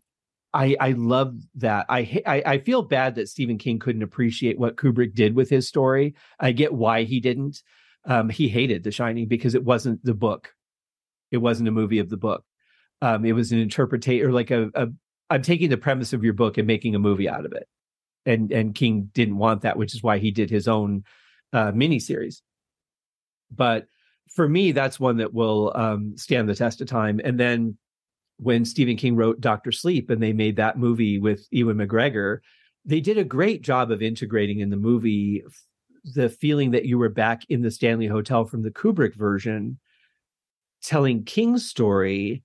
[0.54, 1.86] I I love that.
[1.90, 5.68] I, I I feel bad that Stephen King couldn't appreciate what Kubrick did with his
[5.68, 6.16] story.
[6.40, 7.62] I get why he didn't
[8.06, 10.54] um, he hated The Shining because it wasn't the book.
[11.32, 12.44] It wasn't a movie of the book.
[13.02, 14.88] Um, it was an interpretation or like a, a
[15.30, 17.68] I'm taking the premise of your book and making a movie out of it.
[18.26, 21.04] And and King didn't want that, which is why he did his own
[21.54, 22.42] uh, miniseries.
[23.52, 23.88] But
[24.34, 27.22] for me, that's one that will um, stand the test of time.
[27.24, 27.78] And then
[28.38, 32.40] when Stephen King wrote Doctor Sleep and they made that movie with Ewan McGregor,
[32.84, 35.44] they did a great job of integrating in the movie
[36.14, 39.80] the feeling that you were back in the Stanley Hotel from the Kubrick version,
[40.84, 42.44] telling King's story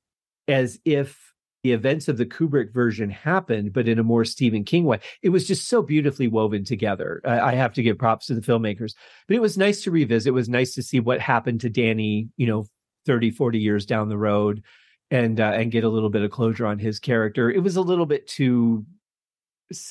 [0.48, 4.84] as if the events of the Kubrick version happened, but in a more Stephen King
[4.84, 4.98] way.
[5.22, 7.20] It was just so beautifully woven together.
[7.24, 8.94] I have to give props to the filmmakers,
[9.28, 10.28] but it was nice to revisit.
[10.28, 12.64] It was nice to see what happened to Danny, you know,
[13.04, 14.62] 30, 40 years down the road
[15.10, 17.50] and, uh, and get a little bit of closure on his character.
[17.50, 18.86] It was a little bit too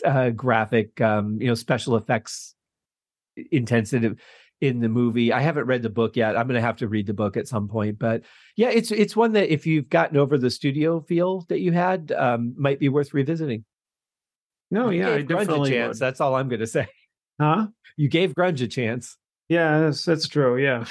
[0.04, 2.56] uh, graphic, um, you know, special effects
[3.52, 4.20] intensive
[4.62, 5.32] in the movie.
[5.32, 6.38] I haven't read the book yet.
[6.38, 8.24] I'm going to have to read the book at some point, but
[8.56, 12.12] yeah, it's it's one that if you've gotten over the studio feel that you had,
[12.12, 13.64] um, might be worth revisiting.
[14.72, 15.96] No, you yeah, I definitely a chance.
[15.96, 16.06] Would.
[16.06, 16.88] That's all I'm going to say.
[17.40, 17.68] Huh?
[17.96, 19.18] You gave grunge a chance.
[19.48, 20.58] Yeah, that's, that's true.
[20.58, 20.86] Yeah,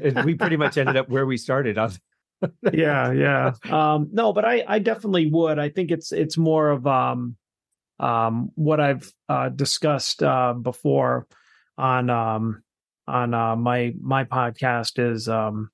[0.00, 1.92] and we pretty much ended up where we started on.
[2.72, 3.52] yeah, yeah.
[3.70, 5.58] Um, no, but I I definitely would.
[5.58, 7.36] I think it's it's more of um
[7.98, 11.26] um what I've uh, discussed uh, before
[11.80, 12.62] on um
[13.08, 15.70] on uh, my my podcast is um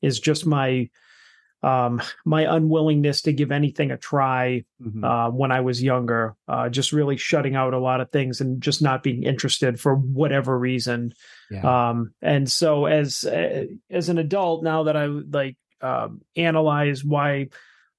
[0.00, 0.88] is just my
[1.62, 5.04] um my unwillingness to give anything a try mm-hmm.
[5.04, 8.62] uh, when I was younger, uh, just really shutting out a lot of things and
[8.62, 11.12] just not being interested for whatever reason.
[11.50, 11.88] Yeah.
[11.88, 17.48] Um, and so as uh, as an adult, now that I like um, analyze why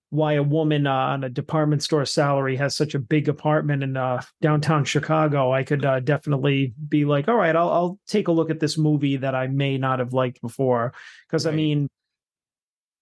[0.09, 3.95] why a woman uh, on a department store salary has such a big apartment in
[3.95, 8.31] uh, downtown Chicago, I could uh, definitely be like, all right, I'll, I'll take a
[8.31, 10.93] look at this movie that I may not have liked before.
[11.27, 11.53] Because right.
[11.53, 11.89] I mean,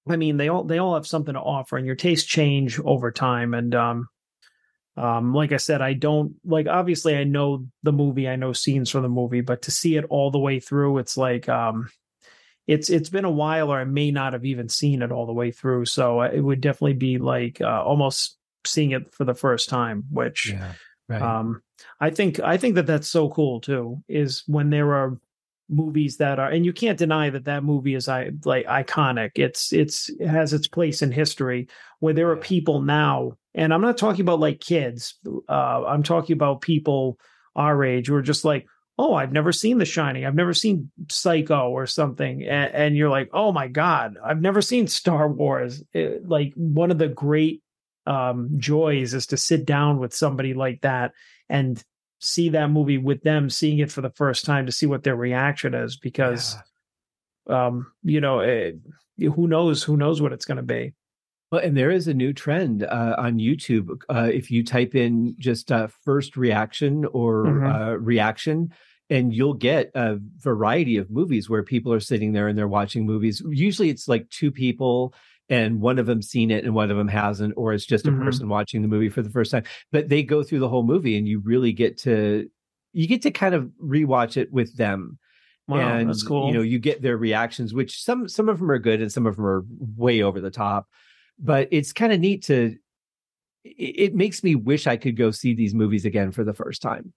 [0.09, 3.11] I mean, they all they all have something to offer, and your tastes change over
[3.11, 3.53] time.
[3.53, 4.07] And um,
[4.97, 6.67] um, like I said, I don't like.
[6.67, 10.05] Obviously, I know the movie, I know scenes from the movie, but to see it
[10.09, 11.89] all the way through, it's like um,
[12.67, 15.33] it's it's been a while or I may not have even seen it all the
[15.33, 15.85] way through.
[15.85, 20.03] So uh, it would definitely be like uh, almost seeing it for the first time,
[20.11, 20.73] which yeah,
[21.07, 21.21] right.
[21.21, 21.61] um,
[21.99, 24.03] I think I think that that's so cool too.
[24.09, 25.17] Is when there are
[25.69, 29.73] movies that are and you can't deny that that movie is i like iconic it's
[29.73, 31.67] it's it has its place in history
[31.99, 35.19] where there are people now and i'm not talking about like kids
[35.49, 37.19] uh i'm talking about people
[37.57, 38.65] our age who are just like
[38.97, 40.25] oh, I've never seen The Shining.
[40.25, 42.43] I've never seen Psycho or something.
[42.43, 45.83] And, and you're like, oh my God, I've never seen Star Wars.
[45.93, 47.61] It, like one of the great
[48.07, 51.11] um, joys is to sit down with somebody like that
[51.49, 51.83] and
[52.19, 55.15] see that movie with them, seeing it for the first time to see what their
[55.15, 56.55] reaction is because,
[57.47, 57.67] yeah.
[57.67, 58.79] um, you know, it,
[59.17, 60.93] who knows, who knows what it's going to be.
[61.51, 64.01] Well, and there is a new trend uh, on YouTube.
[64.09, 67.65] Uh, if you type in just uh, first reaction or mm-hmm.
[67.65, 68.73] Uh, reaction,
[69.09, 73.05] and you'll get a variety of movies where people are sitting there and they're watching
[73.05, 73.41] movies.
[73.49, 75.13] Usually it's like two people
[75.49, 78.11] and one of them seen it and one of them hasn't, or it's just a
[78.11, 78.23] mm-hmm.
[78.23, 79.63] person watching the movie for the first time.
[79.91, 82.49] But they go through the whole movie and you really get to
[82.93, 85.19] you get to kind of rewatch it with them.
[85.67, 86.47] Wow, and that's cool.
[86.47, 89.25] you know, you get their reactions, which some some of them are good and some
[89.25, 90.87] of them are way over the top.
[91.39, 92.75] But it's kind of neat to
[93.63, 96.81] it, it makes me wish I could go see these movies again for the first
[96.81, 97.13] time.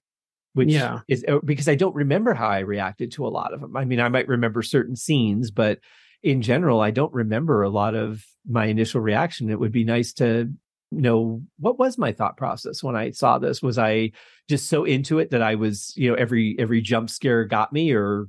[0.54, 1.00] Which Yeah.
[1.08, 3.76] is uh, because I don't remember how I reacted to a lot of them.
[3.76, 5.78] I mean, I might remember certain scenes, but
[6.22, 9.48] in general, I don't remember a lot of my initial reaction.
[9.50, 10.52] It would be nice to
[10.92, 13.62] know what was my thought process when I saw this.
[13.62, 14.10] Was I
[14.48, 17.92] just so into it that I was, you know, every every jump scare got me,
[17.92, 18.26] or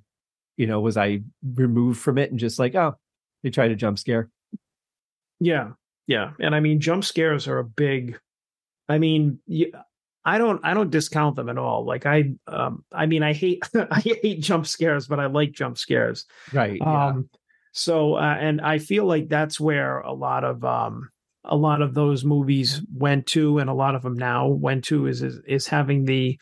[0.57, 1.21] you know, was I
[1.55, 2.95] removed from it and just like, oh,
[3.41, 4.29] they tried a jump scare?
[5.39, 5.71] Yeah,
[6.05, 8.19] yeah, and I mean, jump scares are a big.
[8.87, 9.39] I mean,
[10.23, 11.85] I don't, I don't discount them at all.
[11.85, 15.77] Like I, um, I mean, I hate, I hate jump scares, but I like jump
[15.77, 16.25] scares.
[16.53, 16.77] Right.
[16.79, 17.07] yeah.
[17.07, 17.29] Um,
[17.73, 21.09] so, uh, and I feel like that's where a lot of, um,
[21.43, 25.07] a lot of those movies went to, and a lot of them now went to
[25.07, 26.39] is is, is having the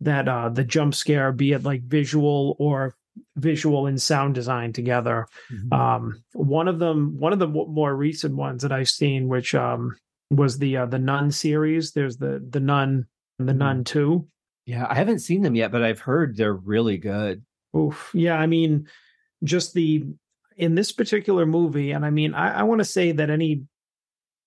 [0.00, 2.94] that uh the jump scare, be it like visual or
[3.36, 5.26] visual and sound design together.
[5.52, 5.72] Mhm.
[5.78, 9.94] Um, one of them, one of the more recent ones that I've seen, which um
[10.30, 11.92] was the uh, the Nun series.
[11.92, 13.06] There's the the Nun
[13.46, 13.54] the.
[13.54, 13.86] Nun mm.
[13.86, 14.28] Two.
[14.66, 17.42] yeah, I haven't seen them yet, but I've heard they're really good.
[17.76, 18.10] Oof.
[18.14, 18.88] Yeah, I mean,
[19.44, 20.06] just the
[20.56, 23.62] in this particular movie, and I mean, I, I want to say that any,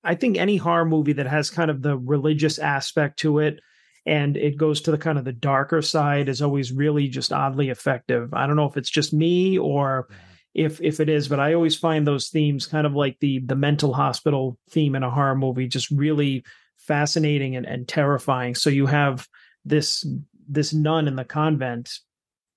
[0.03, 3.59] I think any horror movie that has kind of the religious aspect to it,
[4.05, 7.69] and it goes to the kind of the darker side, is always really just oddly
[7.69, 8.33] effective.
[8.33, 10.07] I don't know if it's just me or
[10.53, 13.55] if if it is, but I always find those themes kind of like the the
[13.55, 16.43] mental hospital theme in a horror movie just really
[16.87, 18.55] fascinating and, and terrifying.
[18.55, 19.27] So you have
[19.65, 20.05] this
[20.47, 21.99] this nun in the convent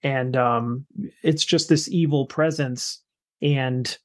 [0.03, 0.87] and um
[1.23, 3.03] it's just this evil presence
[3.41, 3.99] and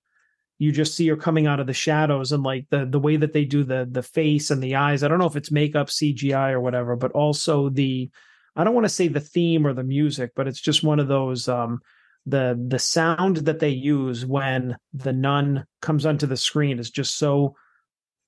[0.60, 3.34] you just see her coming out of the shadows and like the the way that
[3.34, 6.52] they do the the face and the eyes i don't know if it's makeup cgi
[6.52, 8.10] or whatever but also the
[8.56, 11.08] i don't want to say the theme or the music but it's just one of
[11.08, 11.80] those um
[12.28, 17.18] the the sound that they use when the nun comes onto the screen is just
[17.18, 17.56] so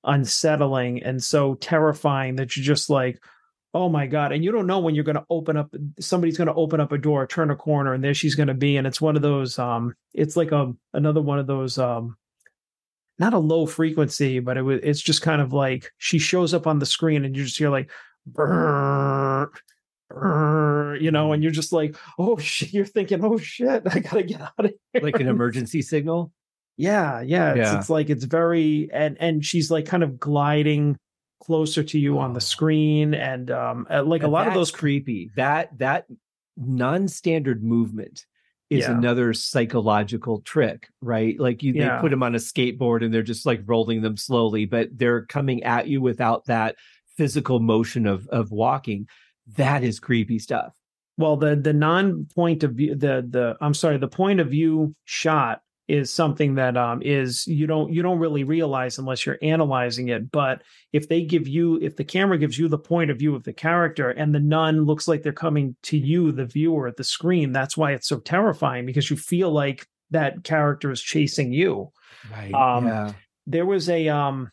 [0.04, 3.22] unsettling and so terrifying that you're just like
[3.74, 6.46] oh my god and you don't know when you're going to open up somebody's going
[6.46, 8.86] to open up a door turn a corner and there she's going to be and
[8.86, 12.16] it's one of those um it's like a another one of those um
[13.18, 16.66] not a low frequency but it was it's just kind of like she shows up
[16.66, 17.90] on the screen and you just hear like
[18.30, 19.48] "Brrr,
[20.12, 24.22] brrr," you know and you're just like oh shit you're thinking oh shit i gotta
[24.22, 26.32] get out of here Like an emergency signal.
[26.76, 27.50] Yeah, yeah.
[27.50, 27.78] It's, Yeah.
[27.78, 30.96] it's like it's very and and she's like kind of gliding
[31.42, 35.30] closer to you on the screen and um uh, like a lot of those creepy.
[35.36, 36.06] That that
[36.56, 38.24] non-standard movement
[38.70, 38.96] is Yeah.
[38.96, 41.38] another psychological trick, right?
[41.38, 41.96] Like you Yeah.
[41.96, 45.26] they put them on a skateboard and they're just like rolling them slowly, but they're
[45.26, 46.76] coming at you without that
[47.16, 49.06] physical motion of of walking.
[49.56, 50.74] That is creepy stuff.
[51.18, 54.94] well the the non point of view the the I'm sorry the point of view
[55.04, 60.08] shot is something that um is you don't you don't really realize unless you're analyzing
[60.08, 60.62] it but
[60.92, 63.52] if they give you if the camera gives you the point of view of the
[63.52, 67.52] character and the nun looks like they're coming to you the viewer at the screen
[67.52, 71.92] that's why it's so terrifying because you feel like that character is chasing you
[72.30, 72.52] Right.
[72.52, 73.12] Um, yeah.
[73.46, 74.50] there was a um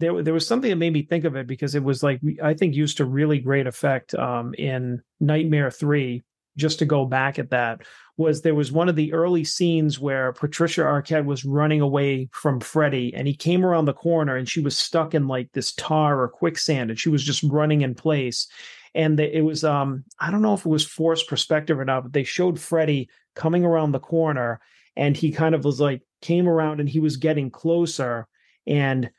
[0.00, 2.54] there there was something that made me think of it because it was like I
[2.54, 6.22] think used to really great effect um in Nightmare 3
[6.56, 7.82] just to go back at that
[8.16, 12.60] was there was one of the early scenes where Patricia Arquette was running away from
[12.60, 16.20] Freddy and he came around the corner and she was stuck in like this tar
[16.20, 18.48] or quicksand and she was just running in place.
[18.94, 22.12] And it was um I don't know if it was forced perspective or not but
[22.12, 24.60] they showed Freddy coming around the corner
[24.94, 28.28] and he kind of was like came around and he was getting closer
[28.66, 29.10] and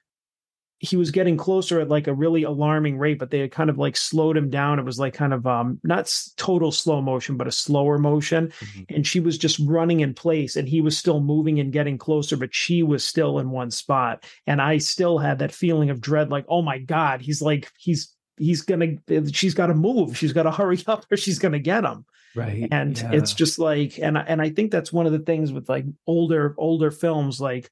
[0.84, 3.78] he was getting closer at like a really alarming rate but they had kind of
[3.78, 7.48] like slowed him down it was like kind of um not total slow motion but
[7.48, 8.86] a slower motion Mhm.
[8.96, 12.36] and she was just running in place and he was still moving and getting closer
[12.38, 16.30] but she was still in one spot and i still had that feeling of dread
[16.30, 18.88] like oh my god he's like he's he's gonna
[19.32, 22.04] she's got to move she's got to hurry up or she's gonna get him
[22.36, 22.68] Right.
[22.72, 23.12] and yeah.
[23.14, 26.56] it's just like and and i think that's one of the things with like older
[26.58, 27.70] older films like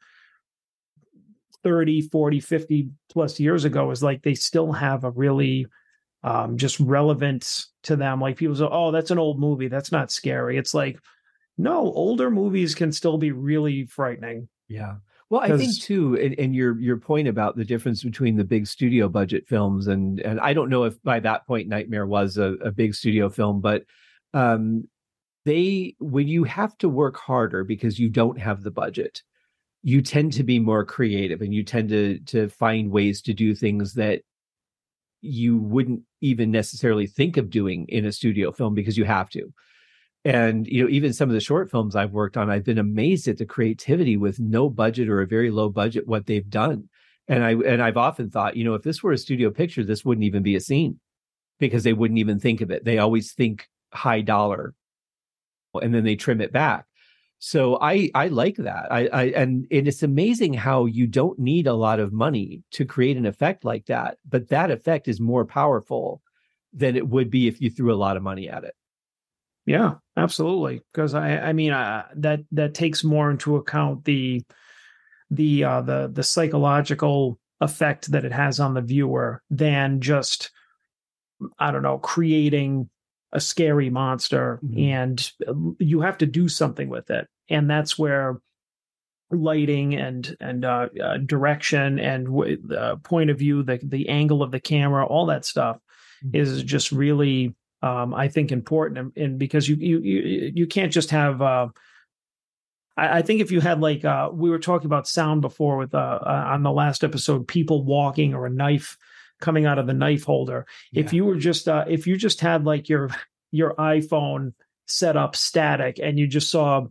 [1.64, 5.68] 30 40 50 plus years ago is like they still have a really
[6.24, 8.22] um just relevance to them.
[8.22, 9.68] Like people say oh that's an old movie.
[9.68, 10.58] That's not scary.
[10.58, 11.00] It's like
[11.58, 14.48] no older movies can still be really frightening.
[14.68, 14.96] Yeah.
[15.32, 18.68] Well, I think too, and, and your your point about the difference between the big
[18.68, 22.56] studio budget films and and I don't know if by that point Nightmare was a,
[22.56, 23.84] a big studio film, but
[24.34, 24.84] um
[25.46, 29.24] they when you have to work harder because you don't have the budget,
[29.84, 33.56] you tend to be more creative and you tend to to find ways to do
[33.56, 34.22] things that
[35.22, 39.52] you wouldn't even necessarily think of doing in a studio film because you have to.
[40.24, 43.28] And you know, even some of the short films I've worked on, I've been amazed
[43.28, 46.90] at the creativity with no budget or a very low budget what they've done.
[47.28, 50.06] And I and I've often thought, you know, if this were a studio picture, this
[50.06, 51.00] wouldn't even be a scene
[51.60, 52.86] because they wouldn't even think of it.
[52.86, 54.74] They always think high dollar
[55.82, 56.86] and then they trim it back.
[57.44, 58.92] So I I like that.
[58.92, 63.18] I, I and it's amazing how you don't need a lot of money to create
[63.18, 66.22] an effect like that, but that effect is more powerful
[66.72, 68.76] than it would be if you threw a lot of money at it.
[69.66, 70.84] Yeah, absolutely.
[70.94, 74.44] Because I I mean uh, that that takes more into account the
[75.32, 80.52] the uh, the the psychological effect that it has on the viewer than just
[81.58, 82.91] I don't know creating
[83.34, 84.80] a scary monster mm-hmm.
[84.80, 88.42] and uh, you have to do something with it and that's where
[89.32, 94.44] lighting and and uh, uh, direction and w- the point of view the the angle
[94.44, 95.78] of the camera all that stuff
[96.24, 96.36] mm-hmm.
[96.36, 100.92] is just really um, I think important and, and, because you you you you can't
[100.92, 101.70] just have uh,
[102.96, 105.96] I, I, think if you had like uh, we were talking about sound before with
[105.96, 108.98] uh, on the last episode people walking or a knife
[109.42, 110.66] coming out of the knife holder.
[110.92, 111.04] Yeah.
[111.04, 113.10] If you were just uh, if you just had like your
[113.52, 114.54] your iPhone
[114.88, 116.88] set up static and you just saw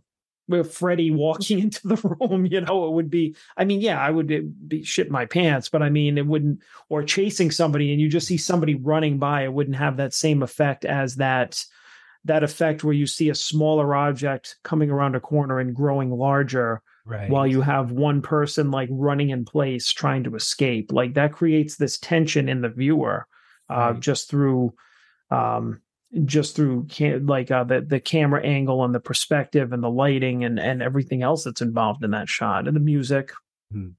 [0.69, 4.67] Freddy walking into the room, you know, it would be, I mean, yeah, I would
[4.67, 6.59] be shit my pants, but I mean, it wouldn't,
[6.89, 10.43] or chasing somebody and you just see somebody running by, it wouldn't have that same
[10.43, 11.63] effect as that,
[12.25, 16.81] that effect where you see a smaller object coming around a corner and growing larger
[17.05, 17.29] right.
[17.29, 21.77] while you have one person like running in place trying to escape like that creates
[21.77, 23.27] this tension in the viewer
[23.69, 23.99] uh, right.
[23.99, 24.73] just through
[25.29, 25.81] um,
[26.25, 26.87] just through
[27.23, 31.23] like uh, the the camera angle and the perspective and the lighting and and everything
[31.23, 33.31] else that's involved in that shot and the music
[33.71, 33.89] hmm.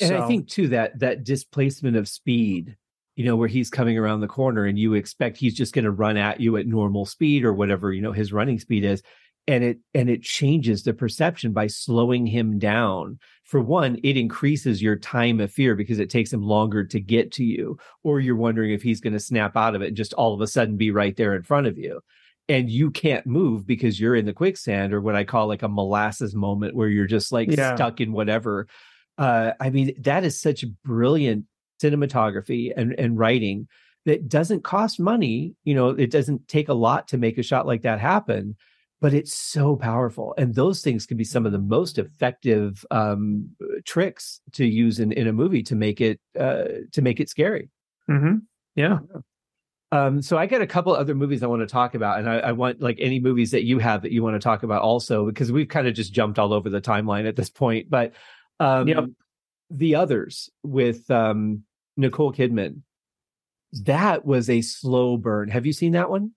[0.00, 0.22] and so.
[0.22, 2.76] i think too that that displacement of speed
[3.16, 5.90] you know where he's coming around the corner and you expect he's just going to
[5.90, 9.02] run at you at normal speed or whatever you know his running speed is
[9.50, 13.18] and it and it changes the perception by slowing him down.
[13.42, 17.32] For one it increases your time of fear because it takes him longer to get
[17.32, 20.14] to you or you're wondering if he's going to snap out of it and just
[20.14, 22.00] all of a sudden be right there in front of you.
[22.48, 25.68] And you can't move because you're in the quicksand or what i call like a
[25.68, 27.74] molasses moment where you're just like yeah.
[27.74, 28.68] stuck in whatever.
[29.18, 31.46] Uh i mean that is such brilliant
[31.82, 33.66] cinematography and and writing
[34.06, 37.66] that doesn't cost money you know it doesn't take a lot to make a shot
[37.66, 38.54] like that happen
[39.00, 43.48] but it's so powerful and those things can be some of the most effective um,
[43.84, 47.68] tricks to use in, in a movie to make it uh, to make it scary
[48.08, 48.36] mm-hmm.
[48.74, 48.98] yeah
[49.92, 52.38] um, so I got a couple other movies I want to talk about, and I,
[52.38, 55.26] I, want like any movies that you have that you want to talk about also,
[55.26, 57.90] because we've kind of just jumped all over the timeline at this point.
[57.90, 58.12] But
[58.60, 59.06] um, yep.
[59.68, 61.64] the others with um,
[61.96, 62.82] Nicole Kidman,
[63.82, 65.48] that was a slow burn.
[65.48, 66.32] Have you seen that one?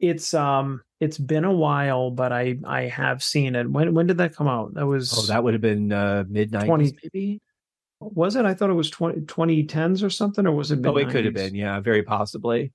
[0.00, 3.70] It's um it's been a while, but I I have seen it.
[3.70, 4.74] When when did that come out?
[4.74, 7.40] That was oh, that would have been uh, mid nineties, maybe.
[8.00, 8.44] Was it?
[8.44, 10.80] I thought it was 20, 2010s or something, or was it?
[10.80, 10.92] Mid-90s?
[10.92, 11.54] Oh, it could have been.
[11.54, 12.72] Yeah, very possibly.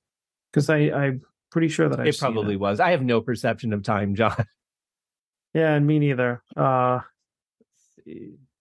[0.51, 1.21] Because I I'm
[1.51, 2.59] pretty sure that I it probably it.
[2.59, 2.79] was.
[2.79, 4.45] I have no perception of time, John.
[5.53, 6.41] Yeah, and me neither.
[6.55, 7.01] Uh,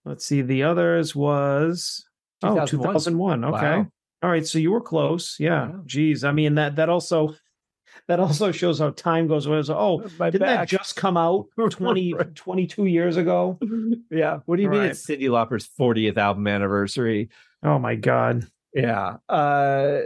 [0.05, 0.43] let's see.
[0.43, 2.05] The others was
[2.43, 2.63] 2001.
[2.63, 3.45] oh 2001.
[3.45, 3.77] Okay.
[3.79, 3.87] Wow.
[4.23, 5.37] All right, so you were close.
[5.39, 5.69] Yeah.
[5.69, 5.83] Wow.
[5.87, 7.35] Geez, I mean that that also
[8.11, 9.63] that also shows how time goes away.
[9.63, 10.69] So, oh, My didn't back.
[10.69, 13.59] that just come out 20, 22 years ago?
[14.11, 14.41] Yeah.
[14.47, 14.81] What do you right.
[14.81, 17.29] mean it's Cyndi Lauper's 40th album anniversary?
[17.63, 18.49] Oh my God.
[18.75, 19.19] Yeah.
[19.29, 20.01] Uh,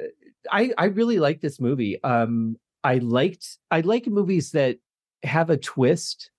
[0.51, 2.03] I, I really like this movie.
[2.05, 4.77] Um, I liked, I like movies that
[5.23, 6.31] have a twist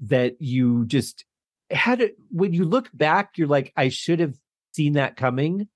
[0.00, 1.24] that you just
[1.70, 4.36] had it when you look back, you're like, I should have
[4.74, 5.68] seen that coming,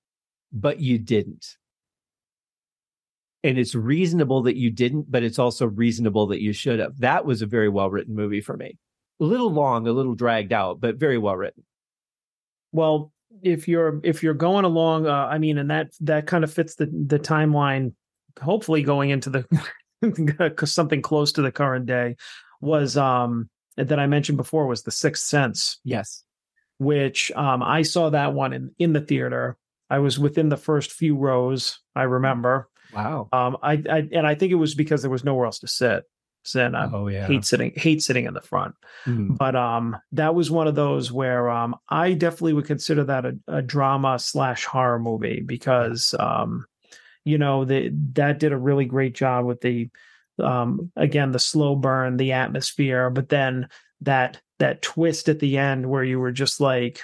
[0.51, 1.57] but you didn't
[3.43, 6.97] and it's reasonable that you didn't, but it's also reasonable that you should have.
[6.99, 8.77] That was a very well written movie for me.
[9.19, 11.63] A little long, a little dragged out, but very well written.
[12.71, 13.11] Well,
[13.41, 16.75] if you're if you're going along, uh, I mean, and that that kind of fits
[16.75, 17.93] the the timeline.
[18.41, 22.15] Hopefully, going into the something close to the current day
[22.61, 25.79] was um that I mentioned before was the Sixth Sense.
[25.83, 26.23] Yes,
[26.77, 29.57] which um I saw that one in in the theater.
[29.89, 31.79] I was within the first few rows.
[31.95, 33.29] I remember Wow.
[33.31, 36.03] Um, I, I and I think it was because there was nowhere else to sit.
[36.45, 37.25] So then I oh, yeah.
[37.25, 38.75] hate sitting hate sitting in the front.
[39.05, 39.37] Mm.
[39.37, 43.37] But um, that was one of those where um, I definitely would consider that a,
[43.47, 46.65] a drama slash horror movie because um,
[47.25, 49.89] you know, the that did a really great job with the
[50.39, 53.69] um again the slow burn, the atmosphere, but then
[54.01, 57.01] that that twist at the end where you were just like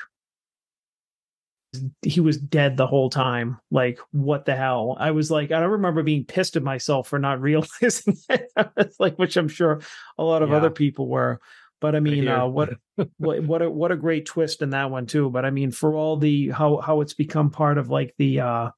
[2.01, 3.57] he was dead the whole time.
[3.69, 4.97] Like, what the hell?
[4.99, 8.51] I was like, I don't remember being pissed at myself for not realizing it.
[8.99, 9.81] like, which I'm sure
[10.17, 10.57] a lot of yeah.
[10.57, 11.39] other people were.
[11.81, 12.71] But I mean, uh, what
[13.17, 15.29] what what a, what a great twist in that one too.
[15.29, 18.71] But I mean, for all the how how it's become part of like the uh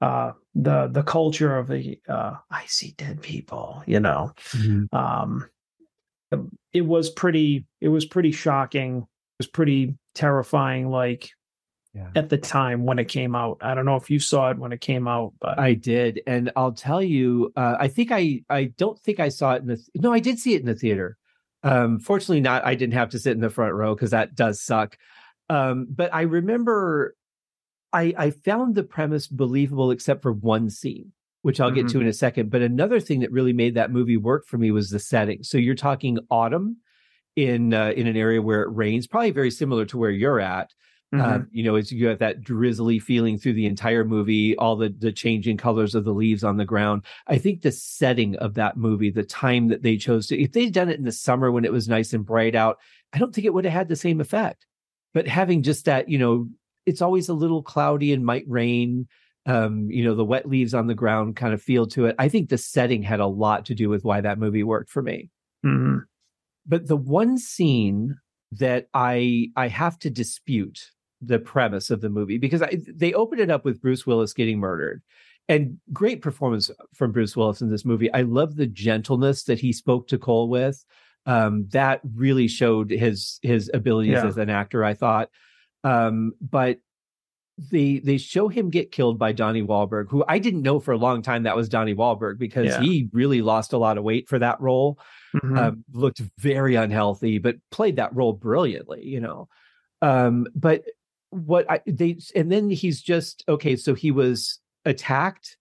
[0.00, 4.32] uh the the culture of the uh I see dead people, you know.
[4.52, 4.96] Mm-hmm.
[4.96, 5.50] Um
[6.72, 8.98] it was pretty it was pretty shocking.
[8.98, 11.30] It was pretty terrifying like
[11.94, 12.08] yeah.
[12.14, 13.58] at the time when it came out.
[13.60, 16.50] I don't know if you saw it when it came out, but I did, and
[16.56, 19.76] I'll tell you, uh, I think I I don't think I saw it in the
[19.76, 21.16] th- no, I did see it in the theater.
[21.62, 22.64] Um, fortunately, not.
[22.64, 24.98] I didn't have to sit in the front row because that does suck.
[25.48, 27.16] Um, but I remember
[27.92, 31.12] I I found the premise believable except for one scene,
[31.42, 31.86] which I'll mm-hmm.
[31.86, 32.50] get to in a second.
[32.50, 35.42] But another thing that really made that movie work for me was the setting.
[35.42, 36.78] So you're talking autumn
[37.36, 40.72] in uh, in an area where it rains, probably very similar to where you're at.
[41.14, 41.32] Mm-hmm.
[41.32, 44.88] Um, you know, as you have that drizzly feeling through the entire movie, all the
[44.88, 47.02] the changing colors of the leaves on the ground.
[47.28, 50.72] I think the setting of that movie, the time that they chose to, if they'd
[50.72, 52.78] done it in the summer when it was nice and bright out,
[53.12, 54.66] I don't think it would have had the same effect.
[55.12, 56.48] But having just that, you know,
[56.84, 59.06] it's always a little cloudy and might rain.
[59.46, 62.16] Um, you know, the wet leaves on the ground kind of feel to it.
[62.18, 65.02] I think the setting had a lot to do with why that movie worked for
[65.02, 65.30] me.
[65.64, 65.98] Mm-hmm.
[66.66, 68.16] But the one scene
[68.52, 70.90] that I I have to dispute
[71.26, 74.58] the premise of the movie because I, they open it up with Bruce Willis getting
[74.58, 75.02] murdered.
[75.46, 78.10] And great performance from Bruce Willis in this movie.
[78.12, 80.82] I love the gentleness that he spoke to Cole with.
[81.26, 84.26] Um, that really showed his his abilities yeah.
[84.26, 84.84] as an actor.
[84.84, 85.30] I thought,
[85.82, 86.78] um, but
[87.56, 90.98] they they show him get killed by Donnie Wahlberg, who I didn't know for a
[90.98, 92.80] long time that was Donnie Wahlberg because yeah.
[92.80, 94.98] he really lost a lot of weight for that role.
[95.36, 95.58] Mm-hmm.
[95.58, 99.04] Um, looked very unhealthy, but played that role brilliantly.
[99.04, 99.48] You know,
[100.02, 100.84] um, but
[101.34, 103.76] what I, they and then he's just okay.
[103.76, 105.56] So he was attacked,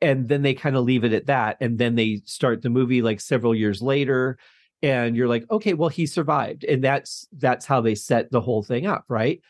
[0.00, 3.02] and then they kind of leave it at that, and then they start the movie
[3.02, 4.38] like several years later,
[4.82, 8.62] and you're like, okay, well he survived, and that's that's how they set the whole
[8.62, 9.40] thing up, right?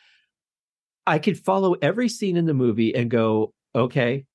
[1.06, 4.26] I could follow every scene in the movie and go, okay,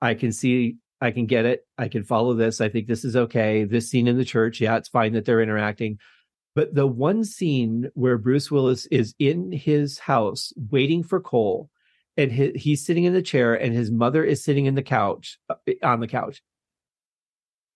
[0.00, 2.60] I can see, I can get it, I can follow this.
[2.60, 3.64] I think this is okay.
[3.64, 5.98] This scene in the church, yeah, it's fine that they're interacting
[6.54, 11.70] but the one scene where Bruce Willis is in his house waiting for Cole,
[12.16, 15.38] and he, he's sitting in the chair, and his mother is sitting in the couch
[15.48, 16.42] uh, on the couch.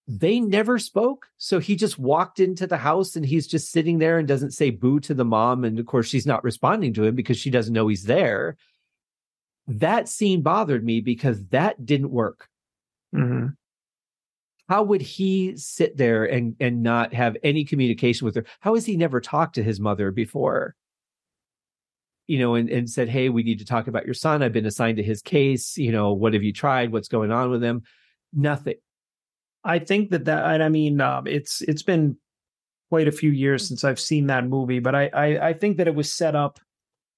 [0.09, 1.27] They never spoke.
[1.37, 4.71] So he just walked into the house and he's just sitting there and doesn't say
[4.71, 5.65] boo to the mom.
[5.65, 8.57] And of course, she's not responding to him because she doesn't know he's there.
[9.67, 12.49] That scene bothered me because that didn't work.
[13.13, 13.49] Mm-hmm
[14.69, 18.45] how would he sit there and and not have any communication with her?
[18.61, 20.75] How has he never talked to his mother before?
[22.27, 24.43] You know and, and said hey we need to talk about your son.
[24.43, 25.77] I've been assigned to his case.
[25.77, 26.93] You know what have you tried?
[26.93, 27.83] What's going on with him?
[28.33, 28.77] Nothing.
[29.67, 32.17] I think that that i mean um, it's it's been
[32.89, 35.89] quite a few years since i've seen that movie but I, I i think that
[35.89, 36.61] it was set up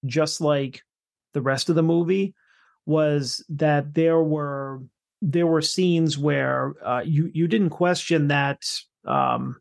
[0.06, 0.82] just like
[1.34, 2.34] the rest of the movie
[2.86, 4.80] was that there were
[5.20, 8.62] there were scenes where uh, you you didn't question that
[9.04, 9.56] um,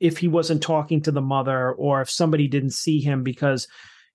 [0.00, 3.68] if he wasn't talking to the mother or if somebody didn't see him because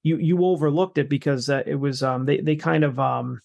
[0.03, 3.39] you you overlooked it because uh, it was um, they they kind of um,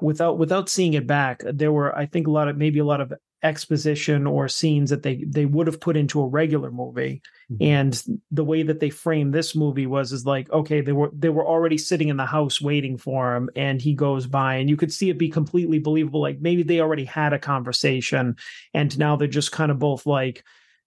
[0.00, 3.00] without without seeing it back there were I think a lot of maybe a lot
[3.00, 7.22] of exposition or scenes that they they would have put into a regular movie.
[7.50, 7.62] Mm-hmm.
[7.64, 11.30] and the way that they framed this movie was is like okay they were they
[11.30, 14.76] were already sitting in the house waiting for him and he goes by and you
[14.76, 18.36] could see it be completely believable like maybe they already had a conversation
[18.72, 20.44] and now they're just kind of both like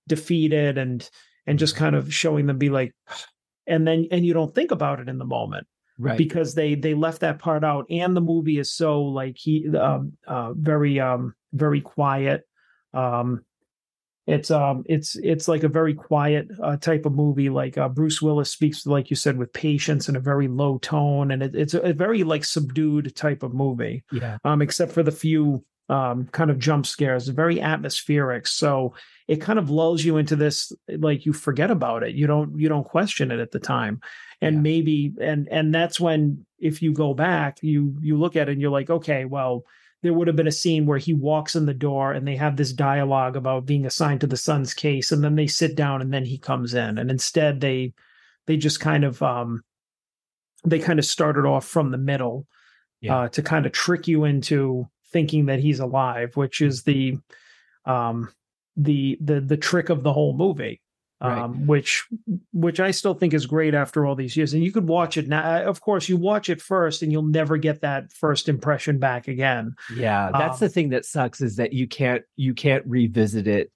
[0.07, 1.09] defeated and
[1.45, 2.93] and just kind of showing them be like
[3.67, 5.67] and then and you don't think about it in the moment.
[5.99, 6.17] Right.
[6.17, 10.13] Because they they left that part out and the movie is so like he um
[10.27, 12.43] uh very um very quiet.
[12.93, 13.45] Um,
[14.25, 17.49] it's um it's it's like a very quiet uh, type of movie.
[17.49, 21.31] Like uh, Bruce Willis speaks, like you said, with patience and a very low tone,
[21.31, 24.03] and it, it's a, a, very like subdued type of movie.
[24.11, 24.37] Yeah.
[24.45, 28.47] Um, except for the few um kind of jump scares, very atmospheric.
[28.47, 28.95] So
[29.27, 32.15] it kind of lulls you into this like you forget about it.
[32.15, 33.99] You don't you don't question it at the time,
[34.39, 34.61] and yeah.
[34.61, 38.61] maybe and and that's when if you go back, you you look at it and
[38.61, 39.65] you're like, okay, well
[40.03, 42.57] there would have been a scene where he walks in the door and they have
[42.57, 46.13] this dialogue about being assigned to the son's case and then they sit down and
[46.13, 47.93] then he comes in and instead they
[48.45, 49.63] they just kind of um
[50.65, 52.45] they kind of started off from the middle
[53.01, 53.17] yeah.
[53.17, 57.17] uh, to kind of trick you into thinking that he's alive which is the
[57.85, 58.29] um
[58.75, 60.81] the the the trick of the whole movie
[61.23, 61.39] right.
[61.39, 62.05] um, which
[62.51, 64.53] which I still think is great after all these years.
[64.53, 65.63] And you could watch it now.
[65.63, 69.75] Of course, you watch it first, and you'll never get that first impression back again.
[69.95, 73.71] Yeah, that's um, the thing that sucks is that you can't you can't revisit it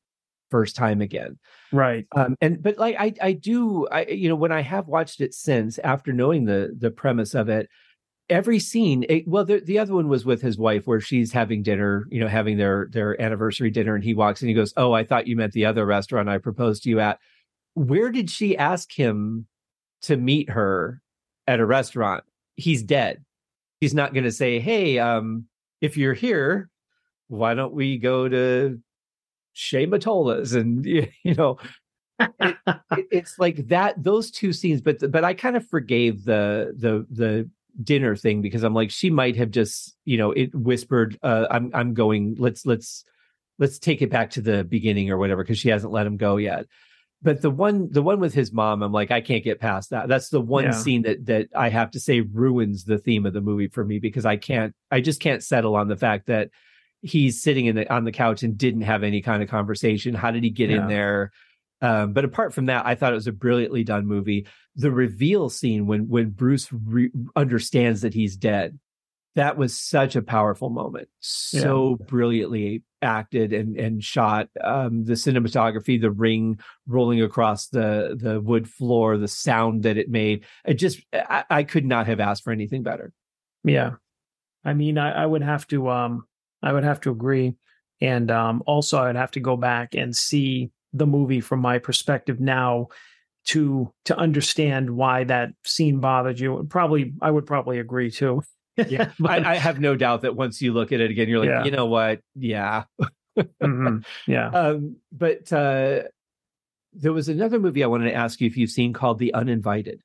[0.51, 1.37] first time again.
[1.71, 2.05] Right.
[2.15, 5.33] Um, and but like I I do I you know when I have watched it
[5.33, 7.69] since after knowing the the premise of it,
[8.29, 11.63] every scene it, well the, the other one was with his wife where she's having
[11.63, 14.91] dinner you know having their their anniversary dinner and he walks and he goes oh
[14.91, 17.19] i thought you meant the other restaurant i proposed to you at
[17.77, 19.45] where did she ask him
[20.01, 20.99] to meet her
[21.45, 22.23] at a restaurant?
[22.55, 23.23] He's dead.
[23.79, 25.45] He's not going to say, "Hey, um,
[25.79, 26.69] if you're here,
[27.27, 28.79] why don't we go to
[29.53, 30.83] Shea Mottola's?" And
[31.23, 31.59] you know,
[32.19, 32.57] it,
[33.11, 34.03] it's like that.
[34.03, 37.49] Those two scenes, but but I kind of forgave the the the
[37.83, 41.69] dinner thing because I'm like, she might have just you know it whispered, uh, "I'm
[41.73, 42.35] I'm going.
[42.39, 43.03] Let's let's."
[43.59, 46.37] Let's take it back to the beginning or whatever because she hasn't let him go
[46.37, 46.67] yet
[47.21, 50.07] but the one the one with his mom i'm like i can't get past that
[50.07, 50.71] that's the one yeah.
[50.71, 53.99] scene that that i have to say ruins the theme of the movie for me
[53.99, 56.49] because i can't i just can't settle on the fact that
[57.01, 60.31] he's sitting in the on the couch and didn't have any kind of conversation how
[60.31, 60.77] did he get yeah.
[60.77, 61.31] in there
[61.79, 65.49] um, but apart from that i thought it was a brilliantly done movie the reveal
[65.49, 68.77] scene when when bruce re- understands that he's dead
[69.35, 72.05] that was such a powerful moment so yeah.
[72.07, 78.67] brilliantly acted and and shot um the cinematography the ring rolling across the the wood
[78.67, 80.45] floor the sound that it made.
[80.65, 83.13] It just i, I could not have asked for anything better.
[83.63, 83.91] Yeah.
[84.65, 86.25] I mean I, I would have to um
[86.63, 87.55] i would have to agree.
[88.01, 92.39] And um also i'd have to go back and see the movie from my perspective
[92.39, 92.87] now
[93.45, 96.65] to to understand why that scene bothered you.
[96.69, 98.41] Probably i would probably agree too
[98.87, 101.39] yeah, but, I, I, have no doubt that once you look at it again, you're
[101.39, 101.63] like, yeah.
[101.63, 102.21] you know what?
[102.35, 102.83] Yeah,
[103.37, 103.99] mm-hmm.
[104.27, 104.49] yeah.
[104.49, 106.03] Um, but uh,
[106.93, 110.01] there was another movie I wanted to ask you if you've seen called The Uninvited.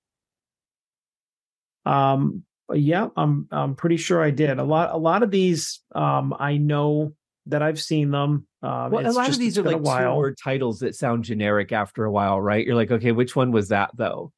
[1.85, 4.59] Um, yeah, I'm I'm pretty sure I did.
[4.59, 7.15] A lot a lot of these, um, I know
[7.47, 8.47] that I've seen them.
[8.63, 11.73] Um, well, a lot just, of these are like two word titles that sound generic
[11.73, 12.65] after a while, right?
[12.65, 14.33] You're like, okay, which one was that though?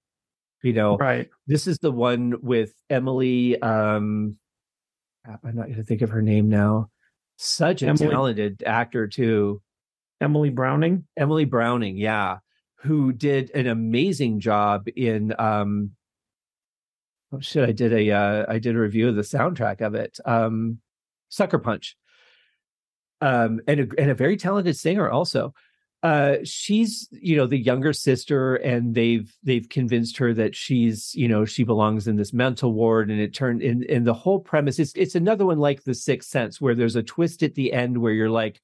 [0.64, 1.28] You know, right.
[1.46, 3.60] This is the one with Emily.
[3.60, 4.38] Um,
[5.26, 6.88] I'm not going to think of her name now.
[7.36, 9.60] Such a Emily, talented actor too.
[10.22, 11.04] Emily Browning.
[11.18, 12.38] Emily Browning, yeah,
[12.76, 15.34] who did an amazing job in.
[15.38, 15.90] Um,
[17.30, 17.68] oh shit!
[17.68, 20.18] I did a uh, I did a review of the soundtrack of it.
[20.24, 20.78] Um,
[21.28, 21.94] Sucker Punch.
[23.20, 25.52] Um, and a, and a very talented singer also
[26.04, 31.26] uh, she's you know the younger sister and they've they've convinced her that she's you
[31.26, 34.78] know she belongs in this mental ward and it turned in in the whole premise
[34.78, 37.96] it's it's another one like the sixth sense where there's a twist at the end
[37.96, 38.60] where you're like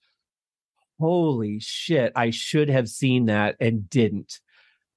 [0.99, 4.39] holy shit i should have seen that and didn't.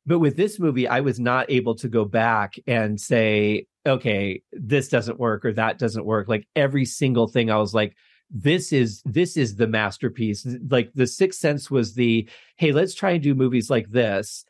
[0.06, 4.90] But with this movie i was not able to go back and say okay this
[4.90, 6.28] doesn't work or that doesn't work.
[6.28, 7.96] Like every single thing i was like
[8.34, 10.46] this is this is the masterpiece.
[10.68, 12.28] Like the sixth sense was the
[12.58, 14.44] hey let's try and do movies like this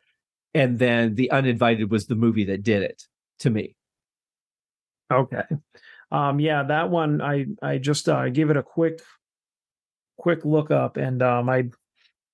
[0.54, 3.06] and then the uninvited was the movie that did it
[3.40, 3.76] to me.
[5.12, 5.42] Okay.
[6.10, 9.02] Um yeah that one i i just uh gave it a quick
[10.16, 11.68] quick look up and um i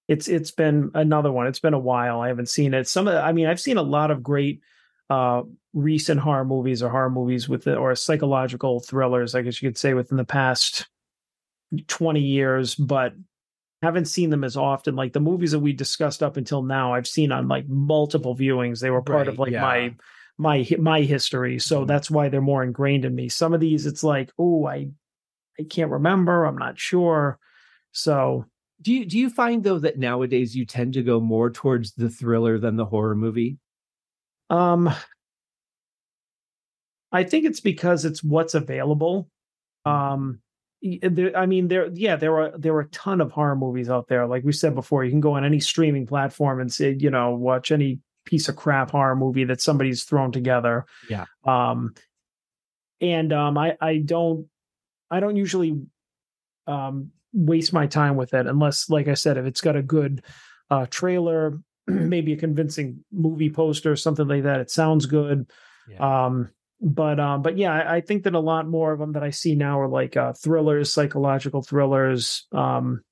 [0.06, 1.46] it's it's been another one.
[1.46, 2.20] It's been a while.
[2.20, 2.86] I haven't seen it.
[2.86, 4.60] Some of i mean i've seen a lot of great
[5.08, 9.68] uh recent horror movies or horror movies with the, or psychological thrillers i guess you
[9.68, 10.88] could say within the past
[11.86, 13.14] 20 years, but
[13.82, 14.96] haven't seen them as often.
[14.96, 18.80] Like the movies that we discussed up until now, I've seen on like multiple viewings.
[18.80, 19.62] They were part right, of like yeah.
[19.62, 19.94] my
[20.38, 21.86] my my history, so mm-hmm.
[21.86, 23.28] that's why they're more ingrained in me.
[23.28, 24.88] Some of these, it's like, oh, I
[25.58, 26.44] I can't remember.
[26.44, 27.38] I'm not sure.
[27.92, 28.46] So,
[28.80, 32.08] do you do you find though that nowadays you tend to go more towards the
[32.08, 33.58] thriller than the horror movie?
[34.48, 34.92] Um,
[37.12, 39.28] I think it's because it's what's available.
[39.86, 39.90] Mm.
[39.90, 40.40] Um,
[40.82, 44.08] there, I mean, there, yeah, there are there are a ton of horror movies out
[44.08, 44.26] there.
[44.26, 47.34] Like we said before, you can go on any streaming platform and say, you know,
[47.34, 50.86] watch any piece of crap horror movie that somebody's thrown together.
[51.08, 51.26] Yeah.
[51.44, 51.94] Um,
[53.00, 54.46] and um, I I don't
[55.10, 55.80] I don't usually
[56.66, 60.24] um waste my time with it unless, like I said, if it's got a good
[60.70, 64.60] uh trailer, maybe a convincing movie poster, something like that.
[64.60, 65.50] It sounds good.
[65.88, 66.26] Yeah.
[66.26, 66.50] Um,
[66.80, 69.30] but um but yeah I, I, think that a lot more of them that i
[69.30, 73.02] see now are like uh thrillers psychological thrillers um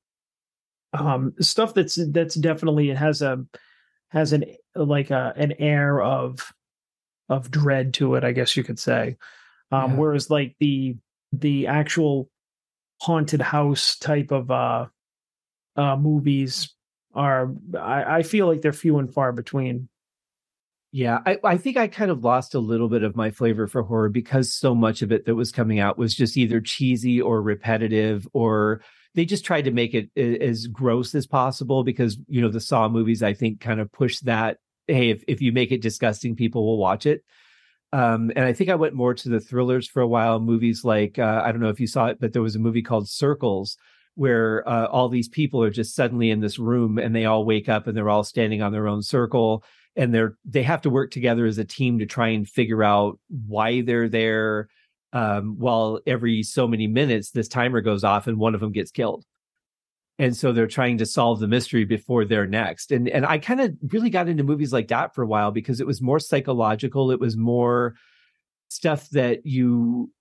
[0.95, 3.45] um stuff that's that's definitely it has a
[4.09, 6.53] has an like a an air of
[7.29, 9.17] of dread to it i guess you could say
[9.71, 9.97] um yeah.
[9.97, 10.97] whereas like the
[11.33, 12.31] the actual
[13.03, 14.87] haunted house type of uh
[15.77, 16.75] uh movies
[17.15, 19.89] are I, I feel like they're few and far between.
[20.91, 23.83] Yeah, I, I think I kind of lost a little bit of my flavor for
[23.83, 27.43] horror because so much of it that was coming out was just either cheesy or
[27.43, 28.81] repetitive, or
[29.15, 32.89] they just tried to make it as gross as possible because, you know, the Saw
[32.89, 34.59] movies, I think, kind of push that.
[34.87, 37.23] Hey, if, if you make it disgusting, people will watch it.
[37.93, 40.41] Um, and I think I went more to the thrillers for a while.
[40.41, 42.83] Movies like, uh, I don't know if you saw it, but there was a movie
[42.83, 43.77] called Circles
[44.15, 47.69] where uh, all these people are just suddenly in this room and they all wake
[47.69, 49.63] up and they're all standing on their own circle
[49.99, 53.19] and they're they have to work together as a team to try and figure out
[53.47, 54.69] why they're there
[55.13, 58.91] um, while every so many minutes this timer goes off and one of them gets
[58.91, 59.25] killed.
[60.21, 62.93] And so they're trying to solve the mystery before they're next.
[62.93, 65.81] And and i kind of really got into movies like that for a while because
[65.81, 67.11] it was more psychological.
[67.11, 67.95] It was more
[68.69, 70.13] stuff that you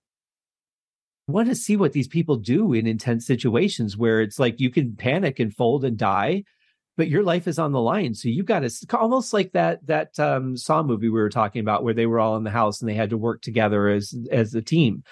[1.27, 4.95] want to see what these people do in intense situations where it's like you can
[4.95, 6.43] panic and fold and die
[6.97, 8.15] but your life is on the line.
[8.15, 11.83] So you've got to almost like that that um, Saw movie we were talking about,
[11.83, 14.55] where they were all in the house and they had to work together as as
[14.55, 15.03] a team.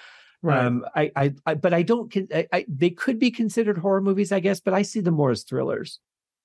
[0.41, 0.65] Right.
[0.65, 2.15] Um, I, I, I, but I don't.
[2.33, 5.31] I, I, they could be considered horror movies, I guess, but I see them more
[5.31, 5.99] as thrillers.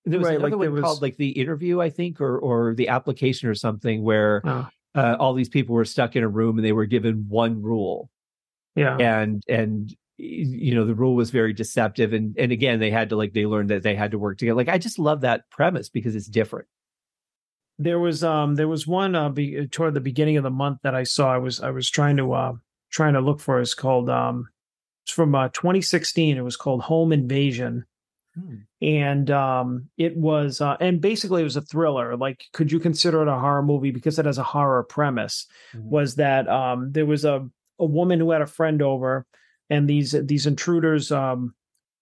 [0.04, 0.82] There was right, another like one was...
[0.82, 4.68] called like the interview, I think, or or the application or something, where oh.
[4.94, 8.10] uh, all these people were stuck in a room and they were given one rule.
[8.76, 13.08] Yeah, and and you know the rule was very deceptive and and again they had
[13.08, 15.48] to like they learned that they had to work together like i just love that
[15.50, 16.66] premise because it's different
[17.78, 20.94] there was um there was one uh be, toward the beginning of the month that
[20.94, 22.52] i saw i was i was trying to uh
[22.90, 24.48] trying to look for it's called um
[25.04, 27.84] it's from uh 2016 it was called home invasion
[28.34, 28.56] hmm.
[28.82, 33.22] and um it was uh and basically it was a thriller like could you consider
[33.22, 35.88] it a horror movie because it has a horror premise hmm.
[35.88, 37.48] was that um there was a
[37.78, 39.24] a woman who had a friend over
[39.70, 41.54] and these these intruders um,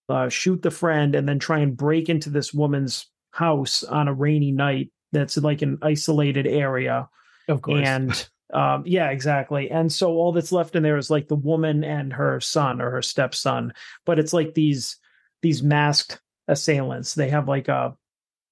[0.08, 4.14] uh, shoot the friend and then try and break into this woman's house on a
[4.14, 4.90] rainy night.
[5.12, 7.08] That's like an isolated area.
[7.48, 7.86] Of course.
[7.86, 9.70] And um, yeah, exactly.
[9.70, 12.90] And so all that's left in there is like the woman and her son or
[12.90, 13.72] her stepson.
[14.06, 14.96] But it's like these
[15.42, 17.14] these masked assailants.
[17.14, 17.96] They have like a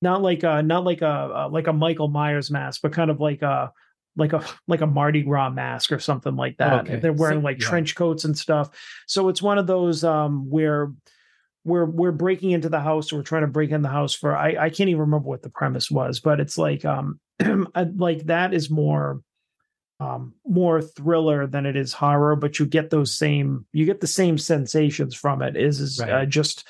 [0.02, 3.42] not like a not like a like a Michael Myers mask, but kind of like
[3.42, 3.72] a
[4.16, 6.84] like a like a Mardi Gras mask or something like that.
[6.84, 6.96] Okay.
[6.96, 7.68] They're wearing so, like yeah.
[7.68, 8.70] trench coats and stuff.
[9.06, 10.92] So it's one of those um where
[11.64, 14.36] we're we're breaking into the house or we're trying to break in the house for
[14.36, 17.20] I, I can't even remember what the premise was, but it's like um
[17.96, 19.20] like that is more
[20.00, 24.06] um more thriller than it is horror, but you get those same you get the
[24.06, 25.56] same sensations from it.
[25.56, 26.10] Is is right.
[26.10, 26.66] uh, just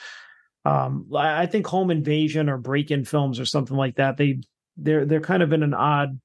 [0.64, 4.16] um I think home invasion or break-in films or something like that.
[4.16, 4.40] They
[4.76, 6.18] they're they're kind of in an odd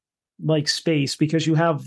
[0.44, 1.84] like space because you have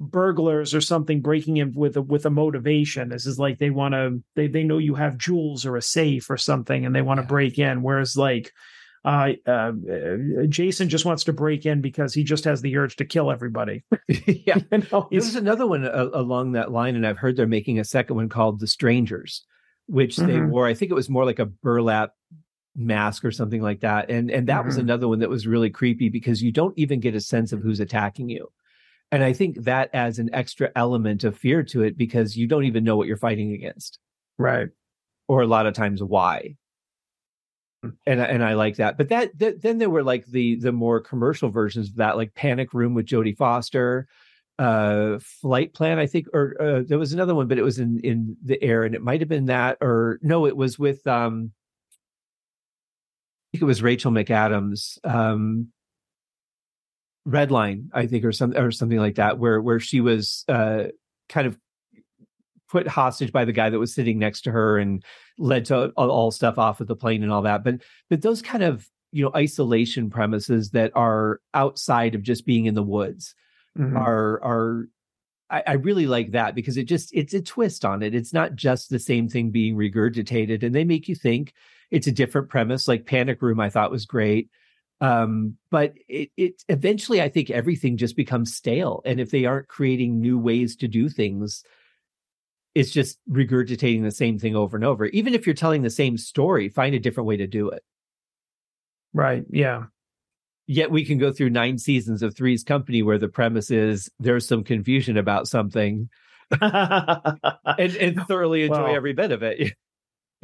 [0.00, 3.08] burglars or something breaking in with a with a motivation.
[3.08, 6.30] This is like they want to they they know you have jewels or a safe
[6.30, 7.28] or something and they want to yeah.
[7.28, 7.82] break in.
[7.82, 8.52] Whereas like
[9.04, 9.72] uh, uh,
[10.48, 13.84] Jason just wants to break in because he just has the urge to kill everybody.
[14.08, 17.78] yeah, you know, there's another one uh, along that line, and I've heard they're making
[17.78, 19.44] a second one called The Strangers,
[19.86, 20.26] which mm-hmm.
[20.26, 20.66] they wore.
[20.66, 22.12] I think it was more like a burlap
[22.76, 24.10] mask or something like that.
[24.10, 24.66] And and that mm-hmm.
[24.66, 27.60] was another one that was really creepy because you don't even get a sense of
[27.60, 28.50] who's attacking you.
[29.12, 32.64] And I think that adds an extra element of fear to it because you don't
[32.64, 33.98] even know what you're fighting against.
[34.38, 34.68] Right.
[35.28, 36.56] Or a lot of times why.
[38.06, 38.96] And and I like that.
[38.96, 42.34] But that, that then there were like the the more commercial versions of that like
[42.34, 44.08] Panic Room with Jodie Foster,
[44.58, 48.00] uh Flight Plan I think or uh, there was another one but it was in
[48.00, 51.50] in the air and it might have been that or no it was with um
[53.54, 55.68] think it was Rachel McAdams, um,
[57.26, 60.86] Redline, I think, or some or something like that, where where she was uh,
[61.28, 61.56] kind of
[62.68, 65.04] put hostage by the guy that was sitting next to her and
[65.38, 67.62] led to all, all stuff off of the plane and all that.
[67.62, 67.76] But
[68.10, 72.74] but those kind of you know isolation premises that are outside of just being in
[72.74, 73.36] the woods
[73.78, 73.96] mm-hmm.
[73.96, 74.88] are are
[75.48, 78.16] I, I, really like that because it just it's a twist on it.
[78.16, 81.54] It's not just the same thing being regurgitated, and they make you think
[81.94, 82.88] it's a different premise.
[82.88, 84.50] Like Panic Room, I thought was great.
[85.00, 89.00] Um, but it, it eventually, I think everything just becomes stale.
[89.04, 91.62] And if they aren't creating new ways to do things,
[92.74, 95.06] it's just regurgitating the same thing over and over.
[95.06, 97.82] Even if you're telling the same story, find a different way to do it.
[99.12, 99.44] Right.
[99.48, 99.84] Yeah.
[100.66, 104.48] Yet we can go through nine seasons of Three's Company where the premise is there's
[104.48, 106.08] some confusion about something
[106.60, 109.74] and, and thoroughly enjoy well, every bit of it.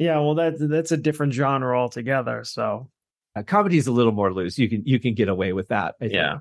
[0.01, 2.43] Yeah, well, that's that's a different genre altogether.
[2.43, 2.89] So,
[3.35, 4.57] uh, comedy is a little more loose.
[4.57, 5.93] You can you can get away with that.
[6.01, 6.37] I yeah.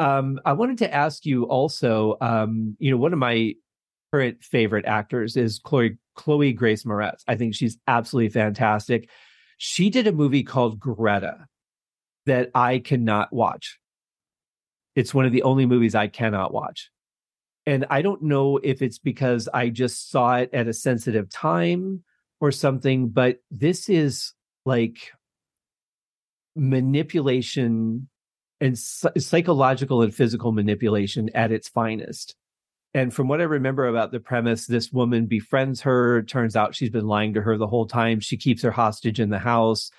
[0.00, 2.16] Um, I wanted to ask you also.
[2.20, 3.54] Um, you know, one of my
[4.12, 7.22] current favorite actors is Chloe Chloe Grace Moretz.
[7.28, 9.08] I think she's absolutely fantastic.
[9.58, 11.46] She did a movie called Greta,
[12.26, 13.78] that I cannot watch.
[14.96, 16.90] It's one of the only movies I cannot watch.
[17.64, 22.02] And I don't know if it's because I just saw it at a sensitive time
[22.40, 24.32] or something, but this is
[24.64, 25.12] like
[26.54, 28.08] manipulation
[28.60, 32.34] and psychological and physical manipulation at its finest.
[32.94, 36.22] And from what I remember about the premise, this woman befriends her.
[36.22, 38.18] Turns out she's been lying to her the whole time.
[38.20, 39.90] She keeps her hostage in the house.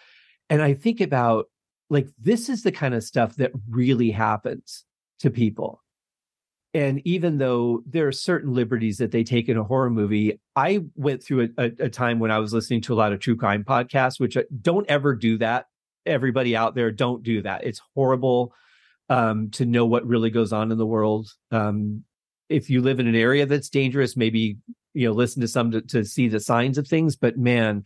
[0.50, 1.46] And I think about
[1.90, 4.86] like, this is the kind of stuff that really happens
[5.20, 5.82] to people.
[6.74, 10.82] And even though there are certain liberties that they take in a horror movie, I
[10.96, 13.36] went through a, a, a time when I was listening to a lot of true
[13.36, 15.66] crime podcasts, which uh, don't ever do that.
[16.06, 17.64] Everybody out there, don't do that.
[17.64, 18.54] It's horrible
[19.10, 21.34] um, to know what really goes on in the world.
[21.52, 22.04] Um,
[22.50, 24.58] if you live in an area that's dangerous, maybe
[24.94, 27.16] you know listen to some to, to see the signs of things.
[27.16, 27.84] But man,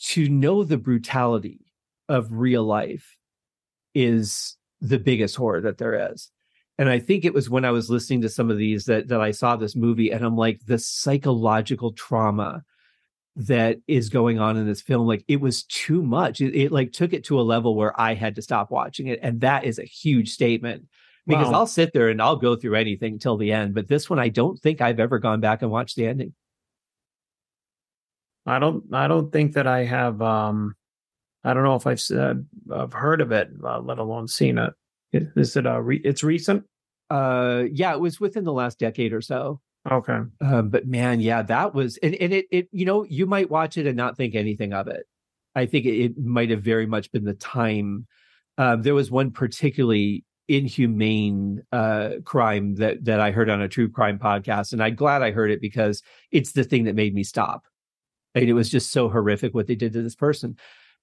[0.00, 1.60] to know the brutality
[2.08, 3.16] of real life
[3.94, 6.30] is the biggest horror that there is.
[6.80, 9.20] And I think it was when I was listening to some of these that that
[9.20, 12.64] I saw this movie and I'm like the psychological trauma
[13.36, 16.40] that is going on in this film like it was too much.
[16.40, 19.20] It, it, like took it to a level where i had to stop watching it.
[19.22, 20.86] And that is a huge statement
[21.26, 21.60] because wow.
[21.60, 24.30] i'll sit there and i'll go through anything till the end but this one i
[24.30, 26.32] don't think i've ever gone back and watched the ending.
[28.46, 30.74] I don't i don't think that i have um
[31.44, 32.34] i don't know if i've uh,
[32.74, 34.72] i've heard of it uh, let alone seen it.
[35.12, 36.64] Is it uh re- it's recent
[37.10, 39.60] uh yeah it was within the last decade or so
[39.90, 40.18] Okay.
[40.42, 43.76] Um, but man, yeah, that was and, and it it you know, you might watch
[43.76, 45.06] it and not think anything of it.
[45.54, 48.06] I think it, it might have very much been the time.
[48.58, 53.88] Um, there was one particularly inhumane uh, crime that that I heard on a true
[53.88, 57.24] crime podcast, and I'm glad I heard it because it's the thing that made me
[57.24, 57.64] stop.
[58.34, 60.56] And it was just so horrific what they did to this person.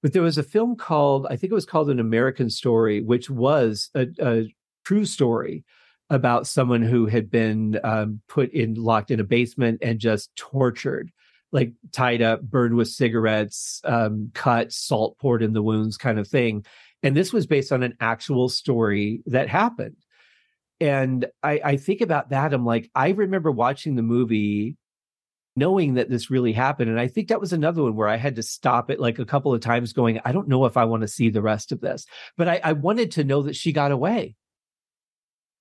[0.03, 3.29] But there was a film called, I think it was called An American Story, which
[3.29, 4.43] was a, a
[4.85, 5.65] true story
[6.09, 11.11] about someone who had been um, put in locked in a basement and just tortured
[11.51, 16.27] like tied up burned with cigarettes um, cut salt poured in the wounds kind of
[16.27, 16.65] thing.
[17.03, 19.97] And this was based on an actual story that happened.
[20.79, 24.77] And I, I think about that i'm like i remember watching the movie
[25.55, 26.91] knowing that this really happened.
[26.91, 29.25] And i think that was another one where i had to stop it like a
[29.25, 31.81] couple of times going i don't know if i want to see the rest of
[31.81, 32.05] this.
[32.37, 34.35] But I, I wanted to know that she got away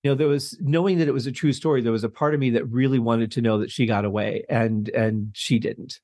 [0.07, 2.41] know there was knowing that it was a true story there was a part of
[2.41, 6.01] me that really wanted to know that she got away and and she didn't.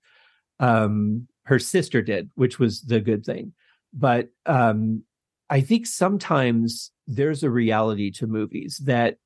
[0.61, 3.53] Um her sister did which was the good thing.
[3.93, 5.03] But um
[5.51, 9.19] i think sometimes there's a reality to movies that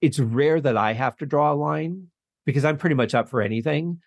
[0.00, 2.06] it's rare that i have to draw a line
[2.46, 4.00] because i'm pretty much up for anything.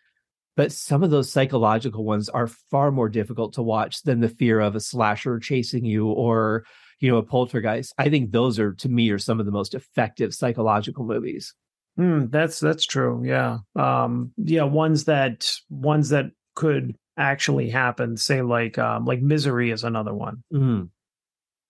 [0.56, 4.60] But some of those psychological ones are far more difficult to watch than the fear
[4.60, 6.66] of a slasher chasing you or
[7.00, 7.94] you know, a poltergeist.
[7.98, 11.54] I think those are to me are some of the most effective psychological movies.
[11.98, 13.24] Mm, that's that's true.
[13.26, 13.60] Yeah.
[13.76, 19.84] Um yeah, ones that ones that could actually happen, say like um like Misery is
[19.84, 20.44] another one.
[20.54, 20.90] Mm.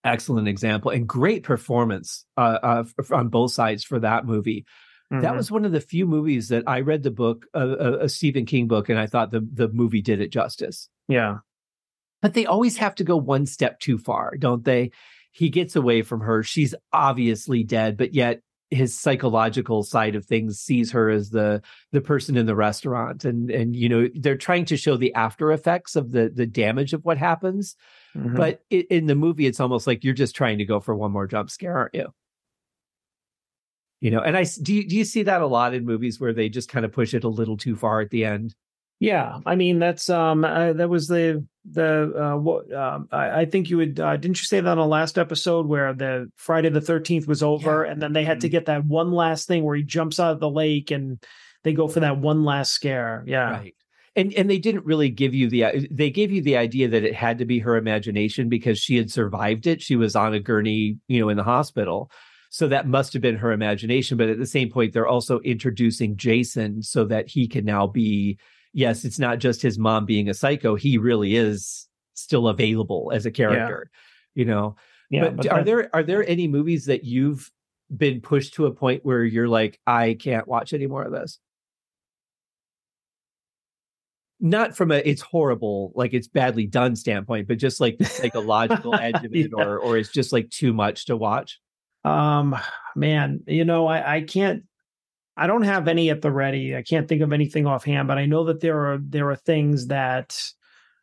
[0.03, 4.65] Excellent example and great performance uh, uh, on both sides for that movie.
[5.11, 5.23] Mm-hmm.
[5.23, 8.45] That was one of the few movies that I read the book, uh, a Stephen
[8.45, 10.87] King book, and I thought the the movie did it justice.
[11.09, 11.39] Yeah,
[12.21, 14.91] but they always have to go one step too far, don't they?
[15.31, 16.43] He gets away from her.
[16.43, 18.41] She's obviously dead, but yet
[18.71, 21.61] his psychological side of things sees her as the
[21.91, 25.51] the person in the restaurant and and you know they're trying to show the after
[25.51, 27.75] effects of the the damage of what happens
[28.15, 28.35] mm-hmm.
[28.35, 31.11] but it, in the movie it's almost like you're just trying to go for one
[31.11, 32.13] more jump scare aren't you
[34.01, 36.33] you know and i do you, do you see that a lot in movies where
[36.33, 38.53] they just kind of push it a little too far at the end
[38.99, 43.45] yeah, I mean that's um uh, that was the the uh what um, I, I,
[43.45, 46.69] think you would uh, didn't you say that on the last episode where the Friday
[46.69, 47.91] the thirteenth was over yeah.
[47.91, 48.51] and then they had to mm-hmm.
[48.51, 51.23] get that one last thing where he jumps out of the lake and
[51.63, 53.23] they go for that one last scare.
[53.25, 53.75] Yeah, right.
[54.15, 57.15] And and they didn't really give you the they gave you the idea that it
[57.15, 59.81] had to be her imagination because she had survived it.
[59.81, 62.11] She was on a gurney, you know, in the hospital.
[62.49, 64.17] So that must have been her imagination.
[64.17, 68.39] But at the same point, they're also introducing Jason so that he can now be
[68.73, 70.75] yes, it's not just his mom being a psycho.
[70.75, 73.89] He really is still available as a character,
[74.35, 74.39] yeah.
[74.39, 74.75] you know.
[75.09, 77.49] Yeah, but, but are there are there any movies that you've
[77.95, 81.39] been pushed to a point where you're like, I can't watch any more of this?
[84.39, 88.95] Not from a it's horrible, like it's badly done standpoint, but just like the psychological
[88.99, 89.63] edge of it, yeah.
[89.63, 91.59] or or it's just like too much to watch.
[92.05, 92.55] Um,
[92.95, 94.63] man, you know, I I can't
[95.39, 96.75] I don't have any at the ready.
[96.75, 99.87] I can't think of anything offhand, but I know that there are there are things
[99.87, 100.37] that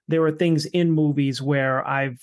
[0.08, 2.20] there are things in movies where I've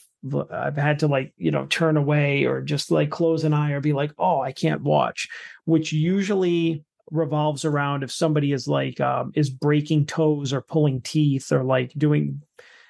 [0.52, 3.82] I've had to like, you know, turn away or just like close an eye or
[3.82, 5.28] be like, oh, I can't watch,
[5.66, 11.52] which usually revolves around if somebody is like um, is breaking toes or pulling teeth
[11.52, 12.42] or like doing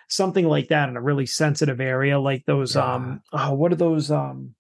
[0.10, 2.94] something like that in a really sensitive area like those yeah.
[2.94, 4.54] um oh, what are those um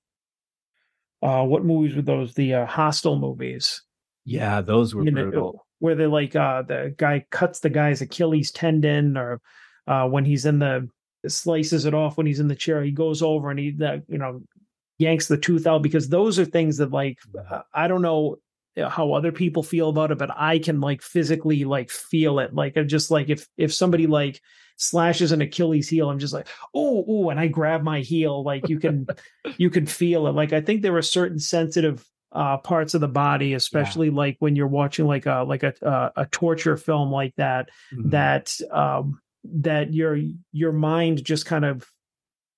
[1.22, 3.84] uh what movies were those the uh, Hostel movies
[4.26, 5.54] yeah those were you brutal.
[5.54, 9.42] know, where they like uh the guy cuts the guy's achilles tendon or
[9.88, 10.88] uh when he's in the
[11.28, 14.18] slices it off when he's in the chair he goes over and he that you
[14.18, 14.42] know
[14.98, 17.18] yanks the tooth out because those are things that like
[17.50, 18.38] uh, i don't know
[18.90, 22.54] how other people feel about it but i can like physically like feel it.
[22.56, 24.42] Like I'm just like if if somebody like
[24.78, 28.68] slashes an achilles heel i'm just like oh oh and i grab my heel like
[28.70, 29.06] you can
[29.58, 30.32] you can feel it.
[30.32, 32.04] Like i think there are certain sensitive
[32.34, 34.16] uh parts of the body especially yeah.
[34.16, 38.10] like when you're watching like a like a uh, a torture film like that mm-hmm.
[38.10, 40.20] that um that your
[40.52, 41.90] your mind just kind of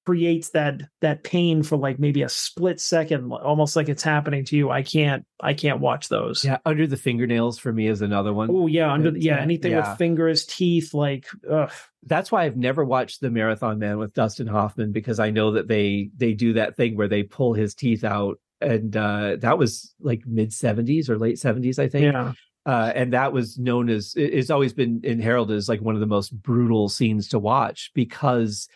[0.06, 4.56] creates that that pain for like maybe a split second almost like it's happening to
[4.56, 8.32] you i can't i can't watch those yeah under the fingernails for me is another
[8.32, 9.90] one oh yeah under the, yeah anything yeah.
[9.90, 11.72] with fingers teeth like ugh.
[12.04, 15.68] that's why i've never watched the marathon man with dustin hoffman because i know that
[15.68, 19.94] they they do that thing where they pull his teeth out and uh that was
[20.00, 22.34] like mid 70s or late 70s i think yeah
[22.68, 26.02] uh, and that was known as it's always been in heralded as like one of
[26.02, 28.68] the most brutal scenes to watch because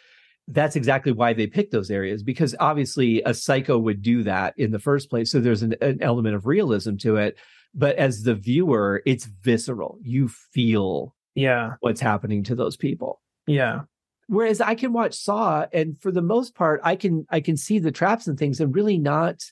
[0.50, 4.72] that's exactly why they picked those areas because obviously a psycho would do that in
[4.72, 5.32] the first place.
[5.32, 7.38] So there's an, an element of realism to it.
[7.76, 10.00] But as the viewer, it's visceral.
[10.02, 13.22] You feel yeah what's happening to those people.
[13.48, 13.82] Yeah.
[14.28, 17.78] Whereas I can watch Saw and for the most part I can I can see
[17.78, 19.44] the traps and things and really not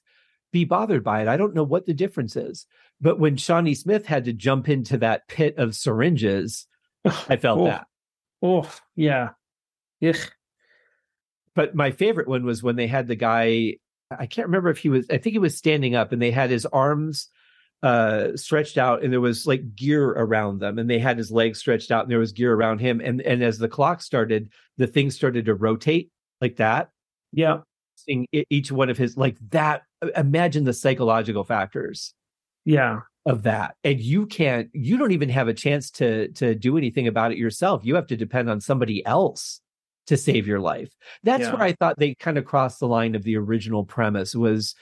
[0.51, 1.27] be bothered by it.
[1.27, 2.65] I don't know what the difference is.
[2.99, 6.67] But when Shawnee Smith had to jump into that pit of syringes,
[7.05, 7.65] I felt oh.
[7.65, 7.87] that.
[8.41, 9.29] Oh, yeah.
[10.03, 10.15] Ugh
[11.57, 13.73] but my favorite one was when they had the guy
[14.17, 16.49] i can't remember if he was i think he was standing up and they had
[16.49, 17.27] his arms
[17.83, 21.59] uh stretched out and there was like gear around them and they had his legs
[21.59, 24.87] stretched out and there was gear around him and and as the clock started the
[24.87, 26.09] thing started to rotate
[26.39, 26.89] like that
[27.33, 27.57] yeah
[27.95, 29.81] seeing each one of his like that
[30.15, 32.13] imagine the psychological factors
[32.65, 36.77] yeah of that and you can't you don't even have a chance to to do
[36.77, 39.59] anything about it yourself you have to depend on somebody else
[40.07, 40.95] to save your life.
[41.23, 41.53] That's yeah.
[41.53, 44.73] where I thought they kind of crossed the line of the original premise was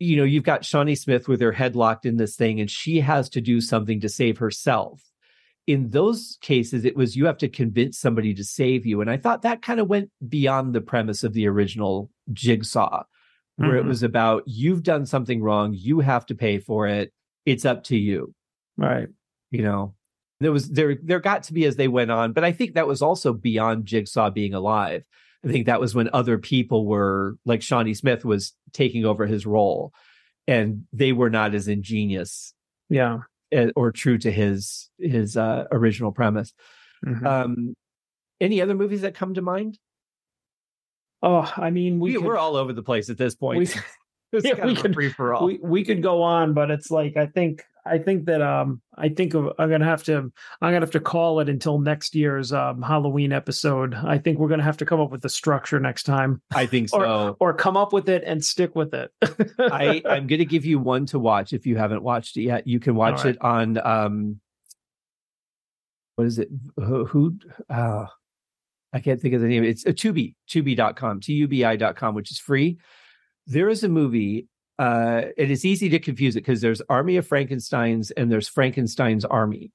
[0.00, 3.00] you know, you've got Shawnee Smith with her head locked in this thing and she
[3.00, 5.02] has to do something to save herself.
[5.66, 9.00] In those cases, it was you have to convince somebody to save you.
[9.00, 13.02] And I thought that kind of went beyond the premise of the original Jigsaw,
[13.58, 13.78] where mm-hmm.
[13.78, 17.12] it was about you've done something wrong, you have to pay for it.
[17.44, 18.34] It's up to you.
[18.76, 19.08] Right.
[19.50, 19.94] You know,
[20.40, 22.86] there was there there got to be as they went on, but I think that
[22.86, 25.02] was also beyond Jigsaw being alive.
[25.44, 29.46] I think that was when other people were like Shawnee Smith was taking over his
[29.46, 29.92] role,
[30.46, 32.54] and they were not as ingenious,
[32.88, 33.20] yeah,
[33.74, 36.52] or true to his his uh, original premise.
[37.04, 37.26] Mm-hmm.
[37.26, 37.74] Um,
[38.40, 39.78] any other movies that come to mind?
[41.22, 43.58] Oh, I mean, we, we are all over the place at this point.
[43.58, 45.46] We, yeah, we could free for all.
[45.46, 49.08] We, we could go on, but it's like I think I think that um I
[49.08, 52.52] think of, I'm gonna have to I'm gonna have to call it until next year's
[52.52, 53.94] um, Halloween episode.
[53.94, 56.42] I think we're gonna have to come up with the structure next time.
[56.54, 59.10] I think so, or, or come up with it and stick with it.
[59.58, 62.66] I I'm gonna give you one to watch if you haven't watched it yet.
[62.66, 63.34] You can watch right.
[63.34, 64.40] it on um
[66.16, 66.48] what is it?
[66.76, 67.04] Who?
[67.04, 67.38] who
[67.70, 68.06] uh,
[68.92, 69.64] I can't think of the name.
[69.64, 72.78] It's a Tubi, tubi.com, T-U-B-I.com, which is free.
[73.46, 74.48] There is a movie
[74.78, 79.24] uh, it is easy to confuse it because there's Army of Frankenstein's and there's Frankenstein's
[79.24, 79.72] Army.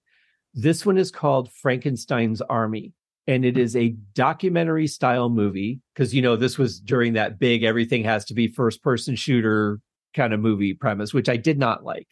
[0.53, 2.93] This one is called Frankenstein's Army,
[3.27, 7.63] and it is a documentary style movie because you know this was during that big
[7.63, 9.79] everything has to be first person shooter
[10.13, 12.07] kind of movie premise, which I did not like.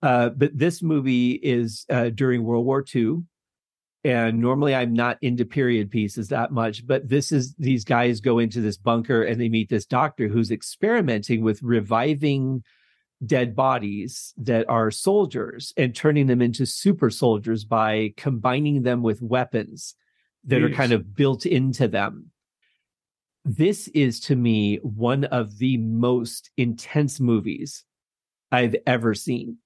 [0.00, 3.22] Uh, but this movie is uh, during World War II,
[4.04, 8.38] and normally I'm not into period pieces that much, but this is these guys go
[8.38, 12.64] into this bunker and they meet this doctor who's experimenting with reviving
[13.24, 19.22] dead bodies that are soldiers and turning them into super soldiers by combining them with
[19.22, 19.94] weapons
[20.44, 20.72] that Jeez.
[20.72, 22.30] are kind of built into them.
[23.44, 27.84] This is to me one of the most intense movies
[28.50, 29.58] I've ever seen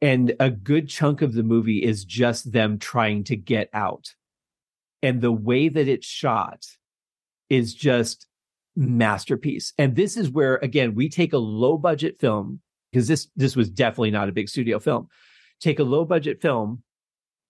[0.00, 4.14] and a good chunk of the movie is just them trying to get out.
[5.02, 6.64] And the way that it's shot
[7.48, 8.26] is just
[8.76, 9.72] masterpiece.
[9.78, 12.60] And this is where again we take a low budget film
[12.92, 15.08] because this this was definitely not a big studio film.
[15.60, 16.82] Take a low budget film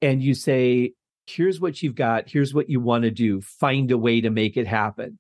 [0.01, 0.93] and you say
[1.27, 2.31] here's what you've got.
[2.31, 3.43] Here's what you want to do.
[3.43, 5.19] Find a way to make it happen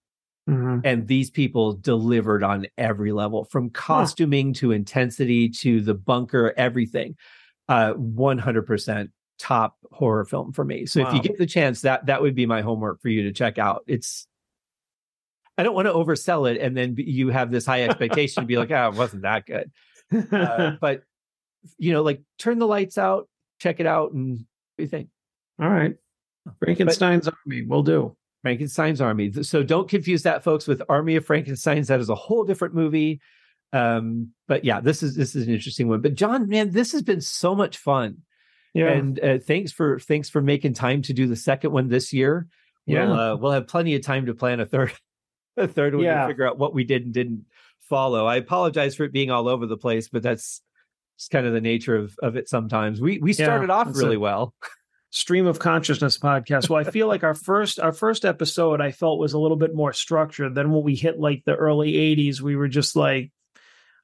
[0.49, 0.81] Mhm.
[0.85, 7.16] and these people delivered on every level from costuming to intensity to the bunker everything.
[7.69, 10.87] Uh 100% top horror film for me.
[10.87, 13.33] So if you get the chance that that would be my homework for you to
[13.33, 13.85] check out.
[13.87, 14.27] It's
[15.59, 18.57] i don't want to oversell it and then you have this high expectation to be
[18.57, 19.70] like oh it wasn't that good.
[20.33, 21.03] Uh, but
[21.77, 24.47] you know like turn the lights out check it out and what
[24.79, 25.09] do you think?
[25.61, 25.97] All right.
[26.61, 28.16] Frankenstein's Army will do.
[28.43, 29.32] Frankenstein's Army.
[29.43, 31.89] So don't confuse that, folks, with Army of Frankenstein's.
[31.89, 33.20] That is a whole different movie.
[33.73, 36.01] Um, but yeah, this is this is an interesting one.
[36.01, 38.19] But John, man, this has been so much fun.
[38.74, 38.89] Yeah.
[38.90, 42.47] And uh, thanks for thanks for making time to do the second one this year.
[42.86, 43.06] Yeah.
[43.06, 44.93] We'll, uh, we'll have plenty of time to plan a third
[45.56, 46.23] a third one Yeah.
[46.23, 47.44] to figure out what we did and didn't
[47.81, 48.27] follow.
[48.27, 50.62] I apologize for it being all over the place, but that's
[51.19, 53.01] just kind of the nature of of it sometimes.
[53.01, 54.20] We we Yeah, started off really it.
[54.20, 54.55] well.
[55.11, 56.69] stream of consciousness podcast.
[56.69, 59.75] Well, I feel like our first our first episode I felt was a little bit
[59.75, 60.55] more structured.
[60.55, 63.31] Then when we hit like the early 80s, we were just like,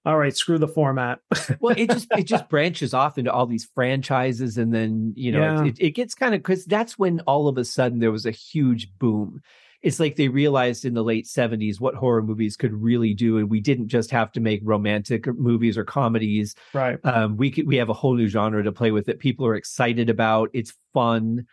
[0.07, 1.21] all right, screw the format.
[1.61, 5.41] well it just it just branches off into all these franchises and then you know
[5.41, 5.65] Yeah.
[5.65, 8.27] it, it, it gets kind of because that's when all of a sudden there was
[8.27, 9.43] a huge boom
[9.85, 13.49] it's like they realized in the late 70s what horror movies could really do and
[13.49, 16.99] we didn't just have to make romantic movies or comedies right.
[17.05, 19.55] um, we could we have a whole new genre to play with that people are
[19.55, 21.47] excited about it's fun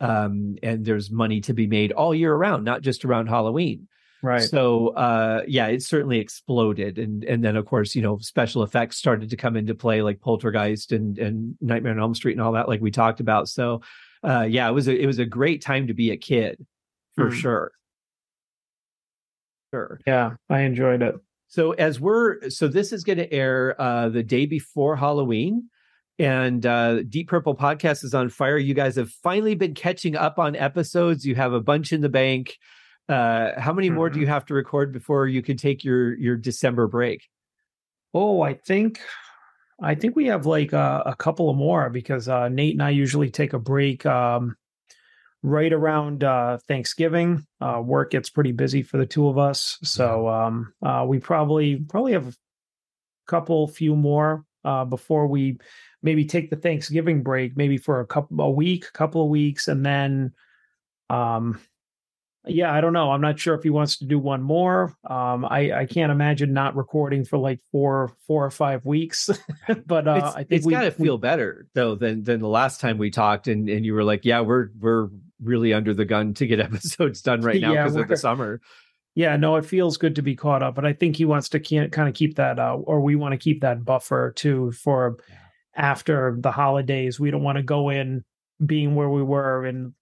[0.00, 3.88] um, and there's money to be made all year around not just around halloween
[4.20, 4.42] Right.
[4.42, 6.98] so uh yeah, it certainly exploded.
[6.98, 10.20] And and then of course, you know, special effects started to come into play like
[10.20, 13.48] Poltergeist and and Nightmare on Elm Street and all that, like we talked about.
[13.48, 13.80] So
[14.24, 16.66] uh yeah, it was a it was a great time to be a kid
[17.18, 17.34] for Hmm.
[17.36, 17.72] sure.
[19.74, 20.00] Sure.
[20.06, 21.14] yeah, I enjoyed it.
[21.48, 25.68] So as we're so this is going to air uh the day before Halloween
[26.18, 28.56] and uh Deep Purple podcast is on fire.
[28.56, 31.26] You guys have finally been catching up on episodes.
[31.26, 32.56] You have a bunch in the bank.
[33.08, 36.36] Uh how many more do you have to record before you can take your your
[36.36, 37.28] December break?
[38.14, 39.00] Oh, I think
[39.82, 42.90] I think we have like uh, a couple of more because uh, Nate and I
[42.90, 44.56] usually take a break um,
[45.42, 47.46] right around uh, Thanksgiving.
[47.60, 51.76] Uh, work gets pretty busy for the two of us, so um, uh, we probably
[51.76, 52.34] probably have a
[53.26, 55.58] couple, few more uh, before we
[56.02, 59.84] maybe take the Thanksgiving break, maybe for a couple a week, couple of weeks, and
[59.84, 60.32] then
[61.10, 61.58] um
[62.46, 63.10] yeah i don't know.
[63.10, 64.96] I'm not sure if he wants to do one more.
[65.08, 69.30] Um i i can't imagine not recording for like four four or five weeks.
[69.86, 72.40] But uh it's i think it's we, got to we- feel better though than than
[72.40, 75.08] the last time we talked and and you were like, yeah, we're we're
[75.42, 78.60] really under the gun to get episodes done right now Yeah, because of the summer.
[79.14, 81.60] yeah no it feels good to be caught up but i think he wants to
[81.60, 85.18] can, kind of keep that uh or we want to keep that buffer too for
[85.76, 87.20] after the holidays.
[87.20, 88.24] We don't want to go in
[88.66, 89.94] being where we were in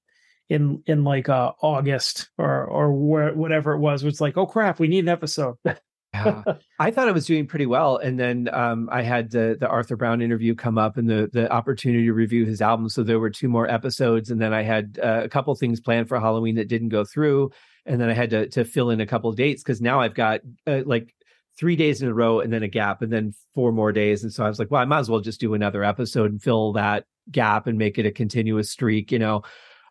[0.48, 4.02] in in like uh august or or where whatever it was.
[4.02, 5.56] It's like oh crap we need an episode
[6.24, 6.43] Yeah.
[6.78, 9.97] I thought I was doing pretty well, and then um, I had the the Arthur
[9.97, 12.88] Brown interview come up, and the the opportunity to review his album.
[12.88, 16.09] So there were two more episodes, and then I had uh, a couple things planned
[16.09, 17.51] for Halloween that didn't go through,
[17.84, 20.40] and then I had to to fill in a couple dates because now I've got
[20.66, 21.14] uh, like
[21.59, 24.32] three days in a row, and then a gap, and then four more days, and
[24.32, 26.72] so I was like, well, I might as well just do another episode and fill
[26.74, 29.43] that gap and make it a continuous streak, you know.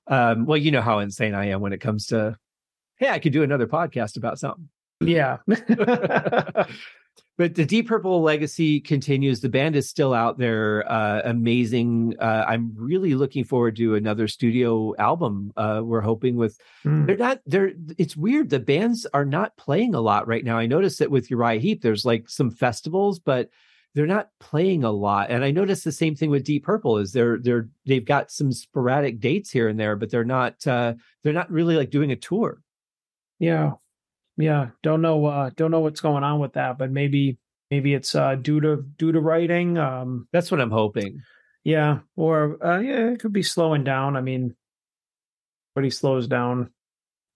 [0.07, 2.37] Um, well, you know how insane I am when it comes to,
[2.97, 4.69] hey, I could do another podcast about something.
[5.01, 5.37] Yeah
[7.37, 9.41] but the Deep Purple legacy continues.
[9.41, 12.15] The band is still out there, uh, amazing.
[12.19, 15.51] Uh, I'm really looking forward to another studio album.
[15.57, 16.57] Uh, we're hoping with.
[16.85, 17.07] Mm.
[17.07, 17.41] They're not.
[17.45, 17.73] They're.
[17.97, 18.49] It's weird.
[18.49, 20.57] The bands are not playing a lot right now.
[20.57, 23.49] I noticed that with Uriah Heep, there's like some festivals, but
[23.95, 25.29] they're not playing a lot.
[25.29, 26.99] And I noticed the same thing with Deep Purple.
[26.99, 30.65] Is they're they're they've got some sporadic dates here and there, but they're not.
[30.65, 30.93] Uh,
[31.23, 32.61] they're not really like doing a tour.
[33.39, 33.73] Yeah.
[34.37, 34.69] Yeah.
[34.83, 37.37] Don't know uh don't know what's going on with that, but maybe
[37.71, 39.77] maybe it's uh due to due to writing.
[39.77, 41.21] Um That's what I'm hoping.
[41.63, 41.99] yeah.
[42.15, 44.15] Or uh yeah, it could be slowing down.
[44.15, 44.55] I mean
[45.73, 46.71] but he slows down.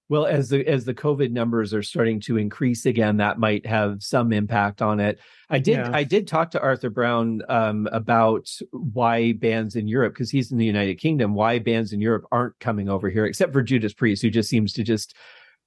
[0.08, 4.02] Well, as the as the COVID numbers are starting to increase again, that might have
[4.02, 5.20] some impact on it.
[5.52, 5.92] I did Yeah.
[5.94, 10.58] I did talk to Arthur Brown um, about why bands in Europe, because he's in
[10.58, 14.24] the United Kingdom, why bands in Europe aren't coming over here, except for Judas Priest,
[14.24, 15.16] who just seems to just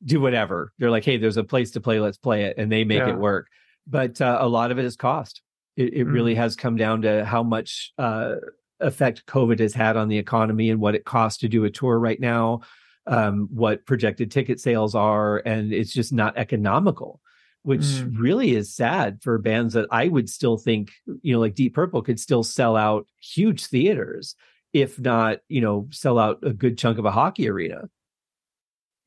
[0.04, 0.72] do whatever.
[0.78, 3.10] They're like, hey, there's a place to play, let's play it, and they make Yeah.
[3.10, 3.48] it work.
[3.86, 5.42] But uh, a lot of it is cost.
[5.76, 6.12] It, it Mm.
[6.12, 8.36] really has come down to how much uh,
[8.80, 11.98] effect COVID has had on the economy and what it costs to do a tour
[11.98, 12.60] right now
[13.08, 17.20] um, what projected ticket sales are, and it's just not economical,
[17.62, 18.16] which Mm.
[18.16, 22.02] really is sad for bands that I would still think, you know, like Deep Purple
[22.02, 24.36] could still sell out huge theaters,
[24.72, 27.88] if not, you know, sell out a good chunk of a hockey arena.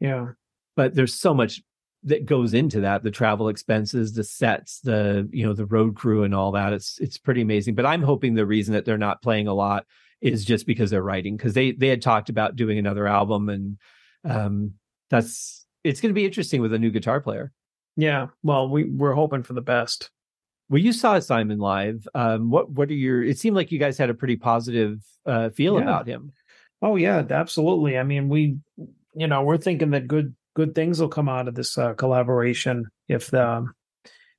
[0.01, 0.31] Yeah.
[0.75, 1.61] But there's so much
[2.03, 6.23] that goes into that the travel expenses the sets the you know the road crew
[6.23, 6.71] and all that.
[6.73, 9.85] It's it's pretty amazing but i'm hoping the reason that they're not playing a lot
[10.21, 13.77] is just because they're writing because they they had talked about doing another album and
[14.23, 14.73] um
[15.09, 17.51] that's it's going to be interesting with a new guitar player.
[17.97, 20.11] Yeah well we we're hoping for the best.
[20.69, 22.07] Well you saw simon live.
[22.13, 25.49] Um what what are your it seemed like you guys had a pretty positive uh
[25.49, 25.81] feel Yeah.
[25.81, 26.33] about him.
[26.83, 27.97] Oh yeah absolutely.
[27.97, 28.57] I mean we
[29.15, 32.87] you know we're thinking that good good things will come out of this uh, collaboration
[33.07, 33.67] if the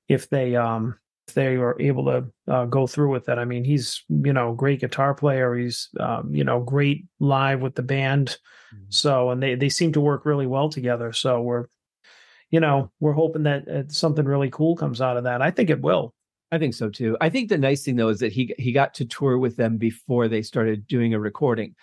[0.09, 0.97] if they um
[1.29, 3.39] if they are able to uh, go through with it.
[3.39, 5.55] I mean he's you know great guitar player.
[5.55, 8.39] He's um, you know great live with the band.
[8.89, 11.13] So and they they seem to work really well together.
[11.13, 11.67] So we're
[12.51, 15.43] you know we're hoping that uh, something really cool comes out of that.
[15.43, 16.15] I think it will.
[16.53, 17.17] I think so too.
[17.21, 19.79] I think the nice thing though is that he he got to tour with them
[19.79, 21.75] before they started doing a recording.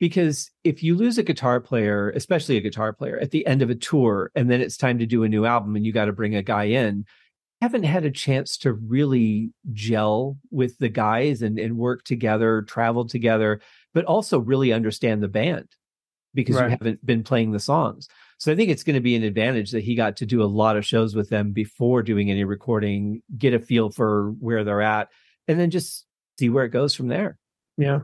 [0.00, 3.70] Because if you lose a guitar player, especially a guitar player, at the end of
[3.70, 6.12] a tour, and then it's time to do a new album and you got to
[6.12, 7.04] bring a guy in,
[7.60, 13.06] haven't had a chance to really gel with the guys and, and work together, travel
[13.06, 13.60] together,
[13.92, 15.68] but also really understand the band
[16.32, 16.64] because Right.
[16.64, 18.08] you haven't been playing the songs.
[18.38, 20.44] So I think it's going to be an advantage that he got to do a
[20.44, 24.80] lot of shows with them before doing any recording, get a feel for where they're
[24.80, 25.08] at,
[25.46, 26.06] and then just
[26.38, 27.36] see where it goes from there.
[27.76, 28.00] yeah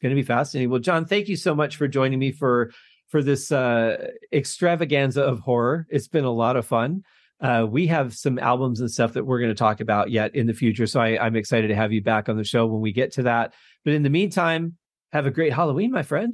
[0.00, 0.70] It's going to be fascinating.
[0.70, 2.72] Well, John, thank you so much for joining me for
[3.08, 5.86] for this uh, extravaganza of horror.
[5.90, 7.02] It's been a lot of fun.
[7.38, 10.46] Uh, we have some albums and stuff that we're going to talk about yet in
[10.46, 12.92] the future, so I, I'm excited to have you back on the show when we
[12.92, 13.52] get to that.
[13.84, 14.78] But in the meantime,
[15.12, 16.32] have a great Halloween, my friend.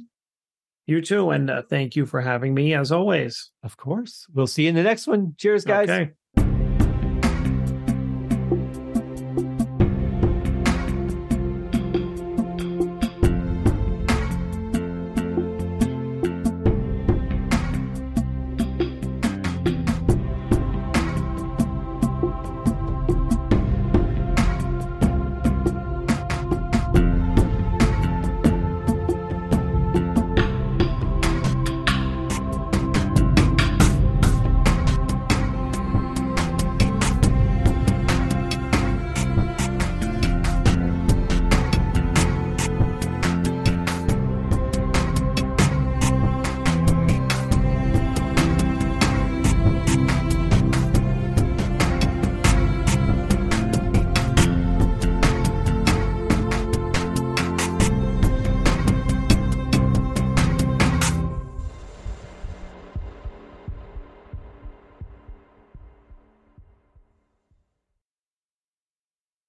[0.85, 4.25] you too and uh, thank you for having me as always Of course.
[4.33, 5.35] We'll see you in the next one.
[5.37, 5.89] Cheers, guys.
[5.89, 6.13] okay